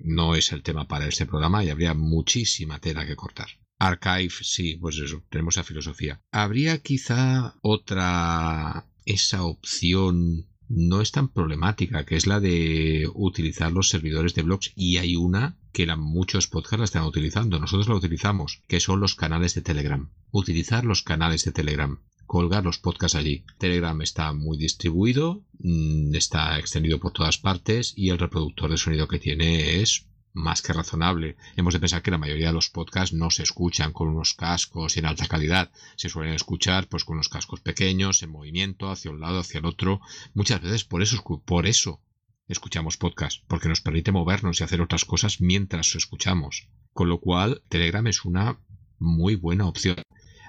no 0.00 0.34
es 0.34 0.52
el 0.52 0.62
tema 0.62 0.86
para 0.86 1.06
este 1.06 1.26
programa 1.26 1.64
y 1.64 1.70
habría 1.70 1.94
muchísima 1.94 2.80
tela 2.80 3.06
que 3.06 3.16
cortar. 3.16 3.48
Archive, 3.78 4.30
sí, 4.42 4.76
pues 4.76 4.98
eso, 4.98 5.22
tenemos 5.30 5.54
esa 5.54 5.64
filosofía. 5.64 6.20
Habría 6.32 6.78
quizá 6.78 7.54
otra, 7.62 8.86
esa 9.06 9.44
opción 9.44 10.48
no 10.68 11.00
es 11.00 11.12
tan 11.12 11.28
problemática, 11.28 12.04
que 12.04 12.16
es 12.16 12.26
la 12.26 12.40
de 12.40 13.08
utilizar 13.14 13.72
los 13.72 13.88
servidores 13.88 14.34
de 14.34 14.42
blogs 14.42 14.72
y 14.74 14.98
hay 14.98 15.16
una 15.16 15.56
que 15.72 15.86
la, 15.86 15.96
muchos 15.96 16.48
podcasts 16.48 16.78
la 16.78 16.84
están 16.84 17.04
utilizando, 17.04 17.58
nosotros 17.58 17.88
la 17.88 17.94
utilizamos, 17.94 18.62
que 18.66 18.80
son 18.80 19.00
los 19.00 19.14
canales 19.14 19.54
de 19.54 19.62
Telegram. 19.62 20.10
Utilizar 20.30 20.84
los 20.84 21.02
canales 21.02 21.44
de 21.44 21.52
Telegram 21.52 22.00
colgar 22.28 22.62
los 22.62 22.78
podcasts 22.78 23.16
allí. 23.16 23.44
Telegram 23.56 24.00
está 24.02 24.32
muy 24.34 24.58
distribuido, 24.58 25.42
mm, 25.58 26.14
está 26.14 26.58
extendido 26.58 27.00
por 27.00 27.12
todas 27.12 27.38
partes 27.38 27.94
y 27.96 28.10
el 28.10 28.18
reproductor 28.18 28.70
de 28.70 28.76
sonido 28.76 29.08
que 29.08 29.18
tiene 29.18 29.80
es 29.80 30.06
más 30.34 30.60
que 30.60 30.74
razonable. 30.74 31.36
Hemos 31.56 31.72
de 31.72 31.80
pensar 31.80 32.02
que 32.02 32.10
la 32.10 32.18
mayoría 32.18 32.48
de 32.48 32.52
los 32.52 32.68
podcasts 32.68 33.14
no 33.14 33.30
se 33.30 33.42
escuchan 33.42 33.92
con 33.94 34.08
unos 34.08 34.34
cascos 34.34 34.98
en 34.98 35.06
alta 35.06 35.26
calidad. 35.26 35.72
Se 35.96 36.10
suelen 36.10 36.34
escuchar 36.34 36.86
pues 36.86 37.04
con 37.04 37.14
unos 37.14 37.30
cascos 37.30 37.60
pequeños, 37.60 38.22
en 38.22 38.30
movimiento, 38.30 38.90
hacia 38.90 39.10
un 39.10 39.20
lado, 39.20 39.40
hacia 39.40 39.60
el 39.60 39.64
otro. 39.64 40.00
Muchas 40.34 40.60
veces 40.60 40.84
por 40.84 41.02
eso, 41.02 41.24
por 41.44 41.66
eso 41.66 42.02
escuchamos 42.46 42.98
podcasts, 42.98 43.42
porque 43.48 43.70
nos 43.70 43.80
permite 43.80 44.12
movernos 44.12 44.60
y 44.60 44.64
hacer 44.64 44.82
otras 44.82 45.06
cosas 45.06 45.40
mientras 45.40 45.94
escuchamos. 45.94 46.68
Con 46.92 47.08
lo 47.08 47.20
cual, 47.20 47.62
Telegram 47.70 48.06
es 48.06 48.26
una 48.26 48.60
muy 48.98 49.34
buena 49.34 49.66
opción. 49.66 49.96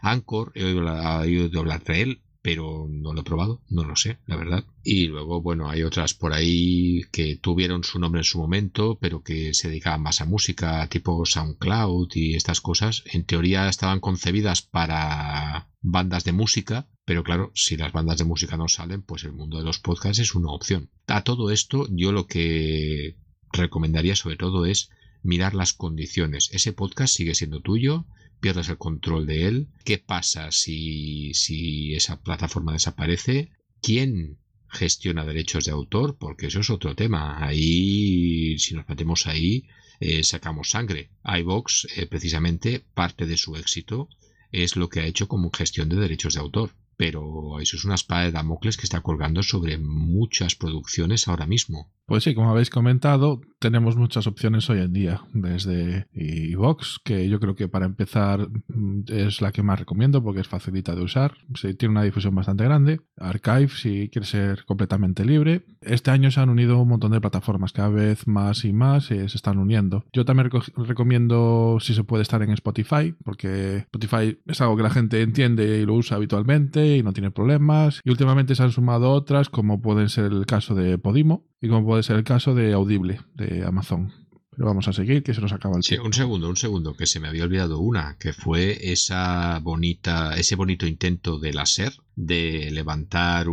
Anchor, 0.01 0.51
he 0.55 0.63
oído, 0.63 1.59
hablar 1.59 1.83
de 1.83 2.01
él, 2.01 2.21
pero 2.41 2.87
no 2.89 3.13
lo 3.13 3.21
he 3.21 3.23
probado, 3.23 3.61
no 3.69 3.83
lo 3.83 3.95
sé, 3.95 4.17
la 4.25 4.37
verdad. 4.37 4.65
Y 4.83 5.07
luego, 5.07 5.41
bueno, 5.41 5.69
hay 5.69 5.83
otras 5.83 6.13
por 6.13 6.33
ahí 6.33 7.01
que 7.11 7.35
tuvieron 7.35 7.83
su 7.83 7.99
nombre 7.99 8.21
en 8.21 8.25
su 8.25 8.39
momento, 8.39 8.97
pero 8.99 9.21
que 9.21 9.53
se 9.53 9.67
dedicaban 9.67 10.01
más 10.01 10.21
a 10.21 10.25
música, 10.25 10.87
tipo 10.87 11.25
SoundCloud 11.25 12.09
y 12.13 12.35
estas 12.35 12.61
cosas. 12.61 13.03
En 13.05 13.25
teoría 13.25 13.67
estaban 13.67 13.99
concebidas 13.99 14.61
para 14.61 15.69
bandas 15.81 16.23
de 16.23 16.31
música, 16.31 16.87
pero 17.05 17.23
claro, 17.23 17.51
si 17.55 17.75
las 17.75 17.91
bandas 17.91 18.19
de 18.19 18.25
música 18.25 18.55
no 18.55 18.67
salen, 18.67 19.01
pues 19.01 19.23
el 19.23 19.33
mundo 19.33 19.57
de 19.57 19.65
los 19.65 19.79
podcasts 19.79 20.19
es 20.19 20.35
una 20.35 20.51
opción. 20.51 20.89
A 21.07 21.23
todo 21.23 21.51
esto, 21.51 21.87
yo 21.91 22.11
lo 22.11 22.27
que 22.27 23.17
recomendaría 23.51 24.15
sobre 24.15 24.37
todo 24.37 24.65
es 24.65 24.89
mirar 25.23 25.53
las 25.55 25.73
condiciones. 25.73 26.49
Ese 26.51 26.73
podcast 26.73 27.15
sigue 27.15 27.35
siendo 27.35 27.61
tuyo, 27.61 28.05
pierdes 28.39 28.69
el 28.69 28.77
control 28.77 29.25
de 29.25 29.47
él. 29.47 29.67
¿Qué 29.83 29.97
pasa 29.97 30.51
si, 30.51 31.33
si 31.33 31.95
esa 31.95 32.21
plataforma 32.21 32.73
desaparece? 32.73 33.51
¿Quién 33.81 34.37
gestiona 34.67 35.25
derechos 35.25 35.65
de 35.65 35.71
autor? 35.71 36.17
Porque 36.17 36.47
eso 36.47 36.59
es 36.59 36.69
otro 36.69 36.95
tema. 36.95 37.45
Ahí, 37.45 38.57
si 38.59 38.75
nos 38.75 38.87
metemos 38.87 39.27
ahí, 39.27 39.67
eh, 39.99 40.23
sacamos 40.23 40.69
sangre. 40.69 41.11
iVox, 41.23 41.87
eh, 41.95 42.05
precisamente, 42.05 42.83
parte 42.93 43.25
de 43.25 43.37
su 43.37 43.55
éxito 43.55 44.09
es 44.51 44.75
lo 44.75 44.89
que 44.89 45.01
ha 45.01 45.05
hecho 45.05 45.27
como 45.27 45.51
gestión 45.51 45.89
de 45.89 45.97
derechos 45.97 46.33
de 46.33 46.39
autor 46.39 46.71
pero 46.99 47.61
eso 47.61 47.77
es 47.77 47.85
una 47.85 47.95
espada 47.95 48.23
de 48.23 48.33
Damocles 48.33 48.75
que 48.75 48.83
está 48.83 48.99
colgando 48.99 49.41
sobre 49.41 49.77
muchas 49.77 50.55
producciones 50.55 51.29
ahora 51.29 51.45
mismo. 51.45 51.93
Pues 52.05 52.23
sí, 52.23 52.33
como 52.33 52.49
habéis 52.49 52.69
comentado, 52.71 53.39
tenemos 53.59 53.95
muchas 53.95 54.27
opciones 54.27 54.69
hoy 54.69 54.79
en 54.79 54.91
día, 54.91 55.21
desde 55.31 56.07
iVox, 56.11 56.99
que 57.05 57.29
yo 57.29 57.39
creo 57.39 57.55
que 57.55 57.69
para 57.69 57.85
empezar 57.85 58.49
mm, 58.67 59.03
es 59.07 59.41
la 59.41 59.53
que 59.53 59.63
más 59.63 59.79
recomiendo 59.79 60.21
porque 60.21 60.41
es 60.41 60.47
facilita 60.47 60.93
de 60.93 61.03
usar, 61.03 61.37
tiene 61.77 61.91
una 61.91 62.03
difusión 62.03 62.35
bastante 62.35 62.65
grande, 62.65 62.99
Archive 63.15 63.69
si 63.69 64.09
quiere 64.09 64.25
ser 64.25 64.65
completamente 64.65 65.23
libre. 65.23 65.67
Este 65.81 66.11
año 66.11 66.31
se 66.31 66.41
han 66.41 66.49
unido 66.49 66.81
un 66.81 66.89
montón 66.89 67.11
de 67.11 67.21
plataformas, 67.21 67.71
cada 67.71 67.89
vez 67.89 68.27
más 68.27 68.65
y 68.65 68.73
más 68.73 69.05
se 69.05 69.23
están 69.23 69.57
uniendo. 69.57 70.03
Yo 70.11 70.25
también 70.25 70.49
recomiendo 70.75 71.77
si 71.79 71.93
se 71.93 72.03
puede 72.03 72.23
estar 72.23 72.41
en 72.41 72.49
Spotify, 72.51 73.13
porque 73.23 73.77
Spotify 73.77 74.37
es 74.47 74.59
algo 74.59 74.75
que 74.75 74.83
la 74.83 74.89
gente 74.89 75.21
entiende 75.21 75.79
y 75.79 75.85
lo 75.85 75.93
usa 75.93 76.17
habitualmente 76.17 76.88
y 76.97 77.03
no 77.03 77.13
tiene 77.13 77.31
problemas. 77.31 78.01
Y 78.03 78.09
últimamente 78.09 78.55
se 78.55 78.63
han 78.63 78.71
sumado 78.71 79.11
otras, 79.11 79.49
como 79.49 79.81
puede 79.81 80.09
ser 80.09 80.25
el 80.25 80.45
caso 80.45 80.75
de 80.75 80.97
Podimo 80.97 81.45
y 81.61 81.69
como 81.69 81.85
puede 81.85 82.03
ser 82.03 82.17
el 82.17 82.23
caso 82.23 82.55
de 82.55 82.73
Audible 82.73 83.21
de 83.35 83.65
Amazon. 83.65 84.11
Pero 84.59 84.71
vamos 84.71 84.89
a 84.89 84.91
seguir, 84.91 85.23
que 85.23 85.33
se 85.33 85.39
nos 85.39 85.53
acaba 85.53 85.77
el 85.77 85.83
tiempo. 85.83 86.03
Sí, 86.03 86.05
un 86.05 86.13
segundo, 86.13 86.49
un 86.49 86.57
segundo, 86.57 86.93
que 86.93 87.05
se 87.05 87.21
me 87.21 87.29
había 87.29 87.45
olvidado 87.45 87.79
una, 87.79 88.17
que 88.19 88.33
fue 88.33 88.91
esa 88.91 89.57
bonita, 89.59 90.35
ese 90.35 90.57
bonito 90.57 90.85
intento 90.85 91.39
de 91.39 91.53
la 91.53 91.65
SER 91.65 91.93
de 92.17 92.69
levantar 92.69 93.45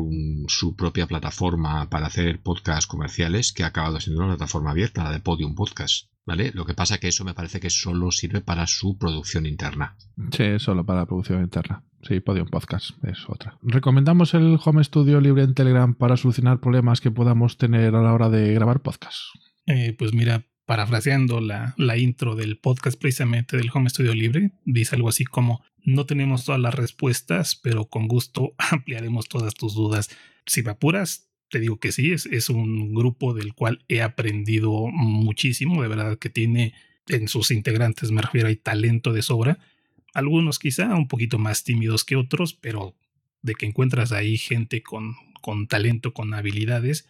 su 0.48 0.74
propia 0.74 1.06
plataforma 1.06 1.88
para 1.90 2.08
hacer 2.08 2.40
podcasts 2.42 2.88
comerciales, 2.88 3.52
que 3.52 3.62
ha 3.62 3.68
acabado 3.68 4.00
siendo 4.00 4.24
una 4.24 4.34
plataforma 4.34 4.72
abierta, 4.72 5.04
la 5.04 5.12
de 5.12 5.20
Podium 5.20 5.54
Podcast. 5.54 6.08
¿Vale? 6.26 6.50
Lo 6.52 6.66
que 6.66 6.74
pasa 6.74 6.98
que 6.98 7.06
eso 7.06 7.24
me 7.24 7.34
parece 7.34 7.60
que 7.60 7.70
solo 7.70 8.10
sirve 8.10 8.40
para 8.40 8.66
su 8.66 8.98
producción 8.98 9.46
interna. 9.46 9.96
Sí, 10.32 10.58
solo 10.58 10.84
para 10.84 11.02
la 11.02 11.06
producción 11.06 11.40
interna. 11.40 11.84
Sí, 12.02 12.18
Podium 12.18 12.48
Podcast 12.48 12.90
es 13.04 13.18
otra. 13.28 13.56
¿Recomendamos 13.62 14.34
el 14.34 14.58
Home 14.64 14.82
Studio 14.82 15.20
libre 15.20 15.44
en 15.44 15.54
Telegram 15.54 15.94
para 15.94 16.16
solucionar 16.16 16.58
problemas 16.58 17.00
que 17.00 17.12
podamos 17.12 17.58
tener 17.58 17.94
a 17.94 18.02
la 18.02 18.12
hora 18.12 18.28
de 18.28 18.52
grabar 18.52 18.82
podcast? 18.82 19.18
Eh, 19.66 19.94
pues 19.96 20.12
mira, 20.12 20.44
parafraseando 20.66 21.40
la, 21.40 21.74
la 21.78 21.96
intro 21.96 22.34
del 22.34 22.58
podcast 22.58 23.00
precisamente 23.00 23.56
del 23.56 23.70
Home 23.72 23.88
Studio 23.88 24.14
Libre, 24.14 24.50
dice 24.64 24.96
algo 24.96 25.08
así 25.08 25.24
como, 25.24 25.64
no 25.84 26.04
tenemos 26.04 26.44
todas 26.44 26.60
las 26.60 26.74
respuestas, 26.74 27.54
pero 27.56 27.86
con 27.86 28.08
gusto 28.08 28.54
ampliaremos 28.70 29.28
todas 29.28 29.54
tus 29.54 29.74
dudas. 29.74 30.10
Si 30.44 30.62
me 30.62 30.72
apuras, 30.72 31.30
te 31.48 31.60
digo 31.60 31.78
que 31.78 31.92
sí, 31.92 32.12
es, 32.12 32.26
es 32.26 32.50
un 32.50 32.92
grupo 32.92 33.32
del 33.32 33.54
cual 33.54 33.84
he 33.88 34.02
aprendido 34.02 34.88
muchísimo, 34.88 35.80
de 35.80 35.88
verdad 35.88 36.18
que 36.18 36.28
tiene 36.28 36.74
en 37.08 37.28
sus 37.28 37.52
integrantes, 37.52 38.10
me 38.10 38.22
refiero, 38.22 38.48
hay 38.48 38.56
talento 38.56 39.12
de 39.12 39.22
sobra. 39.22 39.58
Algunos 40.12 40.58
quizá 40.58 40.94
un 40.96 41.06
poquito 41.06 41.38
más 41.38 41.62
tímidos 41.62 42.04
que 42.04 42.16
otros, 42.16 42.52
pero 42.54 42.96
de 43.42 43.54
que 43.54 43.66
encuentras 43.66 44.10
ahí 44.10 44.38
gente 44.38 44.82
con, 44.82 45.14
con 45.40 45.68
talento, 45.68 46.12
con 46.12 46.34
habilidades, 46.34 47.06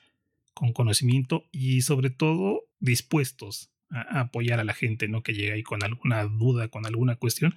con 0.53 0.75
conocimiento 0.75 1.47
y 1.51 1.81
sobre 1.81 2.11
todo 2.11 2.66
dispuestos 2.81 3.71
a, 3.91 4.21
apoyar 4.21 4.61
a 4.61 4.65
la 4.65 4.75
gente, 4.75 5.09
¿no? 5.09 5.23
Que 5.23 5.35
llega 5.35 5.55
ahí 5.55 5.63
con 5.63 5.83
alguna 5.83 6.25
duda, 6.25 6.69
con 6.69 6.87
alguna 6.87 7.17
cuestión. 7.17 7.55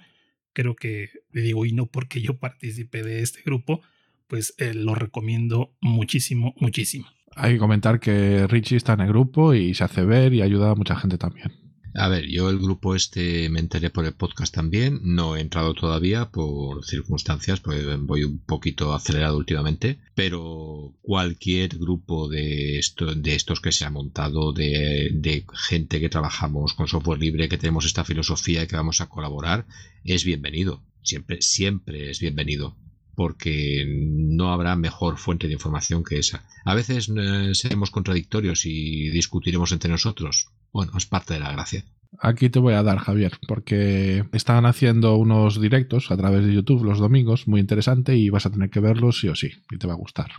Creo 0.52 0.74
que, 0.74 1.10
digo, 1.32 1.64
y 1.64 1.72
no 1.72 1.86
porque 1.86 2.20
yo 2.20 2.38
participe 2.38 3.02
de 3.02 3.22
este 3.22 3.42
grupo, 3.42 3.82
pues 4.26 4.54
eh, 4.58 4.74
lo 4.74 4.94
recomiendo 4.94 5.76
muchísimo, 5.80 6.54
muchísimo. 6.58 7.06
Hay 7.36 7.54
que 7.54 7.58
comentar 7.58 8.00
que 8.00 8.46
Richie 8.48 8.76
está 8.76 8.94
en 8.94 9.00
el 9.00 9.08
grupo 9.08 9.54
y 9.54 9.74
se 9.74 9.84
hace 9.84 10.04
ver 10.04 10.34
y 10.34 10.42
ayuda 10.42 10.70
a 10.70 10.74
mucha 10.74 10.96
gente 10.96 11.18
también. 11.18 11.59
A 11.94 12.08
ver, 12.08 12.26
yo 12.28 12.50
el 12.50 12.58
grupo 12.58 12.94
este 12.94 13.48
me 13.48 13.58
enteré 13.58 13.90
por 13.90 14.04
el 14.04 14.12
podcast 14.12 14.54
también, 14.54 15.00
no 15.02 15.36
he 15.36 15.40
entrado 15.40 15.74
todavía 15.74 16.30
por 16.30 16.84
circunstancias, 16.84 17.58
pues 17.60 17.84
voy 18.02 18.22
un 18.22 18.38
poquito 18.38 18.94
acelerado 18.94 19.36
últimamente, 19.36 19.98
pero 20.14 20.94
cualquier 21.02 21.78
grupo 21.78 22.28
de, 22.28 22.78
esto, 22.78 23.14
de 23.14 23.34
estos 23.34 23.60
que 23.60 23.72
se 23.72 23.84
ha 23.84 23.90
montado, 23.90 24.52
de, 24.52 25.44
gente 25.52 25.98
que 25.98 26.08
trabajamos 26.08 26.74
con 26.74 26.86
software 26.86 27.18
libre, 27.18 27.48
que 27.48 27.58
tenemos 27.58 27.84
esta 27.84 28.04
filosofía 28.04 28.62
y 28.62 28.66
que 28.68 28.76
vamos 28.76 29.00
a 29.00 29.08
colaborar, 29.08 29.66
es 30.04 30.24
bienvenido, 30.24 30.84
siempre, 31.02 31.42
siempre 31.42 32.10
es 32.10 32.20
bienvenido 32.20 32.76
porque 33.16 33.84
no 33.86 34.52
habrá 34.52 34.76
mejor 34.76 35.18
fuente 35.18 35.46
de 35.46 35.52
información 35.52 36.04
que 36.04 36.18
esa. 36.18 36.46
A 36.64 36.74
veces 36.74 37.10
eh, 37.14 37.50
seremos 37.52 37.90
contradictorios 37.90 38.64
y 38.64 39.10
discutiremos 39.10 39.72
entre 39.72 39.90
nosotros. 39.90 40.48
Bueno, 40.72 40.92
es 40.96 41.06
parte 41.06 41.34
de 41.34 41.40
la 41.40 41.52
gracia. 41.52 41.84
Aquí 42.18 42.50
te 42.50 42.58
voy 42.58 42.74
a 42.74 42.82
dar, 42.82 42.98
Javier, 42.98 43.38
porque 43.46 44.24
están 44.32 44.66
haciendo 44.66 45.16
unos 45.16 45.60
directos 45.60 46.10
a 46.10 46.16
través 46.16 46.44
de 46.44 46.52
YouTube 46.52 46.84
los 46.84 46.98
domingos, 46.98 47.46
muy 47.46 47.60
interesante, 47.60 48.16
y 48.16 48.30
vas 48.30 48.46
a 48.46 48.50
tener 48.50 48.70
que 48.70 48.80
verlos 48.80 49.20
sí 49.20 49.28
o 49.28 49.34
sí, 49.34 49.50
y 49.70 49.78
te 49.78 49.86
va 49.86 49.94
a 49.94 49.96
gustar. 49.96 50.30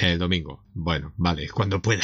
El 0.00 0.18
domingo. 0.18 0.64
Bueno, 0.74 1.12
vale, 1.16 1.48
cuando 1.48 1.80
pueda. 1.80 2.02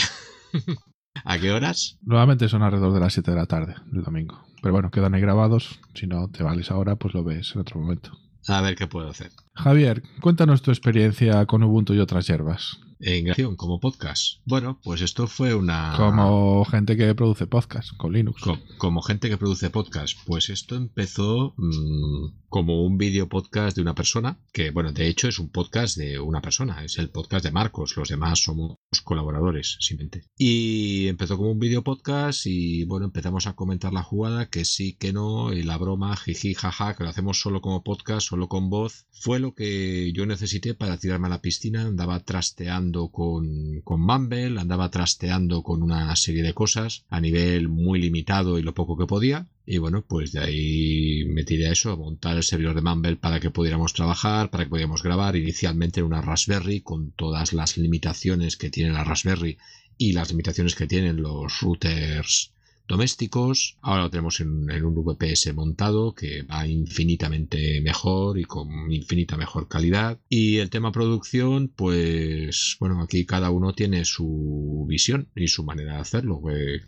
¿A 1.24 1.38
qué 1.38 1.50
horas? 1.50 1.98
Nuevamente 2.02 2.48
son 2.48 2.62
alrededor 2.62 2.94
de 2.94 3.00
las 3.00 3.12
7 3.12 3.32
de 3.32 3.36
la 3.36 3.46
tarde 3.46 3.74
del 3.86 4.04
domingo. 4.04 4.44
Pero 4.62 4.72
bueno, 4.72 4.90
quedan 4.90 5.14
ahí 5.14 5.20
grabados. 5.20 5.80
Si 5.94 6.06
no 6.06 6.28
te 6.30 6.44
vales 6.44 6.70
ahora, 6.70 6.96
pues 6.96 7.14
lo 7.14 7.24
ves 7.24 7.52
en 7.54 7.62
otro 7.62 7.80
momento. 7.80 8.12
A 8.46 8.60
ver 8.60 8.76
qué 8.76 8.86
puedo 8.86 9.08
hacer. 9.08 9.32
Javier, 9.54 10.02
cuéntanos 10.20 10.62
tu 10.62 10.70
experiencia 10.70 11.44
con 11.46 11.62
Ubuntu 11.64 11.92
y 11.92 11.98
otras 11.98 12.26
hierbas 12.26 12.80
en 13.00 13.24
grabación 13.24 13.56
como 13.56 13.80
podcast. 13.80 14.40
Bueno, 14.44 14.80
pues 14.82 15.02
esto 15.02 15.26
fue 15.26 15.54
una... 15.54 15.94
Como 15.96 16.64
gente 16.64 16.96
que 16.96 17.14
produce 17.14 17.46
podcast 17.46 17.96
con 17.96 18.12
Linux. 18.12 18.42
como 18.78 19.02
gente 19.02 19.28
que 19.28 19.36
produce 19.36 19.70
podcast. 19.70 20.16
Pues 20.26 20.50
esto 20.50 20.76
empezó 20.76 21.54
mmm, 21.56 22.32
como 22.48 22.84
un 22.84 22.98
vídeo 22.98 23.28
podcast 23.28 23.76
de 23.76 23.82
una 23.82 23.94
persona, 23.94 24.40
que 24.52 24.70
bueno, 24.70 24.92
de 24.92 25.08
hecho 25.08 25.28
es 25.28 25.38
un 25.38 25.50
podcast 25.50 25.96
de 25.96 26.18
una 26.18 26.40
persona, 26.40 26.84
es 26.84 26.98
el 26.98 27.10
podcast 27.10 27.44
de 27.44 27.52
Marcos, 27.52 27.96
los 27.96 28.08
demás 28.08 28.42
somos 28.42 28.76
colaboradores, 29.04 29.76
simplemente. 29.80 30.24
Y 30.36 31.08
empezó 31.08 31.36
como 31.36 31.52
un 31.52 31.58
vídeo 31.58 31.82
podcast 31.84 32.46
y 32.46 32.84
bueno, 32.84 33.06
empezamos 33.06 33.46
a 33.46 33.54
comentar 33.54 33.92
la 33.92 34.02
jugada, 34.02 34.48
que 34.48 34.64
sí, 34.64 34.94
que 34.94 35.12
no, 35.12 35.52
y 35.52 35.62
la 35.62 35.76
broma, 35.76 36.16
jiji, 36.16 36.54
jaja, 36.54 36.94
que 36.94 37.04
lo 37.04 37.10
hacemos 37.10 37.40
solo 37.40 37.60
como 37.60 37.82
podcast, 37.82 38.28
solo 38.28 38.48
con 38.48 38.70
voz, 38.70 39.06
fue 39.10 39.38
lo 39.38 39.54
que 39.54 40.12
yo 40.14 40.26
necesité 40.26 40.74
para 40.74 40.98
tirarme 40.98 41.26
a 41.26 41.30
la 41.30 41.42
piscina, 41.42 41.82
andaba 41.82 42.20
trasteando 42.20 42.87
con, 42.92 43.80
con 43.82 44.00
Mumble, 44.00 44.58
andaba 44.60 44.90
trasteando 44.90 45.62
con 45.62 45.82
una 45.82 46.14
serie 46.16 46.42
de 46.42 46.54
cosas 46.54 47.04
a 47.08 47.20
nivel 47.20 47.68
muy 47.68 48.00
limitado 48.00 48.58
y 48.58 48.62
lo 48.62 48.74
poco 48.74 48.96
que 48.96 49.06
podía, 49.06 49.46
y 49.66 49.78
bueno, 49.78 50.02
pues 50.02 50.32
de 50.32 50.40
ahí 50.40 51.24
me 51.26 51.44
tiré 51.44 51.68
a 51.68 51.72
eso, 51.72 51.92
a 51.92 51.96
montar 51.96 52.36
el 52.36 52.42
servidor 52.42 52.74
de 52.74 52.82
Mumble 52.82 53.16
para 53.16 53.38
que 53.38 53.50
pudiéramos 53.50 53.92
trabajar, 53.92 54.50
para 54.50 54.64
que 54.64 54.70
pudiéramos 54.70 55.02
grabar 55.02 55.36
inicialmente 55.36 56.00
en 56.00 56.06
una 56.06 56.22
Raspberry 56.22 56.80
con 56.80 57.10
todas 57.12 57.52
las 57.52 57.76
limitaciones 57.76 58.56
que 58.56 58.70
tiene 58.70 58.92
la 58.92 59.04
Raspberry 59.04 59.58
y 59.98 60.12
las 60.12 60.30
limitaciones 60.30 60.74
que 60.74 60.86
tienen 60.86 61.20
los 61.20 61.60
routers 61.60 62.52
domésticos. 62.88 63.76
Ahora 63.82 64.04
lo 64.04 64.10
tenemos 64.10 64.40
en, 64.40 64.70
un 64.84 64.94
VPS 64.94 65.54
montado 65.54 66.14
que 66.14 66.42
va 66.42 66.66
infinitamente 66.66 67.80
mejor 67.82 68.38
y 68.38 68.44
con 68.44 68.90
infinita 68.90 69.36
mejor 69.36 69.68
calidad. 69.68 70.18
Y 70.28 70.56
el 70.56 70.70
tema 70.70 70.90
producción, 70.90 71.68
pues 71.68 72.76
bueno, 72.80 73.02
aquí 73.02 73.26
cada 73.26 73.50
uno 73.50 73.74
tiene 73.74 74.04
su 74.04 74.86
visión 74.88 75.28
y 75.36 75.48
su 75.48 75.64
manera 75.64 75.94
de 75.94 76.00
hacerlo. 76.00 76.40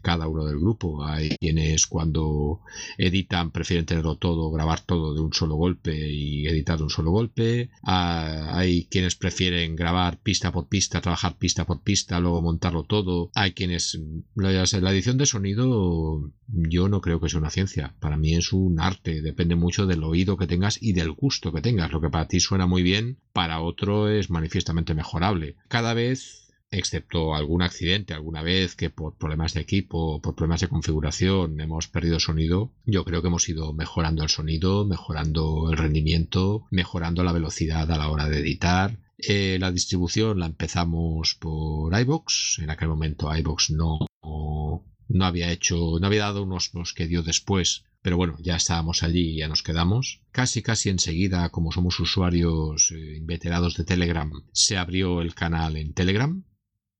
Cada 0.02 0.26
uno 0.26 0.44
del 0.46 0.58
grupo. 0.58 1.04
Hay 1.04 1.36
quienes 1.38 1.86
cuando 1.86 2.60
editan 2.98 3.50
prefieren 3.50 3.86
tenerlo 3.86 4.16
todo, 4.16 4.50
grabar 4.50 4.80
todo 4.80 5.14
de 5.14 5.20
un 5.20 5.32
solo 5.32 5.56
golpe 5.56 6.10
y 6.10 6.46
editar 6.46 6.78
de 6.78 6.84
un 6.84 6.90
solo 6.90 7.10
golpe. 7.10 7.70
Ah, 7.82 8.56
hay 8.56 8.86
quienes 8.86 9.16
prefieren 9.16 9.76
grabar 9.76 10.18
pista 10.18 10.50
por 10.50 10.68
pista, 10.68 11.00
trabajar 11.00 11.36
pista 11.36 11.66
por 11.66 11.82
pista, 11.82 12.18
luego 12.20 12.40
montarlo 12.40 12.84
todo. 12.84 13.30
Hay 13.34 13.52
quienes 13.52 14.00
la 14.34 14.92
edición 14.92 15.18
de 15.18 15.26
sonido 15.26 15.89
yo 16.46 16.88
no 16.88 17.00
creo 17.00 17.20
que 17.20 17.28
sea 17.28 17.40
una 17.40 17.50
ciencia. 17.50 17.94
Para 18.00 18.16
mí 18.16 18.34
es 18.34 18.52
un 18.52 18.80
arte. 18.80 19.22
Depende 19.22 19.56
mucho 19.56 19.86
del 19.86 20.04
oído 20.04 20.36
que 20.36 20.46
tengas 20.46 20.78
y 20.82 20.92
del 20.92 21.12
gusto 21.12 21.52
que 21.52 21.62
tengas. 21.62 21.92
Lo 21.92 22.00
que 22.00 22.10
para 22.10 22.28
ti 22.28 22.40
suena 22.40 22.66
muy 22.66 22.82
bien, 22.82 23.18
para 23.32 23.60
otro 23.60 24.08
es 24.08 24.30
manifiestamente 24.30 24.94
mejorable. 24.94 25.56
Cada 25.68 25.94
vez 25.94 26.40
excepto 26.70 27.34
algún 27.34 27.62
accidente 27.62 28.14
alguna 28.14 28.42
vez 28.42 28.76
que 28.76 28.90
por 28.90 29.16
problemas 29.16 29.54
de 29.54 29.60
equipo, 29.60 30.20
por 30.20 30.34
problemas 30.34 30.60
de 30.60 30.68
configuración 30.68 31.60
hemos 31.60 31.88
perdido 31.88 32.20
sonido, 32.20 32.70
yo 32.84 33.04
creo 33.04 33.22
que 33.22 33.28
hemos 33.28 33.48
ido 33.48 33.72
mejorando 33.72 34.22
el 34.22 34.28
sonido, 34.28 34.86
mejorando 34.86 35.70
el 35.70 35.76
rendimiento, 35.76 36.66
mejorando 36.70 37.24
la 37.24 37.32
velocidad 37.32 37.90
a 37.90 37.98
la 37.98 38.08
hora 38.08 38.28
de 38.28 38.38
editar. 38.38 38.98
Eh, 39.18 39.58
la 39.60 39.72
distribución 39.72 40.38
la 40.38 40.46
empezamos 40.46 41.34
por 41.34 41.98
iBox, 41.98 42.60
en 42.60 42.70
aquel 42.70 42.88
momento 42.88 43.34
iBox 43.34 43.70
no 43.70 43.98
no 45.10 45.24
había 45.26 45.50
hecho, 45.50 45.98
no 46.00 46.06
había 46.06 46.22
dado 46.22 46.44
unos, 46.44 46.70
que 46.94 47.08
dio 47.08 47.22
después, 47.22 47.84
pero 48.00 48.16
bueno, 48.16 48.36
ya 48.40 48.56
estábamos 48.56 49.02
allí 49.02 49.32
y 49.32 49.38
ya 49.38 49.48
nos 49.48 49.62
quedamos. 49.62 50.22
Casi, 50.30 50.62
casi 50.62 50.88
enseguida, 50.88 51.48
como 51.50 51.72
somos 51.72 51.98
usuarios 52.00 52.92
eh, 52.92 53.16
inveterados 53.16 53.76
de 53.76 53.84
Telegram, 53.84 54.30
se 54.52 54.76
abrió 54.78 55.20
el 55.20 55.34
canal 55.34 55.76
en 55.76 55.92
Telegram. 55.92 56.44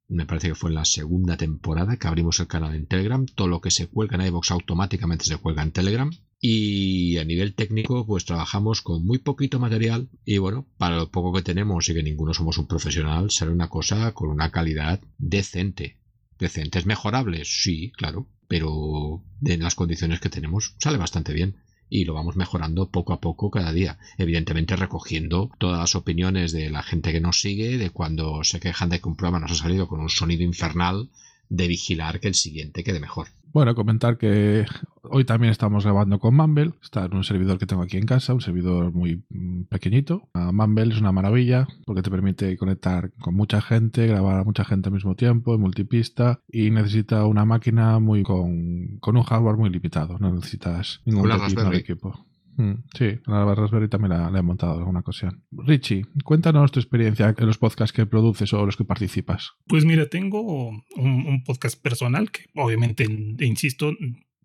Me 0.08 0.26
parece 0.26 0.48
que 0.48 0.54
fue 0.56 0.70
en 0.70 0.74
la 0.74 0.84
segunda 0.84 1.36
temporada 1.36 1.96
que 1.96 2.08
abrimos 2.08 2.40
el 2.40 2.48
canal 2.48 2.74
en 2.74 2.86
Telegram. 2.86 3.24
Todo 3.26 3.46
lo 3.46 3.61
que 3.61 3.70
se 3.70 3.86
cuelga 3.86 4.16
en 4.16 4.26
iVoox 4.26 4.50
automáticamente 4.50 5.24
se 5.24 5.36
cuelga 5.36 5.62
en 5.62 5.70
Telegram. 5.70 6.11
Y 6.40 7.16
a 7.18 7.24
nivel 7.24 7.54
técnico, 7.54 8.04
pues 8.06 8.24
trabajamos 8.24 8.82
con 8.82 9.06
muy 9.06 9.18
poquito 9.18 9.61
material. 9.61 10.08
Y 10.24 10.38
bueno, 10.38 10.66
para 10.78 10.96
lo 10.96 11.11
poco 11.11 11.32
que 11.32 11.42
tenemos 11.42 11.88
y 11.88 11.94
que 11.94 12.02
ninguno 12.02 12.34
somos 12.34 12.58
un 12.58 12.66
profesional, 12.66 13.30
sale 13.30 13.52
una 13.52 13.68
cosa 13.68 14.12
con 14.12 14.30
una 14.30 14.50
calidad 14.50 15.00
decente 15.16 15.99
decentes, 16.41 16.86
mejorables, 16.86 17.62
sí, 17.62 17.93
claro, 17.97 18.26
pero 18.49 19.22
de 19.41 19.59
las 19.59 19.74
condiciones 19.76 20.20
que 20.20 20.28
tenemos 20.28 20.74
sale 20.78 20.99
bastante 20.99 21.32
bien 21.32 21.57
y 21.88 22.05
lo 22.05 22.14
vamos 22.14 22.36
mejorando 22.36 22.91
poco 22.91 23.12
a 23.12 23.20
poco 23.20 23.51
cada 23.51 23.72
día. 23.72 23.99
Evidentemente 24.16 24.76
recogiendo 24.76 25.51
todas 25.59 25.78
las 25.78 25.95
opiniones 25.95 26.53
de 26.53 26.70
la 26.70 26.82
gente 26.82 27.12
que 27.12 27.20
nos 27.20 27.41
sigue, 27.41 27.78
de 27.78 27.91
cuando 27.91 28.45
se 28.45 28.61
quejan 28.61 28.88
de 28.88 29.01
que 29.01 29.09
un 29.09 29.16
programa 29.16 29.41
nos 29.41 29.53
ha 29.53 29.62
salido 29.62 29.88
con 29.88 30.01
un 30.01 30.09
sonido 30.09 30.43
infernal, 30.43 31.11
de 31.49 31.66
vigilar 31.66 32.20
que 32.20 32.28
el 32.28 32.34
siguiente 32.34 32.84
quede 32.84 33.01
mejor. 33.01 33.28
Bueno, 33.53 33.74
comentar 33.74 34.16
que 34.16 34.64
hoy 35.03 35.24
también 35.24 35.51
estamos 35.51 35.84
grabando 35.84 36.20
con 36.20 36.36
Mumble. 36.36 36.72
Está 36.82 37.07
en 37.07 37.16
un 37.16 37.24
servidor 37.24 37.59
que 37.59 37.66
tengo 37.66 37.82
aquí 37.82 37.96
en 37.96 38.07
casa, 38.07 38.32
un 38.32 38.40
servidor 38.40 38.92
muy 38.92 39.24
mm, 39.28 39.64
pequeñito. 39.64 40.28
Ah, 40.34 40.53
Mumble 40.53 40.92
es 40.94 41.01
una 41.01 41.11
maravilla 41.11 41.66
porque 41.84 42.03
te 42.03 42.11
permite 42.11 42.57
conectar 42.57 43.11
con 43.20 43.34
mucha 43.34 43.61
gente, 43.61 44.07
grabar 44.07 44.38
a 44.38 44.44
mucha 44.44 44.64
gente 44.64 44.88
al 44.88 44.94
mismo 44.94 45.16
tiempo, 45.16 45.55
en 45.55 45.61
multipista 45.61 46.40
y 46.48 46.70
necesita 46.70 47.24
una 47.26 47.44
máquina 47.44 47.98
muy 47.98 48.22
con, 48.22 48.98
con 49.01 49.16
un 49.16 49.24
hardware 49.24 49.57
muy 49.57 49.70
limitado. 49.70 50.16
No 50.20 50.32
necesitas 50.32 51.01
ningún 51.05 51.28
tipo 51.48 51.64
de 51.64 51.76
equipo. 51.76 52.26
Mm, 52.61 52.84
sí, 52.92 53.18
la 53.26 53.54
Raspberry 53.54 53.88
también 53.88 54.11
la, 54.11 54.38
he 54.38 54.42
montado 54.42 54.74
en 54.74 54.80
alguna 54.80 55.00
ocasión. 55.00 55.42
Richie, 55.50 56.04
cuéntanos 56.24 56.70
tu 56.70 56.78
experiencia 56.78 57.34
en 57.36 57.46
los 57.46 57.56
podcasts 57.56 57.94
que 57.94 58.04
produces 58.04 58.52
o 58.52 58.66
los 58.66 58.76
que 58.76 58.84
participas. 58.84 59.52
Pues 59.66 59.86
mira, 59.86 60.11
tengo 60.11 60.68
un, 60.96 61.42
podcast 61.46 61.80
personal 61.80 62.30
que 62.30 62.42
obviamente, 62.54 63.04
insisto, 63.40 63.96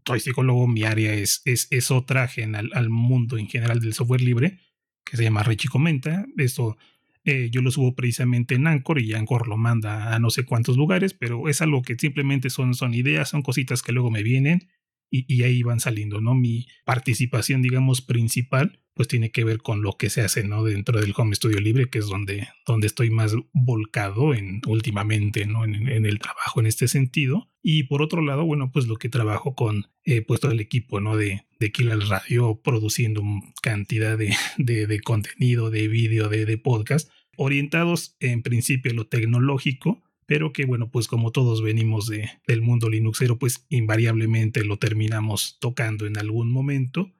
soy 0.05 0.21
psicólogo, 0.21 0.65
mi 0.65 0.83
área 0.83 1.13
es, 1.13 1.41
es, 1.43 1.67
es 1.71 1.91
otra 1.91 2.23
ajena 2.23 2.61
al, 2.71 2.89
mundo 2.89 3.37
en 3.37 3.47
general 3.49 3.81
del 3.81 3.93
software 3.93 4.21
libre, 4.21 4.59
que 5.03 5.17
se 5.17 5.23
llama 5.23 5.43
Richie 5.43 5.69
Comenta. 5.69 6.25
Esto 6.37 6.77
eh, 7.25 7.49
yo 7.51 7.61
lo 7.61 7.69
subo 7.69 7.95
precisamente 7.95 8.55
en 8.55 8.65
Anchor 8.65 9.01
y 9.01 9.13
Anchor 9.13 9.49
lo 9.49 9.57
manda 9.57 10.15
a 10.15 10.19
no 10.19 10.29
sé 10.29 10.45
cuántos 10.45 10.77
lugares, 10.77 11.13
pero 11.13 11.49
es 11.49 11.61
algo 11.61 11.81
que 11.81 11.95
simplemente 11.95 12.49
son, 12.49 12.75
son 12.75 12.93
ideas, 12.93 13.27
son 13.27 13.41
cositas 13.41 13.81
que 13.81 13.91
luego 13.91 14.09
me 14.09 14.23
vienen 14.23 14.69
y, 15.09 15.43
ahí 15.43 15.63
van 15.63 15.79
saliendo, 15.79 16.21
¿no? 16.21 16.35
Mi 16.35 16.67
participación, 16.83 17.61
digamos, 17.61 18.01
principal, 18.01 18.79
pues 18.93 19.07
tiene 19.07 19.31
que 19.31 19.43
ver 19.43 19.59
con 19.59 19.81
lo 19.81 19.97
que 19.97 20.09
se 20.09 20.21
hace, 20.21 20.43
¿no? 20.43 20.63
Dentro 20.63 20.99
del 20.99 21.13
Home 21.15 21.35
Studio 21.35 21.59
Libre, 21.59 21.89
que 21.89 21.99
es 21.99 22.07
donde, 22.07 22.47
donde 22.65 22.87
estoy 22.87 23.09
más 23.09 23.35
volcado 23.53 24.33
en, 24.33 24.61
últimamente, 24.65 25.45
¿no? 25.45 25.65
En, 25.65 26.05
el 26.05 26.19
trabajo 26.19 26.59
en 26.59 26.65
este 26.65 26.87
sentido. 26.87 27.51
Y 27.61 27.83
por 27.83 28.01
otro 28.01 28.21
lado, 28.21 28.45
bueno, 28.45 28.71
pues 28.71 28.87
lo 28.87 28.95
que 28.95 29.09
trabajo 29.09 29.55
con, 29.55 29.87
eh, 30.03 30.21
pues 30.21 30.43
el 30.43 30.59
equipo, 30.59 31.01
¿no? 31.01 31.17
De, 31.17 31.45
de 31.59 31.71
Radio, 32.09 32.61
produciendo 32.63 33.21
cantidad 33.61 34.17
de, 34.57 34.87
de, 34.87 34.99
contenido, 35.01 35.69
de 35.69 35.87
vídeo, 35.87 36.29
de, 36.29 36.45
de 36.45 36.57
podcast, 36.57 37.09
orientados 37.37 38.15
en 38.19 38.41
principio 38.43 38.91
a 38.91 38.95
lo 38.95 39.07
tecnológico, 39.07 40.03
pero 40.25 40.53
que 40.53 40.65
bueno, 40.65 40.89
pues 40.89 41.07
como 41.07 41.31
todos 41.31 41.61
venimos 41.61 42.07
de, 42.07 42.29
del 42.47 42.61
mundo 42.61 42.89
linuxero, 42.89 43.37
pues 43.37 43.65
invariablemente 43.69 44.63
lo 44.63 44.77
terminamos 44.77 45.57
tocando 45.59 46.05
en 46.05 46.17
algún 46.17 46.51
momento. 46.51 47.13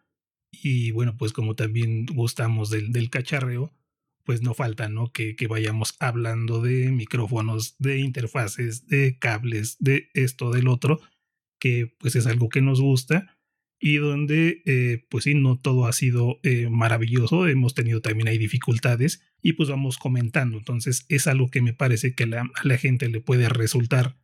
Y 0.52 0.92
bueno, 0.92 1.18
pues 1.18 1.34
como 1.34 1.56
también 1.56 2.06
gustamos 2.08 2.70
del, 2.70 2.92
del 2.92 3.10
cacharreo, 3.10 3.74
pues 4.24 4.42
no 4.42 4.54
falta, 4.54 4.90
¿no? 4.90 5.12
Que, 5.12 5.36
que, 5.36 5.48
vayamos 5.48 5.96
hablando 6.00 6.62
de 6.62 6.92
micrófonos, 6.92 7.76
de 7.78 8.00
interfaces, 8.00 8.88
de 8.88 9.20
cables, 9.20 9.78
de 9.80 10.10
esto, 10.14 10.52
del 10.52 10.68
otro, 10.68 11.00
que 11.60 11.94
pues 12.00 12.16
es 12.16 12.26
algo 12.26 12.50
que 12.50 12.62
nos 12.62 12.82
gusta 12.82 13.35
y 13.86 13.98
donde 13.98 14.64
eh, 14.66 15.06
pues 15.10 15.26
sí, 15.26 15.36
no 15.36 15.60
todo 15.60 15.86
ha 15.86 15.94
sido 15.94 16.40
eh, 16.42 16.70
maravilloso, 16.72 17.48
hemos 17.48 17.76
tenido 17.76 18.02
también 18.02 18.28
hay 18.28 18.40
dificultades 18.40 19.22
y 19.44 19.54
pues 19.54 19.70
vamos 19.70 20.00
comentando, 20.00 20.58
entonces 20.58 21.06
es 21.08 21.28
algo 21.28 21.52
que 21.52 21.62
me 21.62 21.72
parece 21.72 22.16
que 22.16 22.24
a 22.24 22.50
la 22.64 22.78
gente 22.80 23.08
le 23.10 23.22
puede 23.22 23.48
resultar 23.48 24.18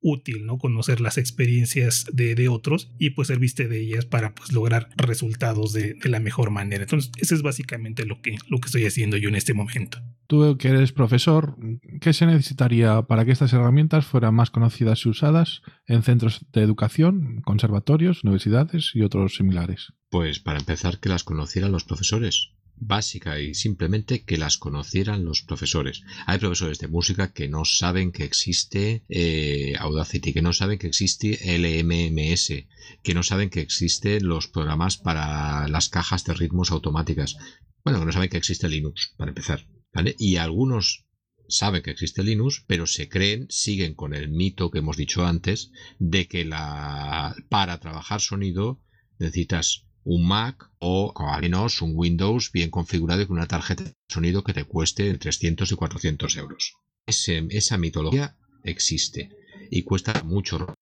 útil, 0.00 0.46
¿no? 0.46 0.58
Conocer 0.58 1.00
las 1.00 1.18
experiencias 1.18 2.06
de, 2.12 2.34
de, 2.34 2.48
otros 2.48 2.90
y 2.98 3.10
pues 3.10 3.28
servirte 3.28 3.68
de 3.68 3.80
ellas 3.80 4.04
para 4.04 4.34
pues 4.34 4.52
lograr 4.52 4.88
resultados 4.96 5.72
de, 5.72 5.94
de, 5.94 6.08
la 6.08 6.20
mejor 6.20 6.50
manera. 6.50 6.84
Entonces, 6.84 7.10
eso 7.18 7.34
es 7.34 7.42
básicamente 7.42 8.06
lo 8.06 8.20
que, 8.22 8.36
lo 8.48 8.58
que 8.58 8.66
estoy 8.66 8.86
haciendo 8.86 9.16
yo 9.16 9.28
en 9.28 9.34
este 9.34 9.54
momento. 9.54 9.98
Tú 10.26 10.56
que 10.58 10.68
eres 10.68 10.92
profesor, 10.92 11.56
¿qué 12.00 12.12
se 12.12 12.26
necesitaría 12.26 13.02
para 13.02 13.24
que 13.24 13.32
estas 13.32 13.52
herramientas 13.52 14.06
fueran 14.06 14.34
más 14.34 14.50
conocidas 14.50 15.04
y 15.04 15.08
usadas 15.08 15.62
en 15.86 16.02
centros 16.02 16.44
de 16.52 16.62
educación, 16.62 17.40
conservatorios, 17.42 18.24
universidades 18.24 18.92
y 18.94 19.02
otros 19.02 19.36
similares? 19.36 19.94
Pues 20.10 20.38
para 20.38 20.58
empezar, 20.58 21.00
que 21.00 21.08
las 21.08 21.24
conocieran 21.24 21.72
los 21.72 21.84
profesores 21.84 22.52
básica 22.80 23.40
y 23.40 23.54
simplemente 23.54 24.24
que 24.24 24.38
las 24.38 24.58
conocieran 24.58 25.24
los 25.24 25.42
profesores. 25.42 26.02
Hay 26.26 26.38
profesores 26.38 26.78
de 26.78 26.88
música 26.88 27.32
que 27.32 27.48
no 27.48 27.64
saben 27.64 28.12
que 28.12 28.24
existe 28.24 29.04
eh, 29.08 29.74
Audacity, 29.78 30.32
que 30.32 30.42
no 30.42 30.52
saben 30.52 30.78
que 30.78 30.86
existe 30.86 31.38
LMMS, 31.58 32.66
que 33.02 33.14
no 33.14 33.22
saben 33.22 33.50
que 33.50 33.60
existen 33.60 34.26
los 34.26 34.48
programas 34.48 34.96
para 34.96 35.68
las 35.68 35.88
cajas 35.88 36.24
de 36.24 36.34
ritmos 36.34 36.70
automáticas. 36.70 37.36
Bueno, 37.84 38.00
que 38.00 38.06
no 38.06 38.12
saben 38.12 38.28
que 38.28 38.36
existe 38.36 38.68
Linux, 38.68 39.14
para 39.16 39.30
empezar. 39.30 39.66
¿vale? 39.92 40.14
Y 40.18 40.36
algunos 40.36 41.06
saben 41.48 41.82
que 41.82 41.90
existe 41.90 42.22
Linux, 42.22 42.64
pero 42.66 42.86
se 42.86 43.08
creen, 43.08 43.46
siguen 43.48 43.94
con 43.94 44.14
el 44.14 44.28
mito 44.28 44.70
que 44.70 44.78
hemos 44.78 44.96
dicho 44.96 45.24
antes, 45.26 45.70
de 45.98 46.28
que 46.28 46.44
la, 46.44 47.34
para 47.48 47.80
trabajar 47.80 48.20
sonido 48.20 48.82
necesitas 49.18 49.87
un 50.04 50.26
Mac 50.26 50.70
o 50.78 51.12
al 51.16 51.42
menos 51.42 51.82
un 51.82 51.92
Windows 51.94 52.52
bien 52.52 52.70
configurado 52.70 53.22
y 53.22 53.26
con 53.26 53.36
una 53.36 53.46
tarjeta 53.46 53.84
de 53.84 53.94
sonido 54.08 54.44
que 54.44 54.54
te 54.54 54.64
cueste 54.64 55.16
300 55.16 55.70
y 55.70 55.74
400 55.74 56.36
euros. 56.36 56.74
esa 57.06 57.78
mitología 57.78 58.36
existe 58.64 59.30
y 59.70 59.82
cuesta 59.82 60.22
mucho. 60.24 60.74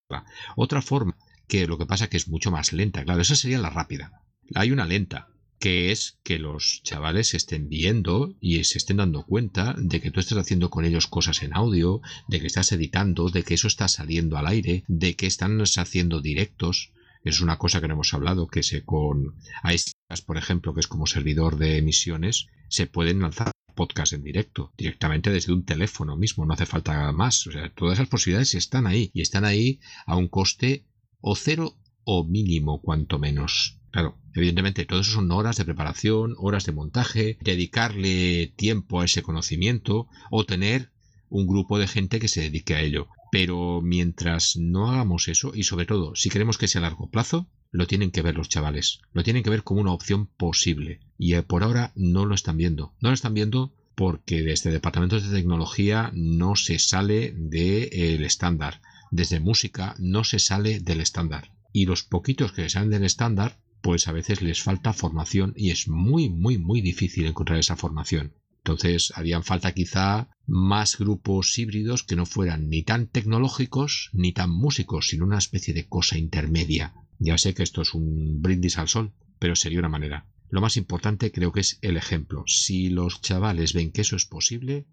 Otra 0.56 0.82
forma, 0.82 1.16
que 1.48 1.66
lo 1.66 1.78
que 1.78 1.86
pasa 1.86 2.08
que 2.08 2.16
es 2.16 2.28
mucho 2.28 2.50
más 2.50 2.72
lenta, 2.72 3.04
claro, 3.04 3.22
esa 3.22 3.36
sería 3.36 3.58
la 3.58 3.70
rápida. 3.70 4.12
Hay 4.54 4.70
una 4.70 4.86
lenta, 4.86 5.28
que 5.58 5.90
es 5.90 6.18
que 6.22 6.38
los 6.38 6.82
chavales 6.82 7.34
estén 7.34 7.68
viendo 7.68 8.34
y 8.40 8.62
se 8.64 8.78
estén 8.78 8.98
dando 8.98 9.24
cuenta 9.24 9.74
de 9.78 10.00
que 10.00 10.10
tú 10.10 10.20
estás 10.20 10.38
haciendo 10.38 10.70
con 10.70 10.84
ellos 10.84 11.06
cosas 11.06 11.42
en 11.42 11.54
audio, 11.54 12.00
de 12.28 12.40
que 12.40 12.46
estás 12.46 12.72
editando, 12.72 13.30
de 13.30 13.42
que 13.42 13.54
eso 13.54 13.68
está 13.68 13.88
saliendo 13.88 14.36
al 14.36 14.46
aire, 14.46 14.84
de 14.86 15.16
que 15.16 15.26
están 15.26 15.60
haciendo 15.60 16.20
directos 16.20 16.92
es 17.28 17.40
una 17.40 17.58
cosa 17.58 17.80
que 17.80 17.88
no 17.88 17.94
hemos 17.94 18.14
hablado, 18.14 18.46
que 18.46 18.62
se 18.62 18.84
con 18.84 19.34
iStas, 19.64 20.22
por 20.24 20.36
ejemplo, 20.36 20.74
que 20.74 20.80
es 20.80 20.86
como 20.86 21.06
servidor 21.06 21.58
de 21.58 21.78
emisiones, 21.78 22.46
se 22.68 22.86
pueden 22.86 23.20
lanzar 23.20 23.50
podcasts 23.74 24.14
en 24.14 24.22
directo, 24.22 24.72
directamente 24.78 25.30
desde 25.30 25.52
un 25.52 25.64
teléfono 25.64 26.16
mismo, 26.16 26.46
no 26.46 26.54
hace 26.54 26.66
falta 26.66 27.12
más. 27.12 27.46
O 27.46 27.52
sea, 27.52 27.72
todas 27.74 27.98
esas 27.98 28.08
posibilidades 28.08 28.54
están 28.54 28.86
ahí, 28.86 29.10
y 29.12 29.22
están 29.22 29.44
ahí 29.44 29.80
a 30.06 30.16
un 30.16 30.28
coste 30.28 30.86
o 31.20 31.34
cero 31.34 31.76
o 32.04 32.24
mínimo, 32.24 32.80
cuanto 32.80 33.18
menos. 33.18 33.78
Claro, 33.90 34.18
evidentemente 34.34 34.84
todo 34.84 35.00
eso 35.00 35.12
son 35.12 35.30
horas 35.32 35.56
de 35.56 35.64
preparación, 35.64 36.34
horas 36.38 36.64
de 36.64 36.72
montaje, 36.72 37.38
dedicarle 37.40 38.52
tiempo 38.56 39.00
a 39.00 39.04
ese 39.04 39.22
conocimiento 39.22 40.08
o 40.30 40.44
tener 40.44 40.92
un 41.28 41.46
grupo 41.46 41.78
de 41.78 41.88
gente 41.88 42.20
que 42.20 42.28
se 42.28 42.42
dedique 42.42 42.74
a 42.74 42.82
ello. 42.82 43.08
Pero 43.36 43.82
mientras 43.82 44.56
no 44.56 44.90
hagamos 44.90 45.28
eso, 45.28 45.52
y 45.54 45.64
sobre 45.64 45.84
todo 45.84 46.14
si 46.14 46.30
queremos 46.30 46.56
que 46.56 46.68
sea 46.68 46.78
a 46.78 46.88
largo 46.88 47.10
plazo, 47.10 47.50
lo 47.70 47.86
tienen 47.86 48.10
que 48.10 48.22
ver 48.22 48.34
los 48.34 48.48
chavales. 48.48 49.02
Lo 49.12 49.22
tienen 49.24 49.42
que 49.42 49.50
ver 49.50 49.62
como 49.62 49.82
una 49.82 49.92
opción 49.92 50.26
posible. 50.26 51.00
Y 51.18 51.34
eh, 51.34 51.42
por 51.42 51.62
ahora 51.62 51.92
no 51.96 52.24
lo 52.24 52.34
están 52.34 52.56
viendo. 52.56 52.94
No 53.02 53.10
lo 53.10 53.14
están 53.14 53.34
viendo 53.34 53.74
porque 53.94 54.42
desde 54.42 54.70
departamentos 54.70 55.22
de 55.22 55.36
tecnología 55.36 56.10
no 56.14 56.56
se 56.56 56.78
sale 56.78 57.34
del 57.36 58.24
estándar. 58.24 58.80
Desde 59.10 59.38
música 59.38 59.94
no 59.98 60.24
se 60.24 60.38
sale 60.38 60.80
del 60.80 61.02
estándar. 61.02 61.52
Y 61.74 61.84
los 61.84 62.04
poquitos 62.04 62.52
que 62.52 62.70
salen 62.70 62.88
del 62.88 63.04
estándar, 63.04 63.60
pues 63.82 64.08
a 64.08 64.12
veces 64.12 64.40
les 64.40 64.62
falta 64.62 64.94
formación 64.94 65.52
y 65.58 65.72
es 65.72 65.88
muy, 65.88 66.30
muy, 66.30 66.56
muy 66.56 66.80
difícil 66.80 67.26
encontrar 67.26 67.58
esa 67.58 67.76
formación. 67.76 68.32
Entonces 68.66 69.12
harían 69.14 69.44
falta 69.44 69.72
quizá 69.74 70.28
más 70.44 70.98
grupos 70.98 71.56
híbridos 71.56 72.02
que 72.02 72.16
no 72.16 72.26
fueran 72.26 72.68
ni 72.68 72.82
tan 72.82 73.06
tecnológicos 73.06 74.10
ni 74.12 74.32
tan 74.32 74.50
músicos, 74.50 75.06
sino 75.06 75.24
una 75.24 75.38
especie 75.38 75.72
de 75.72 75.86
cosa 75.86 76.18
intermedia. 76.18 76.92
Ya 77.20 77.38
sé 77.38 77.54
que 77.54 77.62
esto 77.62 77.82
es 77.82 77.94
un 77.94 78.42
brindis 78.42 78.78
al 78.78 78.88
sol, 78.88 79.12
pero 79.38 79.54
sería 79.54 79.78
una 79.78 79.88
manera. 79.88 80.26
Lo 80.50 80.60
más 80.60 80.76
importante 80.76 81.30
creo 81.30 81.52
que 81.52 81.60
es 81.60 81.78
el 81.80 81.96
ejemplo. 81.96 82.42
Si 82.48 82.90
los 82.90 83.20
chavales 83.20 83.72
ven 83.72 83.92
que 83.92 84.00
eso 84.00 84.16
es 84.16 84.26
posible, 84.26 84.88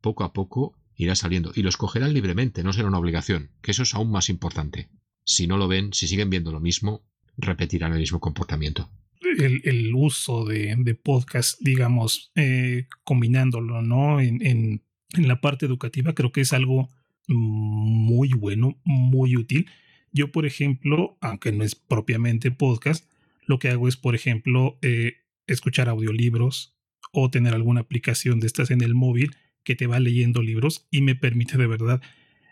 poco 0.00 0.24
a 0.24 0.32
poco 0.32 0.78
irá 0.96 1.14
saliendo 1.14 1.52
y 1.54 1.60
lo 1.60 1.68
escogerán 1.68 2.14
libremente, 2.14 2.64
no 2.64 2.72
será 2.72 2.88
una 2.88 2.98
obligación, 2.98 3.50
que 3.60 3.72
eso 3.72 3.82
es 3.82 3.94
aún 3.94 4.10
más 4.10 4.30
importante. 4.30 4.88
Si 5.26 5.46
no 5.46 5.58
lo 5.58 5.68
ven, 5.68 5.92
si 5.92 6.08
siguen 6.08 6.30
viendo 6.30 6.52
lo 6.52 6.60
mismo, 6.60 7.04
repetirán 7.36 7.92
el 7.92 8.00
mismo 8.00 8.18
comportamiento 8.18 8.90
el, 9.38 9.94
uso 9.94 10.44
de, 10.44 10.74
de, 10.78 10.94
podcast, 10.94 11.60
digamos, 11.60 12.32
eh, 12.34 12.86
combinándolo, 13.04 13.82
¿no? 13.82 14.20
En, 14.20 14.82
la 15.12 15.40
parte 15.40 15.66
educativa, 15.66 16.14
creo 16.14 16.30
que 16.30 16.42
es 16.42 16.52
algo 16.52 16.88
muy 17.26 18.28
bueno, 18.28 18.78
muy 18.84 19.36
útil. 19.36 19.66
Yo, 20.12 20.30
por 20.30 20.46
ejemplo, 20.46 21.18
aunque 21.20 21.50
no 21.50 21.64
es 21.64 21.74
propiamente 21.74 22.52
podcast, 22.52 23.10
lo 23.44 23.58
que 23.58 23.70
hago 23.70 23.88
es, 23.88 23.96
por 23.96 24.14
ejemplo, 24.14 24.78
eh, 24.82 25.14
escuchar 25.48 25.88
audiolibros 25.88 26.76
o 27.12 27.28
tener 27.28 27.54
alguna 27.54 27.80
aplicación 27.80 28.38
de 28.38 28.46
estas 28.46 28.70
en 28.70 28.82
el 28.82 28.94
móvil 28.94 29.34
que 29.64 29.74
te 29.74 29.88
va 29.88 29.98
leyendo 29.98 30.42
libros 30.42 30.86
y 30.92 31.02
me 31.02 31.16
permite 31.16 31.58
de 31.58 31.66
verdad 31.66 32.00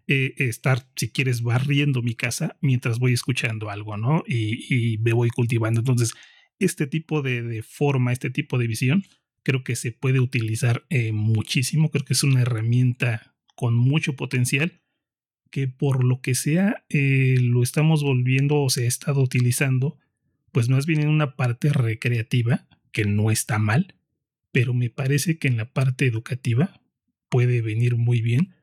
eh, 0.09 0.35
estar, 0.39 0.85
si 0.97 1.11
quieres, 1.11 1.43
barriendo 1.43 2.03
mi 2.03 2.16
casa 2.16 2.57
mientras 2.61 2.99
voy 2.99 3.12
escuchando 3.12 3.70
algo, 3.70 3.97
¿no? 3.97 4.24
Y 4.26 4.99
me 5.01 5.12
voy 5.12 5.31
cultivando. 5.31 5.79
Entonces, 5.79 6.12
este 6.59 6.87
tipo 6.87 7.23
de, 7.23 7.63
forma, 7.63 8.13
este 8.13 8.31
tipo 8.31 8.59
de 8.59 8.67
visión, 8.67 9.05
creo 9.43 9.65
que 9.65 9.77
se 9.77 9.93
puede 9.93 10.21
utilizar 10.21 10.85
eh, 10.91 11.13
muchísimo. 11.13 11.91
Creo 11.91 12.05
que 12.05 12.15
es 12.15 12.23
una 12.23 12.43
herramienta 12.43 13.35
con 13.55 13.75
mucho 13.75 14.15
potencial 14.15 14.81
que 15.51 15.67
por 15.67 16.05
lo 16.05 16.21
que 16.21 16.35
sea 16.35 16.85
eh, 16.91 17.39
lo 17.41 17.63
estamos 17.63 18.03
volviendo 18.03 18.61
o 18.61 18.71
se 18.71 18.85
ha 18.85 18.89
estado 18.89 19.23
utilizando, 19.23 19.97
pues 20.53 20.69
más 20.69 20.87
bien 20.87 21.01
en 21.01 21.09
una 21.09 21.37
parte 21.37 21.73
recreativa, 21.73 22.67
que 22.93 23.05
no 23.05 23.31
está 23.31 23.59
mal, 23.59 23.95
pero 24.53 24.75
me 24.75 24.91
parece 24.91 25.39
que 25.39 25.49
en 25.49 25.57
la 25.57 25.73
parte 25.73 26.07
educativa 26.07 26.81
puede 27.29 27.63
venir 27.63 27.97
muy 27.97 28.21
bien, 28.21 28.55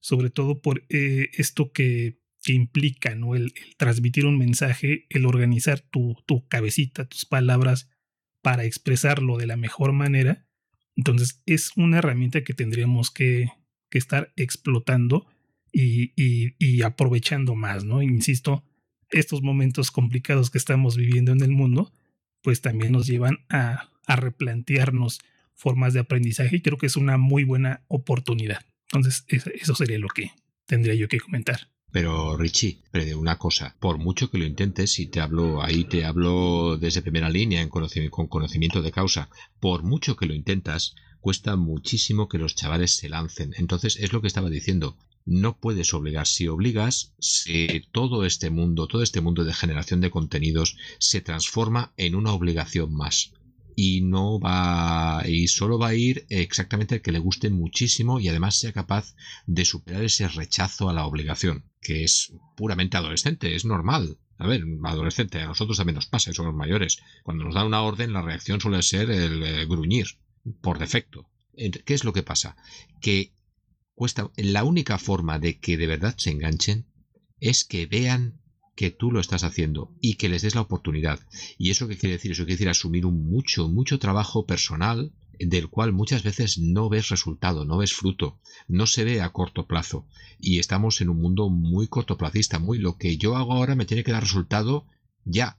sobre 0.00 0.30
todo 0.30 0.60
por 0.60 0.84
eh, 0.88 1.30
esto 1.34 1.72
que 1.72 2.21
que 2.42 2.52
implica 2.52 3.14
¿no? 3.14 3.34
el, 3.34 3.54
transmitir 3.76 4.26
un 4.26 4.38
mensaje, 4.38 5.06
el 5.10 5.26
organizar 5.26 5.80
tu, 5.80 6.16
tu, 6.26 6.46
cabecita, 6.48 7.08
tus 7.08 7.24
palabras 7.24 7.88
para 8.42 8.64
expresarlo 8.64 9.38
de 9.38 9.46
la 9.46 9.56
mejor 9.56 9.92
manera. 9.92 10.46
Entonces 10.96 11.40
es 11.46 11.72
una 11.76 11.98
herramienta 11.98 12.42
que 12.42 12.54
tendríamos 12.54 13.10
que, 13.10 13.50
que 13.88 13.98
estar 13.98 14.32
explotando 14.36 15.26
y, 15.72 16.12
y, 16.16 16.82
aprovechando 16.82 17.54
más, 17.54 17.84
¿no? 17.84 18.02
Insisto, 18.02 18.62
estos 19.08 19.40
momentos 19.40 19.90
complicados 19.90 20.50
que 20.50 20.58
estamos 20.58 20.98
viviendo 20.98 21.32
en 21.32 21.42
el 21.42 21.50
mundo, 21.50 21.92
pues 22.42 22.60
también 22.60 22.92
nos 22.92 23.06
llevan 23.06 23.38
a, 23.48 23.90
a 24.06 24.16
replantearnos 24.16 25.20
formas 25.54 25.94
de 25.94 26.00
aprendizaje 26.00 26.56
y 26.56 26.60
creo 26.60 26.76
que 26.76 26.86
es 26.86 26.96
una 26.96 27.16
muy 27.16 27.44
buena 27.44 27.84
oportunidad. 27.88 28.66
Entonces, 28.92 29.24
eso 29.28 29.74
sería 29.74 29.98
lo 29.98 30.08
que 30.08 30.32
tendría 30.66 30.94
yo 30.94 31.08
que 31.08 31.20
comentar. 31.20 31.71
Pero 31.92 32.38
Richie, 32.38 32.78
una 33.16 33.36
cosa, 33.36 33.76
por 33.78 33.98
mucho 33.98 34.30
que 34.30 34.38
lo 34.38 34.46
intentes, 34.46 34.98
y 34.98 35.08
te 35.08 35.20
hablo, 35.20 35.62
ahí 35.62 35.84
te 35.84 36.06
hablo 36.06 36.78
desde 36.78 37.02
primera 37.02 37.28
línea 37.28 37.60
en 37.60 37.68
conocimiento, 37.68 38.16
con 38.16 38.28
conocimiento 38.28 38.80
de 38.80 38.90
causa, 38.90 39.28
por 39.60 39.82
mucho 39.82 40.16
que 40.16 40.24
lo 40.24 40.34
intentas, 40.34 40.94
cuesta 41.20 41.54
muchísimo 41.56 42.30
que 42.30 42.38
los 42.38 42.54
chavales 42.54 42.96
se 42.96 43.10
lancen. 43.10 43.52
Entonces 43.58 43.98
es 44.00 44.12
lo 44.14 44.22
que 44.22 44.28
estaba 44.28 44.48
diciendo. 44.48 44.96
No 45.26 45.58
puedes 45.58 45.92
obligar. 45.92 46.26
Si 46.26 46.48
obligas, 46.48 47.12
si 47.20 47.84
todo 47.92 48.24
este 48.24 48.48
mundo, 48.48 48.88
todo 48.88 49.02
este 49.02 49.20
mundo 49.20 49.44
de 49.44 49.52
generación 49.52 50.00
de 50.00 50.10
contenidos 50.10 50.78
se 50.98 51.20
transforma 51.20 51.92
en 51.98 52.14
una 52.14 52.32
obligación 52.32 52.92
más 52.92 53.32
y 53.76 54.02
no 54.02 54.38
va 54.38 55.22
y 55.26 55.48
solo 55.48 55.78
va 55.78 55.88
a 55.88 55.94
ir 55.94 56.26
exactamente 56.28 56.96
el 56.96 57.02
que 57.02 57.12
le 57.12 57.18
guste 57.18 57.50
muchísimo 57.50 58.20
y 58.20 58.28
además 58.28 58.58
sea 58.58 58.72
capaz 58.72 59.14
de 59.46 59.64
superar 59.64 60.04
ese 60.04 60.28
rechazo 60.28 60.88
a 60.88 60.92
la 60.92 61.06
obligación, 61.06 61.70
que 61.80 62.04
es 62.04 62.32
puramente 62.56 62.96
adolescente, 62.96 63.54
es 63.54 63.64
normal. 63.64 64.18
A 64.38 64.46
ver, 64.46 64.64
adolescente, 64.84 65.40
a 65.40 65.46
nosotros 65.46 65.76
también 65.76 65.94
nos 65.94 66.06
pasa, 66.06 66.32
somos 66.32 66.54
mayores. 66.54 66.98
Cuando 67.22 67.44
nos 67.44 67.54
dan 67.54 67.66
una 67.66 67.82
orden, 67.82 68.12
la 68.12 68.22
reacción 68.22 68.60
suele 68.60 68.82
ser 68.82 69.10
el 69.10 69.42
eh, 69.42 69.66
gruñir, 69.66 70.06
por 70.60 70.78
defecto. 70.78 71.30
¿Qué 71.54 71.94
es 71.94 72.04
lo 72.04 72.12
que 72.12 72.22
pasa? 72.22 72.56
Que 73.00 73.34
cuesta, 73.94 74.30
la 74.36 74.64
única 74.64 74.98
forma 74.98 75.38
de 75.38 75.60
que 75.60 75.76
de 75.76 75.86
verdad 75.86 76.14
se 76.16 76.30
enganchen 76.30 76.86
es 77.38 77.64
que 77.64 77.86
vean 77.86 78.41
que 78.74 78.90
tú 78.90 79.10
lo 79.10 79.20
estás 79.20 79.44
haciendo 79.44 79.94
y 80.00 80.14
que 80.14 80.28
les 80.28 80.42
des 80.42 80.54
la 80.54 80.62
oportunidad. 80.62 81.20
¿Y 81.58 81.70
eso 81.70 81.88
qué 81.88 81.96
quiere 81.96 82.14
decir? 82.14 82.32
Eso 82.32 82.44
quiere 82.44 82.54
decir 82.54 82.68
asumir 82.68 83.06
un 83.06 83.28
mucho, 83.30 83.68
mucho 83.68 83.98
trabajo 83.98 84.46
personal 84.46 85.12
del 85.38 85.68
cual 85.68 85.92
muchas 85.92 86.22
veces 86.22 86.58
no 86.58 86.88
ves 86.88 87.08
resultado, 87.08 87.64
no 87.64 87.78
ves 87.78 87.92
fruto, 87.92 88.38
no 88.68 88.86
se 88.86 89.04
ve 89.04 89.20
a 89.20 89.30
corto 89.30 89.66
plazo. 89.66 90.06
Y 90.38 90.58
estamos 90.58 91.00
en 91.00 91.08
un 91.08 91.20
mundo 91.20 91.48
muy 91.50 91.88
cortoplacista, 91.88 92.58
muy 92.58 92.78
lo 92.78 92.96
que 92.96 93.16
yo 93.16 93.36
hago 93.36 93.52
ahora 93.52 93.74
me 93.74 93.84
tiene 93.84 94.04
que 94.04 94.12
dar 94.12 94.22
resultado 94.22 94.86
ya. 95.24 95.58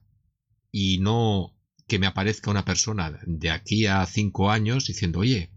Y 0.71 0.99
no 0.99 1.53
que 1.87 1.99
me 1.99 2.07
aparezca 2.07 2.49
una 2.49 2.65
persona 2.65 3.19
de 3.25 3.49
aquí 3.49 3.85
a 3.85 4.05
cinco 4.05 4.49
años 4.49 4.87
diciendo, 4.87 5.19
oye, 5.19 5.51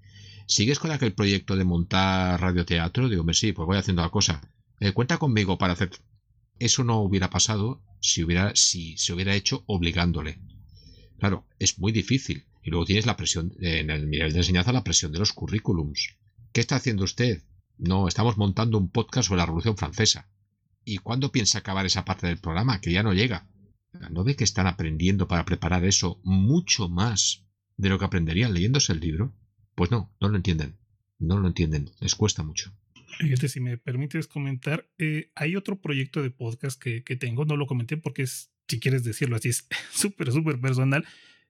¿sigues 0.46 0.78
con 0.78 0.90
aquel 0.90 1.14
proyecto 1.14 1.56
de 1.56 1.64
montar 1.64 2.40
radioteatro? 2.40 3.08
Digo, 3.08 3.24
sí, 3.32 3.52
pues 3.52 3.66
voy 3.66 3.78
haciendo 3.78 4.02
la 4.02 4.10
cosa. 4.10 4.42
Eh, 4.80 4.92
cuenta 4.92 5.18
conmigo 5.18 5.56
para 5.56 5.74
hacer. 5.74 5.90
Eso 6.58 6.84
no 6.84 7.00
hubiera 7.00 7.30
pasado 7.30 7.82
si, 8.00 8.24
hubiera, 8.24 8.54
si 8.54 8.96
se 8.96 9.12
hubiera 9.12 9.34
hecho 9.34 9.64
obligándole. 9.66 10.40
Claro, 11.18 11.46
es 11.58 11.78
muy 11.78 11.92
difícil. 11.92 12.46
Y 12.62 12.70
luego 12.70 12.84
tienes 12.84 13.06
la 13.06 13.16
presión, 13.16 13.52
en 13.60 13.90
el 13.90 14.10
nivel 14.10 14.32
de 14.32 14.38
enseñanza, 14.38 14.72
la 14.72 14.84
presión 14.84 15.12
de 15.12 15.18
los 15.18 15.32
currículums. 15.32 16.16
¿Qué 16.52 16.60
está 16.60 16.76
haciendo 16.76 17.04
usted? 17.04 17.42
No, 17.78 18.08
estamos 18.08 18.38
montando 18.38 18.78
un 18.78 18.90
podcast 18.90 19.28
sobre 19.28 19.38
la 19.38 19.46
Revolución 19.46 19.76
Francesa. 19.76 20.28
¿Y 20.84 20.98
cuándo 20.98 21.30
piensa 21.30 21.58
acabar 21.58 21.86
esa 21.86 22.04
parte 22.04 22.26
del 22.26 22.38
programa? 22.38 22.80
Que 22.80 22.92
ya 22.92 23.02
no 23.02 23.12
llega. 23.12 23.48
¿No 24.10 24.24
ve 24.24 24.36
que 24.36 24.44
están 24.44 24.66
aprendiendo 24.66 25.28
para 25.28 25.44
preparar 25.44 25.84
eso 25.84 26.20
mucho 26.22 26.88
más 26.88 27.44
de 27.76 27.88
lo 27.88 27.98
que 27.98 28.04
aprenderían 28.04 28.54
leyéndose 28.54 28.92
el 28.92 29.00
libro? 29.00 29.34
Pues 29.74 29.90
no, 29.90 30.12
no 30.20 30.28
lo 30.28 30.36
entienden. 30.36 30.78
No 31.18 31.38
lo 31.38 31.48
entienden. 31.48 31.90
Les 32.00 32.14
cuesta 32.14 32.42
mucho. 32.42 32.72
Fíjate, 33.18 33.48
si 33.48 33.60
me 33.60 33.78
permites 33.78 34.26
comentar, 34.26 34.88
eh, 34.98 35.30
hay 35.34 35.56
otro 35.56 35.80
proyecto 35.80 36.22
de 36.22 36.30
podcast 36.30 36.80
que, 36.80 37.02
que, 37.02 37.16
tengo, 37.16 37.44
no 37.44 37.56
lo 37.56 37.66
comenté 37.66 37.96
porque 37.96 38.22
es, 38.22 38.52
si 38.68 38.78
quieres 38.78 39.04
decirlo 39.04 39.36
así, 39.36 39.48
es 39.48 39.68
súper, 39.90 40.32
súper 40.32 40.60
personal, 40.60 41.04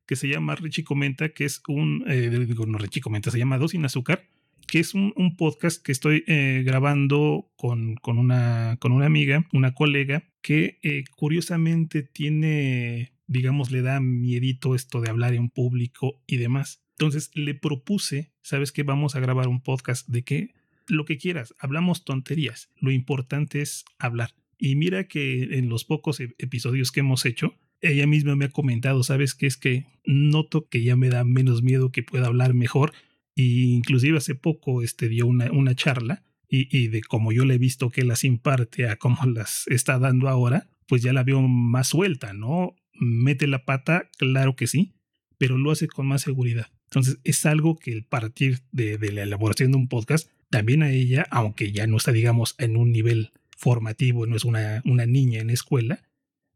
que 0.07 0.17
se 0.17 0.29
llama 0.29 0.55
Richie 0.55 0.85
Comenta, 0.85 1.31
que 1.31 1.45
es 1.45 1.63
un, 1.67 2.05
eh, 2.07 2.31
digo, 2.47 2.67
no 2.67 2.79
Richie 2.79 3.01
Comenta, 3.01 3.31
se 3.31 3.39
llama 3.39 3.59
Dos 3.59 3.73
sin 3.73 3.85
Azúcar, 3.85 4.25
que 4.69 4.79
es 4.79 4.95
un, 4.95 5.13
un 5.17 5.37
podcast 5.37 5.83
que 5.83 5.93
estoy 5.93 6.25
eh, 6.27 6.63
grabando 6.65 7.51
con, 7.57 7.97
con, 7.97 8.19
una, 8.19 8.77
con 8.81 8.93
una 8.93 9.07
amiga, 9.07 9.47
una 9.53 9.75
colega, 9.75 10.25
que 10.43 10.79
curiosamente 11.17 12.05
tiene, 12.05 13.13
digamos, 13.27 13.73
le 13.73 13.83
da 13.83 14.01
miedito 14.01 14.77
esto 14.77 15.01
de 15.01 15.11
hablar 15.11 15.35
en 15.35 15.51
público 15.51 16.23
y 16.27 16.37
demás. 16.37 16.85
Entonces 16.99 17.31
le 17.35 17.55
propuse, 17.55 18.33
¿sabes 18.43 18.73
qué? 18.73 18.83
Vamos 18.83 19.17
a 19.17 19.21
grabar 19.21 19.49
un 19.49 19.61
podcast 19.61 20.09
de 20.09 20.23
que 20.23 20.56
lo 20.89 21.05
que 21.05 21.19
quieras, 21.19 21.55
hablamos 21.59 22.05
tonterías, 22.05 22.71
lo 22.81 22.91
importante 22.91 23.61
es 23.61 23.85
hablar. 23.99 24.35
Y 24.59 24.77
mira 24.77 25.07
que 25.07 25.59
en 25.59 25.69
los 25.69 25.85
pocos 25.85 26.21
e-, 26.21 26.35
episodios 26.39 26.93
que 26.93 27.01
hemos 27.01 27.25
hecho, 27.27 27.55
ella 27.81 28.07
misma 28.07 28.37
me 28.37 28.47
ha 28.47 28.51
comentado, 28.51 29.03
¿sabes 29.03 29.35
qué? 29.35 29.47
Es 29.47 29.57
que 29.57 29.87
noto 30.05 30.69
que 30.69 30.83
ya 30.83 30.97
me 30.97 31.11
da 31.11 31.25
menos 31.25 31.63
miedo 31.63 31.93
que 31.93 32.03
pueda 32.03 32.27
hablar 32.27 32.55
mejor 32.55 32.93
y 33.35 33.75
inclusive 33.75 34.19
hace 34.19 34.35
poco 34.35 34.83
este, 34.83 35.09
dio 35.09 35.27
una, 35.27 35.53
una 35.53 35.75
charla 35.75 36.23
y, 36.49 36.75
y, 36.77 36.89
de 36.89 37.03
como 37.03 37.33
yo 37.33 37.45
le 37.45 37.55
he 37.55 37.59
visto 37.59 37.91
que 37.91 38.05
las 38.05 38.25
imparte 38.25 38.89
a 38.89 38.97
cómo 38.97 39.19
las 39.27 39.67
está 39.67 39.99
dando 39.99 40.29
ahora, 40.29 40.71
pues 40.89 41.03
ya 41.03 41.13
la 41.13 41.25
veo 41.25 41.43
más 41.43 41.89
suelta, 41.89 42.33
¿no? 42.33 42.75
Mete 42.95 43.47
la 43.47 43.65
pata, 43.65 44.09
claro 44.17 44.57
que 44.57 44.67
sí, 44.67 44.95
pero 45.39 45.59
lo 45.59 45.71
hace 45.71 45.87
con 45.87 46.07
más 46.07 46.23
seguridad. 46.23 46.69
Entonces 46.85 47.19
es 47.25 47.45
algo 47.45 47.77
que 47.77 47.93
el 47.93 48.05
partir 48.05 48.61
de, 48.71 48.97
de 48.97 49.13
la 49.13 49.25
elaboración 49.25 49.73
de 49.73 49.77
un 49.77 49.89
podcast, 49.89 50.31
también 50.57 50.83
a 50.83 50.91
ella, 50.91 51.27
aunque 51.31 51.71
ya 51.71 51.87
no 51.87 51.99
está, 51.99 52.13
digamos, 52.13 52.55
en 52.57 52.79
un 52.79 52.91
nivel 52.91 53.33
formativo, 53.59 54.25
no 54.27 54.37
es 54.37 54.45
una, 54.45 54.81
una 54.87 55.05
niña 55.05 55.41
en 55.41 55.51
escuela, 55.51 56.03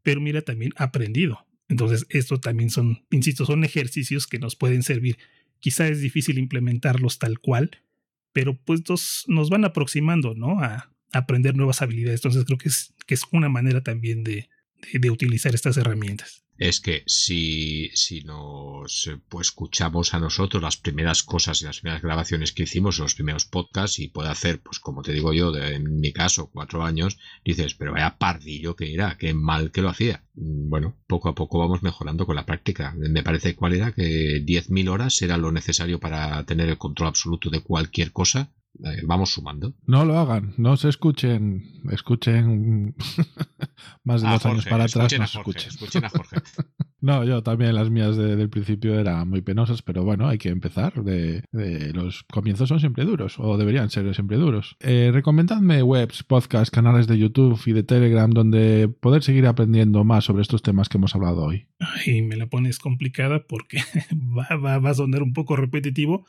pero 0.03 0.23
mira, 0.23 0.41
también 0.41 0.73
ha 0.77 0.85
aprendido. 0.85 1.47
Entonces, 1.69 2.07
esto 2.09 2.41
también 2.41 2.71
son, 2.71 3.05
insisto, 3.11 3.45
son 3.45 3.63
ejercicios 3.63 4.27
que 4.27 4.39
nos 4.39 4.57
pueden 4.57 4.83
servir 4.83 5.19
Quizá 5.61 5.89
es 5.89 6.01
difícil 6.01 6.39
implementarlos 6.39 7.19
tal 7.19 7.39
cual, 7.39 7.71
pero 8.33 8.57
pues 8.57 8.83
nos, 9.29 9.51
van 9.51 9.67
aproximando, 9.67 10.35
¿no? 10.35 10.59
A, 10.61 10.91
aprender 11.13 11.57
nuevas 11.57 11.83
habilidades. 11.83 12.21
Entonces 12.21 12.45
creo 12.45 12.57
que 12.57 12.69
es, 12.69 12.95
que 13.07 13.15
es 13.15 13.25
una 13.31 13.49
manera 13.49 13.83
también 13.83 14.25
de, 14.25 14.49
de 14.93 15.11
utilizar 15.11 15.55
estas 15.55 15.77
herramientas 15.77 16.45
es 16.61 16.81
que 16.81 17.03
si, 17.07 17.91
si 17.95 18.21
nos 18.21 19.07
eh, 19.07 19.19
pues, 19.31 19.49
escuchamos 19.49 20.13
a 20.13 20.21
nosotros 20.21 20.63
las 20.63 20.77
primeras 20.77 21.23
cosas 21.23 21.63
y 21.63 21.65
las 21.65 21.81
primeras 21.81 22.03
grabaciones 22.03 22.53
que 22.53 22.65
hicimos, 22.65 22.99
los 22.99 23.15
primeros 23.15 23.47
podcasts, 23.47 23.99
y 23.99 24.09
puede 24.09 24.29
hacer, 24.29 24.61
pues 24.61 24.79
como 24.79 25.01
te 25.03 25.13
digo 25.13 25.33
yo, 25.33 25.57
en 25.57 26.01
mi 26.01 26.13
caso, 26.13 26.51
cuatro 26.53 26.85
años, 26.85 27.19
dices, 27.47 27.75
pero 27.75 27.93
vaya 27.93 28.19
pardillo 28.19 28.77
que 28.77 28.93
era, 28.93 29.17
qué 29.17 29.33
mal 29.33 29.73
que 29.73 29.81
lo 29.81 29.89
hacía. 29.89 30.23
Mm, 30.35 30.69
bueno, 30.69 30.99
poco 31.07 31.31
a 31.31 31.35
poco 31.35 31.59
vamos 31.59 31.83
mejorando 31.83 32.27
con 32.27 32.37
la 32.37 32.45
práctica. 32.45 32.95
Me 32.95 33.23
parece 33.23 33.57
cuál 33.57 33.73
era 33.73 33.93
que 33.93 34.45
10.000 34.45 34.91
horas 34.91 35.23
era 35.23 35.39
lo 35.39 35.53
necesario 35.53 35.99
para 35.99 36.45
tener 36.45 36.69
el 36.69 36.77
control 36.79 37.09
absoluto 37.09 37.49
de 37.49 37.63
cualquier 37.63 38.13
cosa 38.13 38.53
eh, 38.85 39.03
vamos 39.05 39.31
sumando. 39.31 39.75
No 39.87 40.05
lo 40.05 40.19
hagan, 40.19 40.55
no 40.57 40.77
se 40.77 40.89
escuchen, 40.89 41.83
escuchen 41.91 42.95
más 44.05 44.23
de 44.23 44.29
dos 44.29 44.47
años 44.47 44.65
para 44.67 44.85
atrás. 44.85 45.13
No, 45.19 45.25
escuchen. 45.25 46.05
a 46.05 46.09
Jorge. 46.09 46.37
no, 47.01 47.25
yo 47.25 47.43
también 47.43 47.75
las 47.75 47.91
mías 47.91 48.17
del 48.17 48.49
principio 48.49 48.99
eran 48.99 49.29
muy 49.29 49.43
penosas, 49.43 49.83
pero 49.83 50.05
bueno, 50.05 50.29
hay 50.29 50.39
que 50.39 50.49
empezar. 50.49 51.03
De, 51.05 51.43
los 51.93 52.25
comienzos 52.25 52.69
son 52.69 52.81
siempre 52.81 53.05
duros, 53.05 53.39
o 53.39 53.59
deberían 53.59 53.91
ser 53.91 54.15
siempre 54.15 54.39
duros. 54.39 54.77
Eh, 54.81 55.11
recomendadme 55.13 55.83
webs, 55.83 56.23
podcasts, 56.23 56.71
canales 56.71 57.07
de 57.07 57.19
YouTube 57.19 57.61
y 57.67 57.73
de 57.73 57.83
Telegram 57.83 58.31
donde 58.31 58.89
poder 58.89 59.23
seguir 59.23 59.47
aprendiendo 59.47 60.05
más 60.05 60.25
sobre 60.25 60.43
estos 60.43 60.63
temas 60.63 60.89
que 60.89 60.97
hemos 60.97 61.15
hablado 61.15 61.45
hoy. 61.45 61.67
Ay, 61.81 62.23
me 62.23 62.37
la 62.37 62.47
pones 62.47 62.79
complicada 62.79 63.47
porque 63.47 63.79
va, 64.15 64.57
va, 64.57 64.79
va 64.79 64.91
a 64.91 64.95
sonar 64.95 65.23
un 65.23 65.33
poco 65.33 65.57
repetitivo 65.57 66.25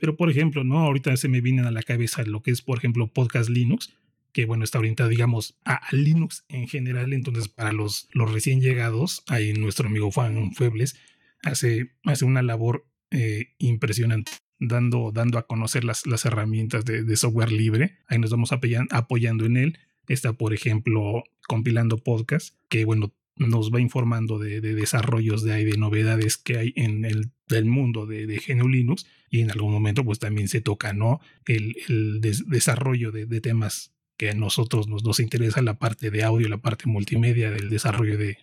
pero, 0.00 0.16
por 0.16 0.30
ejemplo, 0.30 0.64
¿no? 0.64 0.80
Ahorita 0.80 1.16
se 1.16 1.28
me 1.28 1.40
vienen 1.40 1.66
a 1.66 1.70
la 1.70 1.82
cabeza 1.82 2.22
lo 2.24 2.42
que 2.42 2.50
es, 2.50 2.62
por 2.62 2.78
ejemplo, 2.78 3.06
Podcast 3.06 3.50
Linux, 3.50 3.94
que, 4.32 4.46
bueno, 4.46 4.64
está 4.64 4.78
orientado, 4.78 5.08
digamos, 5.08 5.58
a, 5.64 5.80
Linux 5.92 6.44
en 6.48 6.68
general. 6.68 7.12
Entonces, 7.12 7.48
para 7.48 7.72
los, 7.72 8.08
los 8.12 8.32
recién 8.32 8.60
llegados, 8.60 9.22
ahí 9.28 9.52
nuestro 9.52 9.88
amigo 9.88 10.10
Juan 10.10 10.52
Fuebles 10.52 10.96
hace, 11.42 11.92
hace 12.04 12.24
una 12.24 12.42
labor 12.42 12.86
eh, 13.10 13.54
impresionante. 13.58 14.32
Dando, 14.62 15.10
dando 15.10 15.38
a 15.38 15.46
conocer 15.46 15.84
las, 15.84 16.06
las 16.06 16.26
herramientas 16.26 16.84
de, 16.84 17.16
software 17.16 17.50
libre. 17.50 17.98
Ahí 18.08 18.18
nos 18.18 18.30
vamos 18.30 18.52
apoyando, 18.52 18.94
apoyando 18.94 19.46
en 19.46 19.56
él. 19.56 19.78
Está, 20.06 20.34
por 20.34 20.52
ejemplo, 20.52 21.24
compilando 21.46 21.96
podcast, 21.96 22.56
que 22.68 22.84
bueno, 22.84 23.14
nos 23.36 23.72
va 23.72 23.80
informando 23.80 24.38
de, 24.38 24.60
desarrollos 24.60 25.42
de, 25.42 25.64
de 25.64 25.76
novedades 25.76 26.36
que 26.36 26.58
hay 26.58 26.72
en 26.76 27.04
el 27.04 27.30
del 27.48 27.64
mundo 27.64 28.06
de, 28.06 28.26
de 28.26 28.40
Linux 28.46 29.06
y 29.30 29.40
en 29.40 29.50
algún 29.50 29.72
momento 29.72 30.04
pues 30.04 30.18
también 30.18 30.48
se 30.48 30.60
toca 30.60 30.92
no 30.92 31.20
el, 31.46 31.76
el 31.88 32.20
desarrollo 32.20 33.12
de, 33.12 33.26
de, 33.26 33.40
temas 33.40 33.92
que 34.16 34.30
a 34.30 34.34
nosotros 34.34 34.88
nos, 34.88 35.04
nos 35.04 35.20
interesa 35.20 35.62
la 35.62 35.78
parte 35.78 36.10
de 36.10 36.22
audio 36.22 36.48
la 36.48 36.60
parte 36.60 36.86
multimedia 36.86 37.50
del 37.50 37.70
desarrollo 37.70 38.18
de, 38.18 38.38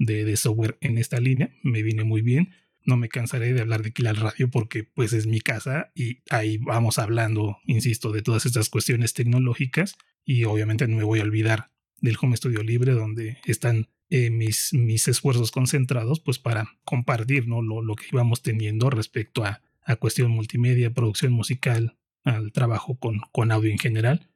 de, 0.00 0.36
software 0.36 0.78
en 0.80 0.98
esta 0.98 1.20
línea 1.20 1.50
me 1.62 1.82
viene 1.82 2.04
muy 2.04 2.22
bien. 2.22 2.52
No 2.82 2.96
me 2.96 3.08
cansaré 3.08 3.52
de 3.52 3.60
hablar 3.60 3.82
de 3.82 3.92
Kill 3.92 4.16
Radio 4.16 4.50
porque 4.50 4.84
pues 4.84 5.12
es 5.12 5.26
mi 5.26 5.40
casa 5.40 5.92
y 5.94 6.22
ahí 6.30 6.56
vamos 6.58 6.98
hablando 6.98 7.58
insisto 7.66 8.10
de 8.10 8.22
todas 8.22 8.46
estas 8.46 8.70
cuestiones 8.70 9.12
tecnológicas 9.12 9.96
y 10.24 10.44
obviamente 10.44 10.88
no 10.88 10.96
me 10.96 11.04
voy 11.04 11.20
a 11.20 11.24
olvidar 11.24 11.70
del 12.00 12.16
Home 12.20 12.36
Studio 12.36 12.62
Libre 12.62 12.92
donde 12.92 13.38
están 13.44 13.88
eh, 14.10 14.30
mis, 14.30 14.72
mis 14.72 15.08
esfuerzos 15.08 15.50
concentrados 15.50 16.20
pues 16.20 16.38
para 16.38 16.68
compartir 16.84 17.46
¿no? 17.46 17.62
lo, 17.62 17.80
lo 17.80 17.94
que 17.94 18.06
íbamos 18.12 18.42
teniendo 18.42 18.90
respecto 18.90 19.44
a, 19.44 19.62
a 19.84 19.96
cuestión 19.96 20.30
multimedia, 20.30 20.92
producción 20.92 21.32
musical, 21.32 21.96
al 22.24 22.52
trabajo 22.52 22.96
con, 22.96 23.20
con 23.32 23.52
audio 23.52 23.70
en 23.70 23.78
general. 23.78 24.28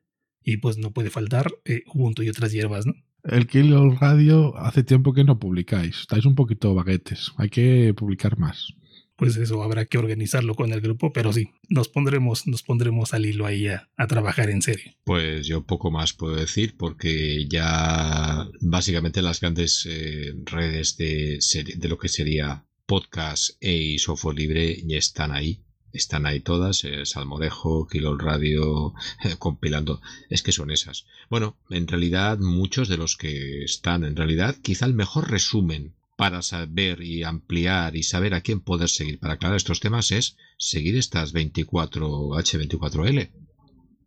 Y 0.43 0.59
pues 0.59 0.79
no 0.79 0.93
puede 0.93 1.11
faltar 1.11 1.51
eh, 1.64 1.83
Ubuntu 1.93 2.22
y 2.22 2.29
otras 2.29 2.53
hierbas. 2.53 2.85
El 3.25 3.47
Kilo 3.47 3.91
Radio 3.95 4.57
hace 4.59 4.83
tiempo 4.83 5.14
que 5.14 5.25
no 5.25 5.39
publicáis. 5.39 6.01
Estáis 6.01 6.27
un 6.27 6.35
poquito 6.35 6.75
baguetes. 6.75 7.33
Hay 7.39 7.49
que 7.49 7.95
publicar 7.95 8.39
más 8.39 8.75
pues 9.16 9.36
eso 9.36 9.62
habrá 9.62 9.86
que 9.86 9.98
organizarlo 9.98 10.54
con 10.54 10.72
el 10.72 10.80
grupo, 10.80 11.12
pero 11.12 11.32
sí, 11.32 11.50
nos 11.68 11.88
pondremos, 11.88 12.46
nos 12.46 12.62
pondremos 12.62 13.14
al 13.14 13.26
hilo 13.26 13.46
ahí 13.46 13.68
a, 13.68 13.88
trabajar 14.08 14.50
en 14.50 14.62
serio. 14.62 14.92
Pues 15.04 15.46
yo 15.46 15.64
poco 15.64 15.90
más 15.90 16.12
puedo 16.12 16.36
decir 16.36 16.76
porque 16.76 17.46
ya 17.48 18.48
básicamente 18.60 19.22
las 19.22 19.40
grandes 19.40 19.86
eh, 19.88 20.34
redes 20.44 20.96
de, 20.96 21.38
de 21.76 21.88
lo 21.88 21.98
que 21.98 22.08
sería 22.08 22.64
podcast 22.86 23.56
e 23.60 23.96
software 23.98 24.36
libre 24.36 24.82
ya 24.84 24.98
están 24.98 25.32
ahí. 25.32 25.62
Están 25.92 26.26
ahí 26.26 26.40
todas, 26.40 26.82
eh, 26.82 27.06
Salmorejo, 27.06 27.86
Kilo 27.86 28.18
Radio, 28.18 28.94
eh, 29.22 29.36
compilando. 29.38 30.00
Es 30.28 30.42
que 30.42 30.50
son 30.52 30.70
esas. 30.70 31.06
Bueno, 31.30 31.56
en 31.70 31.86
realidad 31.86 32.38
muchos 32.38 32.88
de 32.88 32.96
los 32.96 33.16
que 33.16 33.62
están, 33.62 34.04
en 34.04 34.16
realidad, 34.16 34.56
quizá 34.60 34.86
el 34.86 34.94
mejor 34.94 35.30
resumen 35.30 35.94
para 36.16 36.42
saber 36.42 37.02
y 37.02 37.22
ampliar 37.22 37.96
y 37.96 38.02
saber 38.02 38.34
a 38.34 38.40
quién 38.40 38.60
poder 38.60 38.88
seguir 38.88 39.18
para 39.18 39.34
aclarar 39.34 39.56
estos 39.56 39.80
temas 39.80 40.12
es 40.12 40.36
seguir 40.58 40.96
estas 40.96 41.34
24H24L. 41.34 43.32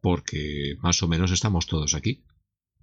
Porque 0.02 0.76
más 0.82 1.04
o 1.04 1.08
menos 1.08 1.32
estamos 1.32 1.68
todos 1.68 1.94
aquí. 1.94 2.24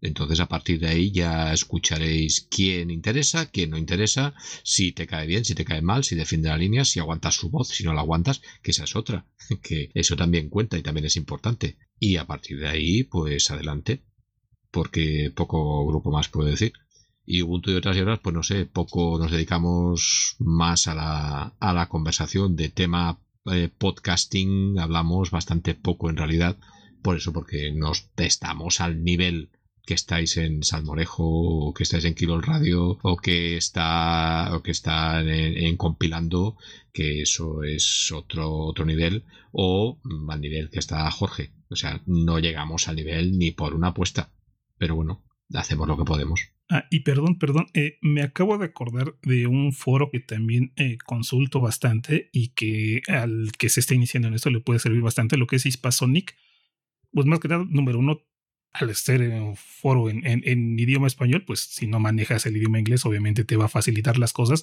Entonces 0.00 0.40
a 0.40 0.48
partir 0.48 0.80
de 0.80 0.88
ahí 0.88 1.10
ya 1.12 1.52
escucharéis 1.54 2.46
quién 2.50 2.90
interesa, 2.90 3.46
quién 3.46 3.70
no 3.70 3.78
interesa, 3.78 4.34
si 4.62 4.92
te 4.92 5.06
cae 5.06 5.26
bien, 5.26 5.46
si 5.46 5.54
te 5.54 5.64
cae 5.64 5.80
mal, 5.80 6.04
si 6.04 6.14
defiende 6.14 6.50
la 6.50 6.58
línea, 6.58 6.84
si 6.84 7.00
aguantas 7.00 7.36
su 7.36 7.48
voz, 7.48 7.68
si 7.68 7.84
no 7.84 7.94
la 7.94 8.02
aguantas, 8.02 8.42
que 8.62 8.72
esa 8.72 8.84
es 8.84 8.96
otra, 8.96 9.26
que 9.62 9.90
eso 9.94 10.14
también 10.14 10.50
cuenta 10.50 10.76
y 10.76 10.82
también 10.82 11.06
es 11.06 11.16
importante. 11.16 11.78
Y 11.98 12.16
a 12.16 12.26
partir 12.26 12.58
de 12.58 12.68
ahí, 12.68 13.04
pues 13.04 13.50
adelante, 13.50 14.04
porque 14.70 15.32
poco 15.34 15.86
grupo 15.86 16.10
más 16.10 16.28
puedo 16.28 16.50
decir. 16.50 16.74
Y 17.26 17.42
Ubuntu 17.42 17.70
y 17.70 17.74
otras 17.74 17.96
horas, 17.96 18.20
pues 18.22 18.34
no 18.34 18.42
sé, 18.42 18.66
poco 18.66 19.18
nos 19.18 19.30
dedicamos 19.30 20.36
más 20.38 20.86
a 20.88 20.94
la, 20.94 21.54
a 21.58 21.72
la 21.72 21.88
conversación 21.88 22.56
de 22.56 22.68
tema 22.68 23.18
eh, 23.46 23.70
podcasting, 23.76 24.78
hablamos 24.78 25.30
bastante 25.30 25.74
poco 25.74 26.10
en 26.10 26.16
realidad, 26.16 26.58
por 27.02 27.16
eso, 27.16 27.32
porque 27.32 27.72
nos 27.72 28.10
testamos 28.14 28.80
al 28.80 29.04
nivel 29.04 29.50
que 29.86 29.94
estáis 29.94 30.36
en 30.38 30.62
Salmorejo 30.62 31.24
o 31.68 31.74
que 31.74 31.82
estáis 31.82 32.04
en 32.06 32.14
Kilo 32.14 32.40
Radio 32.40 32.98
o 33.02 33.16
que 33.16 33.56
está 33.56 34.56
o 34.56 34.62
que 34.62 34.70
está 34.70 35.20
en, 35.20 35.76
compilando 35.76 36.56
que 36.92 37.22
eso 37.22 37.62
es 37.64 38.10
otro 38.12 38.50
otro 38.50 38.84
nivel 38.84 39.24
o 39.52 39.98
al 40.28 40.40
nivel 40.40 40.70
que 40.70 40.78
está 40.78 41.10
Jorge. 41.10 41.52
O 41.68 41.76
sea 41.76 42.00
no 42.06 42.38
llegamos 42.38 42.88
al 42.88 42.96
nivel 42.96 43.38
ni 43.38 43.50
por 43.50 43.74
una 43.74 43.88
apuesta. 43.88 44.32
Pero 44.78 44.96
bueno 44.96 45.23
hacemos 45.53 45.86
lo 45.86 45.97
que 45.97 46.05
podemos 46.05 46.55
Ah, 46.70 46.86
y 46.90 47.01
perdón, 47.01 47.38
perdón, 47.38 47.66
eh, 47.74 47.99
me 48.01 48.22
acabo 48.22 48.57
de 48.57 48.64
acordar 48.66 49.16
de 49.22 49.47
un 49.47 49.72
foro 49.72 50.11
que 50.11 50.20
también 50.20 50.72
eh, 50.76 50.97
consulto 51.05 51.61
bastante 51.61 52.30
y 52.32 52.49
que 52.49 53.03
al 53.09 53.53
que 53.59 53.68
se 53.68 53.80
está 53.80 53.95
iniciando 53.95 54.28
en 54.28 54.34
esto 54.34 54.49
le 54.49 54.61
puede 54.61 54.78
servir 54.78 55.03
bastante, 55.03 55.36
lo 55.36 55.47
que 55.47 55.57
es 55.57 55.66
Hispasonic. 55.66 56.34
Pues 57.12 57.26
más 57.26 57.40
que 57.40 57.49
nada, 57.49 57.64
número 57.68 57.99
uno, 57.99 58.22
al 58.72 58.95
ser 58.95 59.20
un 59.20 59.57
foro 59.57 60.09
en, 60.09 60.78
idioma 60.78 61.07
español, 61.07 61.45
pues 61.47 61.61
si 61.61 61.86
no 61.86 62.01
manejas 62.01 62.47
el 62.47 62.57
idioma 62.57 62.80
inglés, 62.80 63.05
obviamente 63.05 63.45
te 63.45 63.57
va 63.57 63.66
a 63.66 63.68
facilitar 63.68 64.18
las 64.18 64.32
cosas. 64.32 64.62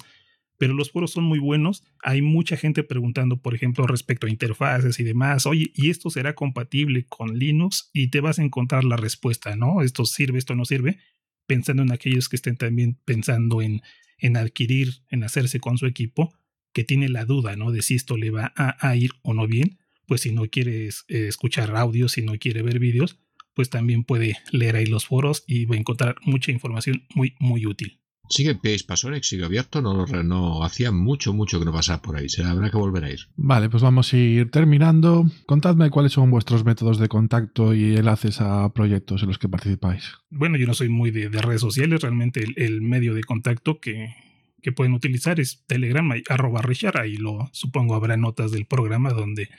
Pero 0.61 0.75
los 0.75 0.91
foros 0.91 1.09
son 1.09 1.23
muy 1.23 1.39
buenos. 1.39 1.83
Hay 2.03 2.21
mucha 2.21 2.55
gente 2.55 2.83
preguntando, 2.83 3.41
por 3.41 3.55
ejemplo, 3.55 3.87
respecto 3.87 4.27
a 4.27 4.29
interfaces 4.29 4.99
y 4.99 5.03
demás. 5.03 5.47
Oye, 5.47 5.71
¿y 5.73 5.89
esto 5.89 6.11
será 6.11 6.35
compatible 6.35 7.07
con 7.07 7.39
Linux? 7.39 7.89
Y 7.93 8.09
te 8.09 8.21
vas 8.21 8.37
a 8.37 8.43
encontrar 8.43 8.83
la 8.83 8.95
respuesta, 8.95 9.55
¿no? 9.55 9.81
Esto 9.81 10.05
sirve, 10.05 10.37
esto 10.37 10.53
no 10.53 10.65
sirve. 10.65 10.99
Pensando 11.47 11.81
en 11.81 11.91
aquellos 11.91 12.29
que 12.29 12.35
estén 12.35 12.57
también 12.57 12.99
pensando 13.05 13.63
en, 13.63 13.81
en 14.19 14.37
adquirir, 14.37 15.01
en 15.09 15.23
hacerse 15.23 15.59
con 15.59 15.79
su 15.79 15.87
equipo, 15.87 16.31
que 16.73 16.83
tiene 16.83 17.09
la 17.09 17.25
duda, 17.25 17.55
¿no? 17.55 17.71
De 17.71 17.81
si 17.81 17.95
esto 17.95 18.15
le 18.15 18.29
va 18.29 18.53
a, 18.55 18.95
ir 18.95 19.13
o 19.23 19.33
no 19.33 19.47
bien. 19.47 19.79
Pues 20.05 20.21
si 20.21 20.31
no 20.31 20.43
quieres 20.43 21.05
eh, 21.07 21.25
escuchar 21.27 21.75
audio, 21.75 22.07
si 22.07 22.21
no 22.21 22.37
quiere 22.37 22.61
ver 22.61 22.77
vídeos, 22.77 23.17
pues 23.55 23.71
también 23.71 24.03
puede 24.03 24.37
leer 24.51 24.75
ahí 24.75 24.85
los 24.85 25.07
foros 25.07 25.43
y 25.47 25.65
va 25.65 25.73
a 25.73 25.79
encontrar 25.79 26.17
mucha 26.21 26.51
información 26.51 27.07
muy, 27.15 27.33
muy 27.39 27.65
útil. 27.65 28.00
Sigue 28.31 28.55
Pace 28.55 28.85
Pasorex, 28.87 29.27
sigue 29.27 29.43
abierto, 29.43 29.81
no, 29.81 30.05
no 30.05 30.63
hacía 30.63 30.91
mucho, 30.91 31.33
mucho 31.33 31.59
que 31.59 31.65
no 31.65 31.73
pasaba 31.73 32.01
por 32.01 32.15
ahí, 32.15 32.29
se 32.29 32.43
habrá 32.43 32.71
que 32.71 32.77
volver 32.77 33.03
a 33.03 33.11
ir. 33.11 33.19
Vale, 33.35 33.69
pues 33.69 33.83
vamos 33.83 34.13
a 34.13 34.17
ir 34.17 34.49
terminando. 34.49 35.25
Contadme 35.45 35.89
cuáles 35.89 36.13
son 36.13 36.31
vuestros 36.31 36.63
métodos 36.63 36.97
de 36.97 37.09
contacto 37.09 37.73
y 37.73 37.97
enlaces 37.97 38.39
a 38.39 38.71
proyectos 38.73 39.21
en 39.21 39.27
los 39.27 39.37
que 39.37 39.49
participáis. 39.49 40.13
Bueno, 40.29 40.57
yo 40.57 40.65
no 40.65 40.73
soy 40.73 40.87
muy 40.87 41.11
de, 41.11 41.27
redes 41.29 41.59
sociales, 41.59 42.01
realmente 42.01 42.45
el, 42.55 42.81
medio 42.81 43.13
de 43.13 43.23
contacto 43.23 43.81
que, 43.81 44.15
que, 44.61 44.71
pueden 44.71 44.93
utilizar 44.93 45.41
es 45.41 45.65
Telegram, 45.67 46.09
arroba 46.29 46.61
Richard, 46.61 46.97
ahí 46.97 47.17
lo 47.17 47.49
supongo 47.51 47.95
habrá 47.95 48.15
notas 48.15 48.51
del 48.51 48.65
programa 48.65 49.11
donde 49.11 49.49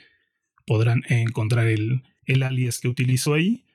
podrán 0.65 1.03
encontrar 1.09 1.67
el, 1.67 2.01
el 2.25 2.41
alias 2.41 2.79
que 2.79 2.87
utilizo 2.87 3.35
ahí. 3.35 3.65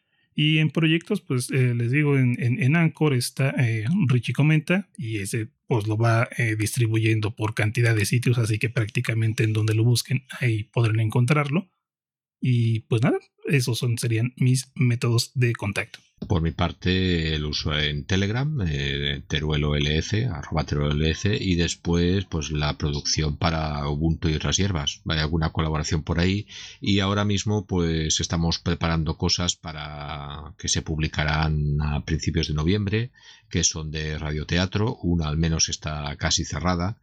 Y 0.41 0.59
en 0.59 0.71
proyectos, 0.71 1.21
pues 1.21 1.51
eh, 1.51 1.75
les 1.75 1.91
digo, 1.91 2.17
en, 2.17 2.37
en, 2.39 2.77
Anchor 2.77 3.13
está 3.13 3.51
eh, 3.59 3.87
Richie 4.07 4.33
Comenta 4.33 4.89
y 4.97 5.19
ese 5.19 5.49
pues 5.67 5.89
lo 5.89 5.97
va 5.97 6.29
eh, 6.39 6.55
distribuyendo 6.55 7.35
por 7.35 7.55
cantidad 7.55 7.93
de 7.93 8.05
sitios, 8.05 8.39
así 8.39 8.61
que 8.61 8.71
prácticamente 8.71 9.43
en 9.43 9.53
donde 9.53 9.75
lo 9.75 9.83
busquen 9.83 10.27
ahí 10.39 10.63
podrán 10.63 11.01
encontrarlo. 11.01 11.73
Y 12.41 12.83
pues 12.83 13.03
nada, 13.03 13.19
esos 13.49 13.85
serían 13.97 14.33
mis 14.37 14.71
métodos 14.75 15.33
de 15.35 15.53
contacto. 15.53 16.01
Por 16.27 16.43
mi 16.43 16.51
parte, 16.51 17.35
el 17.35 17.45
uso 17.45 17.79
en 17.79 18.05
Telegram, 18.05 18.61
eh, 18.69 19.23
arroba 20.31 20.65
teruelolf, 20.65 21.25
y 21.27 21.55
después, 21.55 22.25
pues 22.25 22.51
la 22.51 22.77
producción 22.77 23.37
para 23.37 23.89
Ubuntu 23.89 24.29
y 24.29 24.35
otras 24.35 24.57
hierbas. 24.57 25.01
Hay 25.09 25.21
alguna 25.21 25.53
colaboración 25.53 26.03
por 26.03 26.19
ahí. 26.19 26.47
Y 26.81 26.99
ahora 26.99 27.25
mismo, 27.25 27.67
pues 27.67 28.21
estamos 28.21 28.59
preparando 28.59 29.17
cosas 29.17 29.57
para 29.57 30.55
que 30.59 30.69
se 30.69 30.83
publicarán 30.83 31.81
a 31.81 32.05
principios 32.05 32.49
de 32.49 32.55
noviembre, 32.55 33.13
que 33.49 33.63
son 33.63 33.91
de 33.91 34.19
radioteatro. 34.19 34.97
Una 35.03 35.29
al 35.29 35.37
menos 35.37 35.69
está 35.69 36.15
casi 36.17 36.45
cerrada 36.45 36.99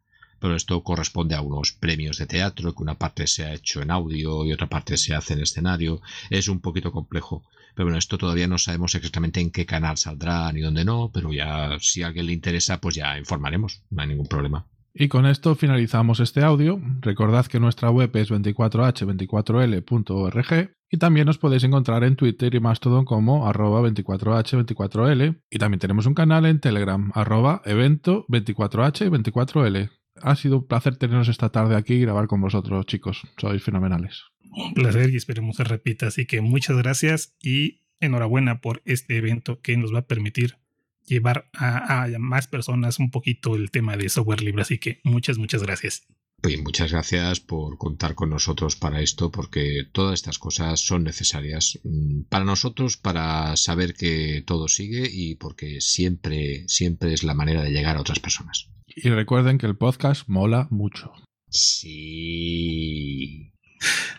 pero 0.45 0.57
esto 0.57 0.83
corresponde 0.83 1.33
a 1.33 1.41
unos 1.41 1.71
premios 1.71 2.19
de 2.19 2.27
teatro, 2.27 2.75
que 2.75 2.83
una 2.83 2.93
parte 2.93 3.25
se 3.25 3.45
ha 3.45 3.55
hecho 3.55 3.81
en 3.81 3.89
audio 3.89 4.45
y 4.45 4.53
otra 4.53 4.67
parte 4.67 4.95
se 4.95 5.15
hace 5.15 5.33
en 5.33 5.39
escenario. 5.39 6.03
Es 6.29 6.49
un 6.49 6.59
poquito 6.59 6.91
complejo. 6.91 7.41
Pero 7.73 7.87
bueno, 7.87 7.97
esto 7.97 8.19
todavía 8.19 8.47
no 8.47 8.59
sabemos 8.59 8.93
exactamente 8.93 9.41
en 9.41 9.49
qué 9.49 9.65
canal 9.65 9.97
saldrá 9.97 10.51
ni 10.51 10.61
dónde 10.61 10.85
no, 10.85 11.09
pero 11.11 11.33
ya 11.33 11.79
si 11.79 12.03
a 12.03 12.07
alguien 12.09 12.27
le 12.27 12.33
interesa, 12.33 12.79
pues 12.79 12.93
ya 12.93 13.17
informaremos, 13.17 13.81
no 13.89 14.03
hay 14.03 14.09
ningún 14.09 14.27
problema. 14.27 14.67
Y 14.93 15.07
con 15.07 15.25
esto 15.25 15.55
finalizamos 15.55 16.19
este 16.19 16.43
audio. 16.43 16.79
Recordad 17.01 17.47
que 17.47 17.59
nuestra 17.59 17.89
web 17.89 18.15
es 18.15 18.29
24h24l.org 18.29 20.75
y 20.91 20.97
también 20.97 21.25
nos 21.25 21.39
podéis 21.39 21.63
encontrar 21.63 22.03
en 22.03 22.17
Twitter 22.17 22.53
y 22.53 22.59
Mastodon 22.59 23.03
como 23.03 23.47
arroba 23.47 23.81
24h24l 23.81 25.41
y 25.49 25.57
también 25.57 25.79
tenemos 25.79 26.05
un 26.05 26.13
canal 26.13 26.45
en 26.45 26.59
Telegram 26.59 27.11
arroba 27.15 27.63
evento 27.65 28.27
24h24l. 28.27 29.89
Ha 30.21 30.35
sido 30.35 30.57
un 30.57 30.67
placer 30.67 30.95
teneros 30.97 31.27
esta 31.27 31.49
tarde 31.49 31.75
aquí 31.75 31.95
y 31.95 32.01
grabar 32.01 32.27
con 32.27 32.41
vosotros, 32.41 32.85
chicos. 32.85 33.21
Sois 33.37 33.63
fenomenales. 33.63 34.23
Un 34.51 34.73
placer 34.73 35.09
y 35.09 35.17
esperemos 35.17 35.57
se 35.57 35.63
repita. 35.63 36.07
Así 36.07 36.25
que 36.25 36.41
muchas 36.41 36.77
gracias 36.77 37.35
y 37.41 37.81
enhorabuena 37.99 38.61
por 38.61 38.81
este 38.85 39.17
evento 39.17 39.61
que 39.61 39.77
nos 39.77 39.93
va 39.93 39.99
a 39.99 40.07
permitir 40.07 40.57
llevar 41.05 41.49
a, 41.53 42.07
más 42.19 42.47
personas 42.47 42.99
un 42.99 43.11
poquito 43.11 43.55
el 43.55 43.71
tema 43.71 43.97
de 43.97 44.09
software 44.09 44.41
libre. 44.41 44.61
Así 44.61 44.77
que 44.77 45.01
muchas, 45.03 45.37
muchas 45.37 45.61
gracias. 45.61 46.07
Pues 46.45 46.61
muchas 46.61 46.91
gracias 46.91 47.39
por 47.39 47.79
contar 47.79 48.13
con 48.13 48.29
nosotros 48.29 48.75
para 48.75 49.01
esto, 49.01 49.31
porque 49.31 49.81
todas 49.91 50.13
estas 50.13 50.37
cosas 50.37 50.79
son 50.79 51.03
necesarias 51.03 51.79
mm, 51.83 52.25
para 52.29 52.45
nosotros, 52.45 52.97
para 52.97 53.57
saber 53.57 53.95
que 53.95 54.43
todo 54.45 54.67
sigue 54.67 55.09
y 55.11 55.37
porque 55.37 55.81
siempre, 55.81 56.63
siempre 56.67 57.13
es 57.13 57.23
la 57.23 57.33
manera 57.33 57.63
de 57.63 57.71
llegar 57.71 57.97
a 57.97 58.01
otras 58.01 58.19
personas. 58.19 58.69
Y 58.85 59.09
recuerden 59.09 59.57
que 59.57 59.65
el 59.65 59.75
podcast 59.75 60.27
mola 60.27 60.67
mucho. 60.69 61.13
Sí. 61.49 63.51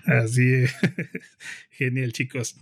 Así 0.06 0.52
es. 0.52 0.74
Genial, 1.70 2.12
chicos. 2.12 2.56